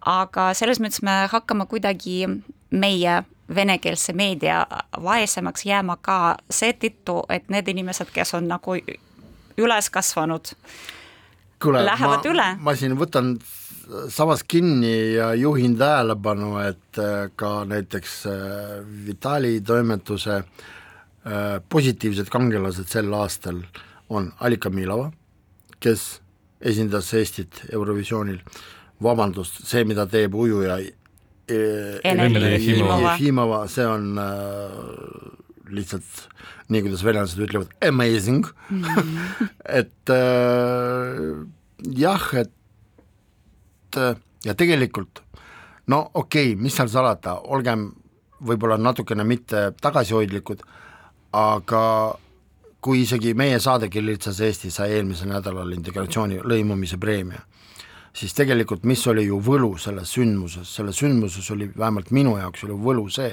aga 0.00 0.52
selles 0.58 0.80
mõttes 0.82 1.04
me 1.06 1.22
hakkame 1.30 1.68
kuidagi 1.70 2.26
meie 2.72 3.22
venekeelse 3.54 4.12
meedia 4.12 4.66
vaesemaks 5.02 5.66
jääma 5.66 5.96
ka 6.00 6.18
seetõttu, 6.50 7.22
et 7.28 7.50
need 7.50 7.68
inimesed, 7.68 8.10
kes 8.12 8.34
on 8.34 8.48
nagu 8.48 8.76
üles 9.58 9.90
kasvanud, 9.90 10.54
lähevad 11.62 12.24
ma, 12.24 12.30
üle. 12.32 12.46
ma 12.58 12.76
siin 12.76 12.96
võtan 12.98 13.36
sabas 14.08 14.44
kinni 14.44 15.14
ja 15.14 15.34
juhin 15.34 15.76
tähelepanu, 15.78 16.56
et 16.58 16.98
äh, 16.98 17.30
ka 17.36 17.64
näiteks 17.64 18.26
äh, 18.26 18.34
Vitali 19.06 19.60
toimetuse 19.60 20.34
äh, 20.34 20.44
positiivsed 21.68 22.30
kangelased 22.30 22.88
sel 22.88 23.12
aastal 23.14 23.62
on 24.08 24.32
Alika 24.40 24.70
Milova, 24.70 25.10
kes 25.80 26.20
esindas 26.60 27.14
Eestit 27.14 27.64
Eurovisioonil, 27.72 28.38
vabandust, 29.02 29.64
see, 29.66 29.84
mida 29.84 30.06
teeb 30.06 30.34
ujuja 30.34 30.78
Eneli 32.04 32.52
Jefimova. 32.56 33.14
Jefimova, 33.16 33.62
see 33.70 33.86
on 33.88 34.18
äh, 34.20 34.76
lihtsalt 35.72 36.26
nii, 36.72 36.84
kuidas 36.86 37.04
venelased 37.04 37.42
ütlevad, 37.42 37.72
amazing 37.88 38.46
mm. 38.70 38.82
-hmm. 38.84 39.48
et 39.80 40.10
äh, 40.10 41.46
jah, 41.98 42.28
et 42.34 43.96
äh, 43.96 44.16
ja 44.44 44.54
tegelikult 44.54 45.22
no 45.86 46.10
okei 46.14 46.52
okay,, 46.52 46.62
mis 46.62 46.76
seal 46.76 46.88
salata, 46.88 47.38
olgem 47.44 47.90
võib-olla 48.42 48.78
natukene 48.78 49.24
mitte 49.24 49.70
tagasihoidlikud, 49.80 50.62
aga 51.32 51.84
kui 52.82 53.04
isegi 53.04 53.34
meie 53.38 53.60
saade 53.62 53.88
Kirillitsas 53.88 54.40
Eesti 54.42 54.70
sai 54.74 54.96
eelmisel 54.96 55.30
nädalal 55.30 55.70
integratsiooni 55.76 56.40
lõimumise 56.42 56.98
preemia, 56.98 57.42
siis 58.12 58.34
tegelikult 58.34 58.84
mis 58.84 59.06
oli 59.08 59.24
ju 59.26 59.38
võlu 59.40 59.76
selles 59.80 60.12
sündmuses, 60.16 60.74
selles 60.76 61.00
sündmuses 61.00 61.50
oli 61.54 61.70
vähemalt 61.76 62.10
minu 62.10 62.36
jaoks 62.38 62.64
oli 62.64 62.76
võlu 62.76 63.06
see, 63.10 63.32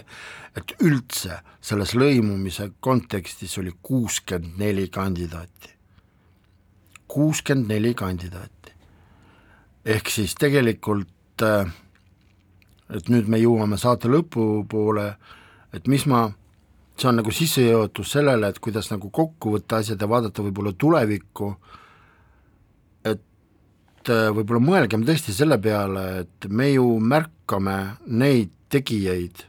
et 0.56 0.76
üldse 0.80 1.42
selles 1.62 1.96
lõimumise 1.96 2.72
kontekstis 2.80 3.58
oli 3.60 3.74
kuuskümmend 3.82 4.58
neli 4.58 4.88
kandidaati. 4.88 5.76
kuuskümmend 7.08 7.68
neli 7.68 7.94
kandidaati. 7.94 8.74
ehk 9.86 10.10
siis 10.10 10.36
tegelikult 10.36 11.44
äh, 11.44 11.68
et 12.90 13.10
nüüd 13.12 13.30
me 13.30 13.40
jõuame 13.40 13.78
saate 13.78 14.10
lõpupoole, 14.10 15.12
et 15.76 15.88
mis 15.92 16.06
ma, 16.10 16.26
see 16.98 17.10
on 17.12 17.20
nagu 17.22 17.34
sissejuhatus 17.34 18.16
sellele, 18.18 18.50
et 18.50 18.60
kuidas 18.60 18.90
nagu 18.92 19.12
kokku 19.14 19.56
võtta 19.58 19.84
asjad 19.84 20.02
ja 20.02 20.10
vaadata 20.10 20.46
võib-olla 20.46 20.74
tulevikku, 20.74 21.52
et 24.10 24.16
äh, 24.16 24.30
võib-olla 24.34 24.62
mõelgem 24.64 25.04
tõesti 25.06 25.34
selle 25.36 25.60
peale, 25.62 26.24
et 26.24 26.48
me 26.50 26.72
ju 26.72 26.98
märkame 26.98 27.78
neid 28.10 28.52
tegijaid, 28.74 29.44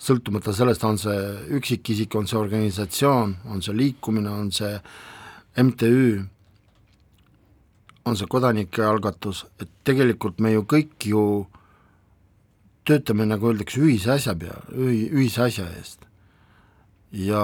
sõltumata 0.00 0.54
sellest, 0.54 0.84
on 0.86 0.98
see 0.98 1.16
üksikisik, 1.58 2.14
on 2.14 2.28
see 2.30 2.38
organisatsioon, 2.38 3.34
on 3.50 3.62
see 3.62 3.74
liikumine, 3.74 4.30
on 4.30 4.52
see 4.54 4.76
MTÜ, 5.58 6.22
on 8.06 8.18
see 8.18 8.30
kodanikealgatus, 8.30 9.44
et 9.60 9.70
tegelikult 9.86 10.38
me 10.38 10.54
ju 10.54 10.64
kõik 10.70 11.10
ju 11.10 11.24
töötame, 12.86 13.26
nagu 13.26 13.50
öeldakse, 13.50 13.82
ühise 13.82 14.14
asja 14.14 14.36
peal, 14.38 14.62
ühi-, 14.70 15.10
ühise 15.10 15.48
asja 15.48 15.66
eest. 15.76 16.06
ja 17.10 17.42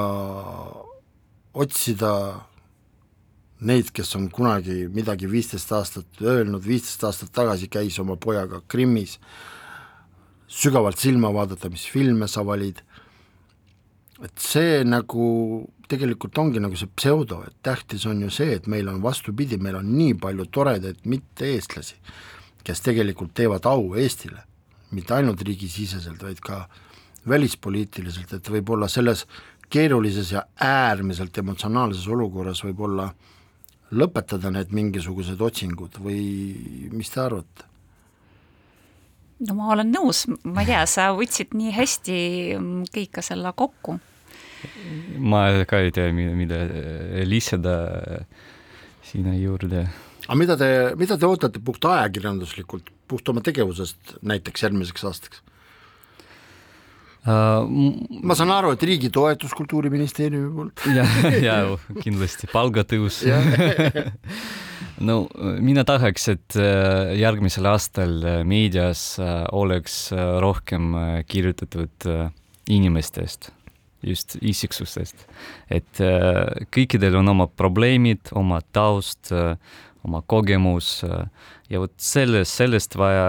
otsida 1.59 2.13
neid, 3.61 3.91
kes 3.95 4.17
on 4.19 4.29
kunagi 4.33 4.87
midagi 4.93 5.29
viisteist 5.31 5.73
aastat 5.73 6.21
öelnud, 6.23 6.65
viisteist 6.65 7.05
aastat 7.09 7.33
tagasi 7.33 7.71
käis 7.73 7.99
oma 8.03 8.17
pojaga 8.21 8.61
Krimmis, 8.69 9.17
sügavalt 10.47 11.01
silma 11.01 11.33
vaadata, 11.35 11.71
mis 11.73 11.87
filme 11.91 12.29
sa 12.29 12.45
valid, 12.47 12.83
et 14.25 14.37
see 14.41 14.83
nagu 14.87 15.27
tegelikult 15.89 16.39
ongi 16.39 16.61
nagu 16.63 16.77
see 16.79 16.91
pseudo, 16.99 17.43
et 17.47 17.57
tähtis 17.65 18.07
on 18.11 18.21
ju 18.25 18.31
see, 18.33 18.57
et 18.59 18.67
meil 18.71 18.89
on 18.91 19.01
vastupidi, 19.03 19.59
meil 19.63 19.79
on 19.81 19.89
nii 19.95 20.17
palju 20.21 20.49
toredaid 20.53 21.05
mitte-eestlasi, 21.09 21.97
kes 22.67 22.83
tegelikult 22.83 23.35
teevad 23.39 23.67
au 23.71 23.95
Eestile. 23.99 24.43
Mitte 24.95 25.15
ainult 25.15 25.43
riigisiseselt, 25.47 26.23
vaid 26.23 26.41
ka 26.43 26.65
välispoliitiliselt, 27.29 28.33
et 28.37 28.51
võib-olla 28.51 28.89
selles 28.91 29.25
keerulises 29.71 30.31
ja 30.35 30.45
äärmiselt 30.63 31.39
emotsionaalses 31.39 32.07
olukorras 32.11 32.63
võib-olla 32.65 33.09
lõpetada 33.95 34.51
need 34.55 34.73
mingisugused 34.75 35.41
otsingud 35.43 36.01
või 36.03 36.91
mis 36.93 37.13
te 37.13 37.23
arvate? 37.23 37.69
no 39.47 39.55
ma 39.59 39.71
olen 39.75 39.93
nõus, 39.93 40.25
ma 40.49 40.65
ei 40.65 40.73
tea, 40.73 40.83
sa 40.89 41.11
võtsid 41.17 41.55
nii 41.55 41.75
hästi 41.77 42.19
kõike 42.95 43.23
selle 43.23 43.53
kokku. 43.53 43.99
ma 45.19 45.47
ka 45.69 45.85
ei 45.85 45.93
tea, 45.95 46.11
mida 46.13 46.65
lisada 47.29 47.77
sinna 49.07 49.37
juurde 49.37 49.87
aga 50.27 50.39
mida 50.39 50.57
te, 50.59 50.71
mida 50.99 51.19
te 51.19 51.29
ootate 51.29 51.61
puht 51.63 51.85
ajakirjanduslikult, 51.87 52.91
puht 53.07 53.29
oma 53.31 53.43
tegevusest 53.45 54.17
näiteks 54.27 54.67
järgmiseks 54.67 55.07
aastaks? 55.07 55.43
Ma 57.27 58.37
saan 58.39 58.53
aru, 58.55 58.71
et 58.77 58.85
riigi 58.87 59.11
toetus 59.15 59.55
Kultuuriministeeriumi 59.59 60.53
poolt. 60.55 60.85
ja, 60.97 61.07
ja 61.43 61.59
kindlasti. 62.05 62.51
Palgatõus. 62.53 63.25
No 64.97 65.27
mina 65.61 65.83
tahaks, 65.85 66.23
et 66.33 66.55
äh, 66.57 67.11
järgmisel 67.21 67.67
aastal 67.69 68.15
äh, 68.25 68.39
meedias 68.49 69.19
oleks 69.53 70.07
rohkem 70.41 70.95
kirjutatud 71.29 72.07
inimestest 72.73 73.51
just 74.07 74.39
isiksustest, 74.41 75.27
et 75.69 76.01
kõikidel 76.73 77.19
on 77.19 77.29
oma 77.33 77.49
probleemid, 77.51 78.31
oma 78.39 78.63
taust, 78.73 79.35
oma 80.07 80.23
kogemus 80.27 81.01
ja 81.03 81.81
vot 81.83 81.93
sellest, 81.99 82.55
sellest 82.61 82.95
vaja 82.99 83.27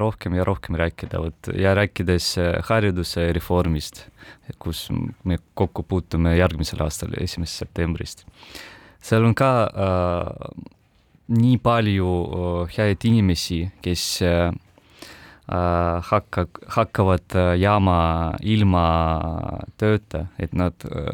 rohkem 0.00 0.36
ja 0.38 0.46
rohkem 0.46 0.78
rääkida, 0.78 1.20
vot 1.22 1.50
ja 1.58 1.74
rääkides 1.74 2.34
hariduse 2.70 3.26
reformist, 3.34 4.06
kus 4.62 4.86
me 5.24 5.40
kokku 5.58 5.82
puutume 5.82 6.36
järgmisel 6.38 6.84
aastal, 6.86 7.16
esimesest 7.20 7.66
septembrist. 7.66 8.24
seal 9.04 9.26
on 9.26 9.34
ka 9.36 9.50
äh, 9.68 10.70
nii 11.28 11.58
palju 11.62 12.10
äh, 12.24 12.76
häid 12.76 13.04
inimesi, 13.08 13.64
kes 13.82 14.22
äh, 14.22 14.52
hakka, 16.10 16.46
hakkavad 16.76 17.36
jääma 17.60 17.98
ilma 18.42 18.84
tööta, 19.80 20.26
et 20.38 20.54
nad 20.56 20.86
äh, 20.88 21.12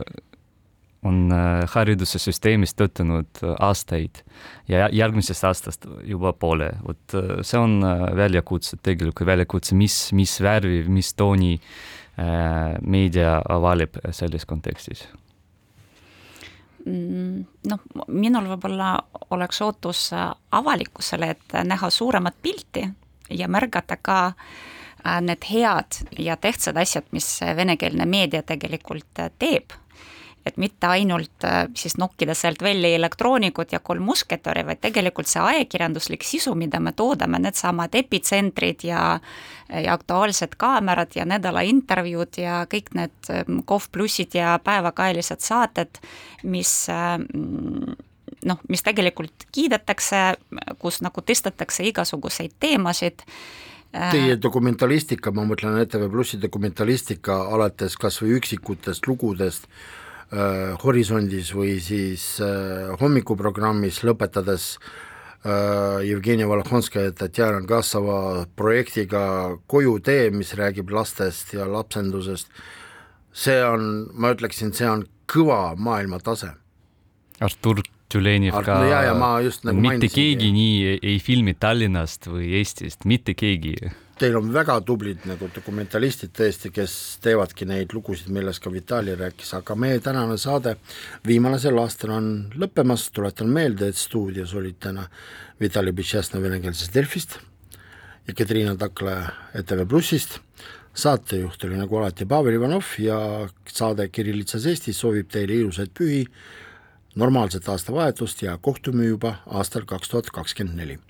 on 1.03 1.33
äh, 1.33 1.65
haridussüsteemis 1.75 2.75
töötanud 2.75 3.43
äh, 3.43 3.55
aastaid. 3.59 4.23
Ja 4.69 4.89
järgmisest 4.93 5.45
aastast 5.45 5.87
juba 6.05 6.33
poole, 6.33 6.73
vot 6.87 7.15
äh, 7.17 7.41
see 7.47 7.61
on 7.61 7.81
väljakutse, 8.17 8.77
tegelikult 8.83 9.27
väljakutse, 9.27 9.75
mis, 9.75 10.11
mis 10.13 10.41
värvi, 10.43 10.85
mis 10.89 11.15
tooni 11.15 11.59
meedia 12.85 13.39
valib 13.63 13.95
selles 14.13 14.43
kontekstis. 14.45 15.07
Mm, 16.85 17.47
noh, 17.71 17.87
minul 18.13 18.51
võib-olla 18.51 18.91
oleks 19.33 19.63
ootus 19.65 20.03
avalikkusele, 20.13 21.31
et 21.33 21.57
näha 21.65 21.89
suuremat 21.89 22.37
pilti 22.43 22.83
ja 23.33 23.49
märgata 23.49 23.97
ka 23.97 24.19
need 25.25 25.49
head 25.49 26.03
ja 26.19 26.37
tähtsad 26.37 26.77
asjad, 26.77 27.09
mis 27.17 27.39
venekeelne 27.57 28.05
meedia 28.05 28.43
tegelikult 28.45 29.25
teeb 29.41 29.73
et 30.47 30.57
mitte 30.57 30.89
ainult 30.89 31.45
äh, 31.45 31.67
siis 31.77 31.97
nokkida 32.01 32.35
sealt 32.35 32.63
välja 32.63 32.95
elektroonikud 32.97 33.73
ja 33.73 33.81
kolm 33.85 34.07
musketäri, 34.09 34.65
vaid 34.67 34.81
tegelikult 34.81 35.29
see 35.29 35.43
ajakirjanduslik 35.43 36.25
sisu, 36.25 36.55
mida 36.59 36.81
me 36.81 36.93
toodame, 36.97 37.39
needsamad 37.39 37.95
epitsentrid 37.95 38.85
ja 38.89 39.21
ja 39.71 39.93
Aktuaalsed 39.95 40.57
kaamerad 40.59 41.15
ja 41.15 41.23
nädala 41.25 41.61
intervjuud 41.63 42.41
ja 42.43 42.65
kõik 42.67 42.91
need 42.99 43.31
ähm, 43.31 43.61
KOV 43.65 43.87
plussid 43.93 44.35
ja 44.35 44.57
päevakajalised 44.65 45.45
saated, 45.47 46.01
mis 46.43 46.73
mm, 46.91 47.95
noh, 48.51 48.61
mis 48.69 48.83
tegelikult 48.83 49.47
kiidetakse, 49.53 50.23
kus 50.83 51.01
nagu 51.05 51.23
tõstetakse 51.23 51.87
igasuguseid 51.91 52.57
teemasid. 52.61 53.25
Äh, 53.95 54.13
Teie 54.15 54.37
dokumentalistika, 54.43 55.33
ma 55.35 55.45
mõtlen 55.49 55.81
ETV 55.83 56.09
Plussi 56.11 56.41
dokumentalistika, 56.43 57.41
alates 57.55 57.99
kas 58.01 58.21
või 58.23 58.37
üksikutest 58.39 59.09
lugudest 59.11 59.67
äh, 60.33 60.75
Horisondis 60.83 61.53
või 61.55 61.79
siis 61.83 62.25
äh, 62.45 62.91
hommikuprogrammis, 63.01 64.03
lõpetades 64.07 64.73
äh, 65.45 66.01
Jevgeni 66.07 66.49
Volhonskaja 66.49 67.11
ja 67.11 67.17
Tatjana 67.25 67.63
Kassova 67.69 68.47
projektiga 68.57 69.23
Kojutee, 69.67 70.31
mis 70.35 70.55
räägib 70.59 70.93
lastest 70.95 71.55
ja 71.55 71.69
lapsendusest, 71.69 72.51
see 73.33 73.63
on, 73.65 74.11
ma 74.15 74.35
ütleksin, 74.35 74.75
see 74.77 74.89
on 74.91 75.07
kõva 75.31 75.77
maailmatase. 75.79 76.55
Artur 77.41 77.83
Tülenev 78.11 78.57
ka 78.67 78.81
no, 78.81 78.87
ja, 78.91 79.05
ja 79.07 79.15
ma 79.15 79.37
nagu 79.39 79.83
mitte 79.85 80.09
keegi 80.11 80.51
nii 80.51 80.79
ei, 80.93 81.01
ei 81.13 81.19
filmi 81.23 81.55
Tallinnast 81.55 82.27
või 82.27 82.57
Eestist, 82.59 83.07
mitte 83.07 83.37
keegi 83.39 83.77
teil 84.21 84.37
on 84.37 84.51
väga 84.53 84.75
tublid 84.85 85.25
nagu 85.29 85.49
dokumentalistid 85.55 86.35
tõesti, 86.37 86.69
kes 86.75 86.95
teevadki 87.25 87.65
neid 87.69 87.95
lugusid, 87.97 88.29
millest 88.35 88.61
ka 88.61 88.73
Vitali 88.73 89.15
rääkis, 89.17 89.55
aga 89.57 89.77
meie 89.81 90.01
tänane 90.05 90.37
saade 90.41 90.75
viimane 91.27 91.59
sel 91.63 91.81
aastal 91.81 92.13
on 92.19 92.29
lõppemas, 92.61 93.07
tuletan 93.17 93.49
meelde, 93.49 93.89
et 93.89 93.97
stuudios 93.97 94.53
olid 94.59 94.77
täna 94.85 95.07
Vitali 95.61 95.95
Bitšesna 95.97 96.43
venekeelsest 96.43 96.95
Delfist 96.95 97.39
ja 98.29 98.37
Katriina 98.37 98.77
Takla 98.77 99.17
ETV 99.57 99.87
Plussist, 99.89 100.39
saatejuht 100.93 101.65
oli 101.65 101.81
nagu 101.81 102.01
alati 102.01 102.29
Pavel 102.29 102.61
Ivanov 102.61 102.97
ja 103.01 103.19
saade 103.73 104.11
Kirillitsas 104.13 104.69
Eestis 104.69 105.01
soovib 105.01 105.33
teile 105.33 105.57
ilusaid 105.63 105.97
pühi, 105.97 106.27
normaalset 107.17 107.69
aastavahetust 107.69 108.45
ja 108.45 108.59
kohtume 108.61 109.09
juba 109.09 109.39
aastal 109.47 109.89
kaks 109.89 110.13
tuhat 110.13 110.35
kakskümmend 110.35 110.85
neli 110.85 111.01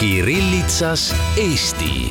Kirillitsas 0.00 1.14
Eesti 1.36 2.08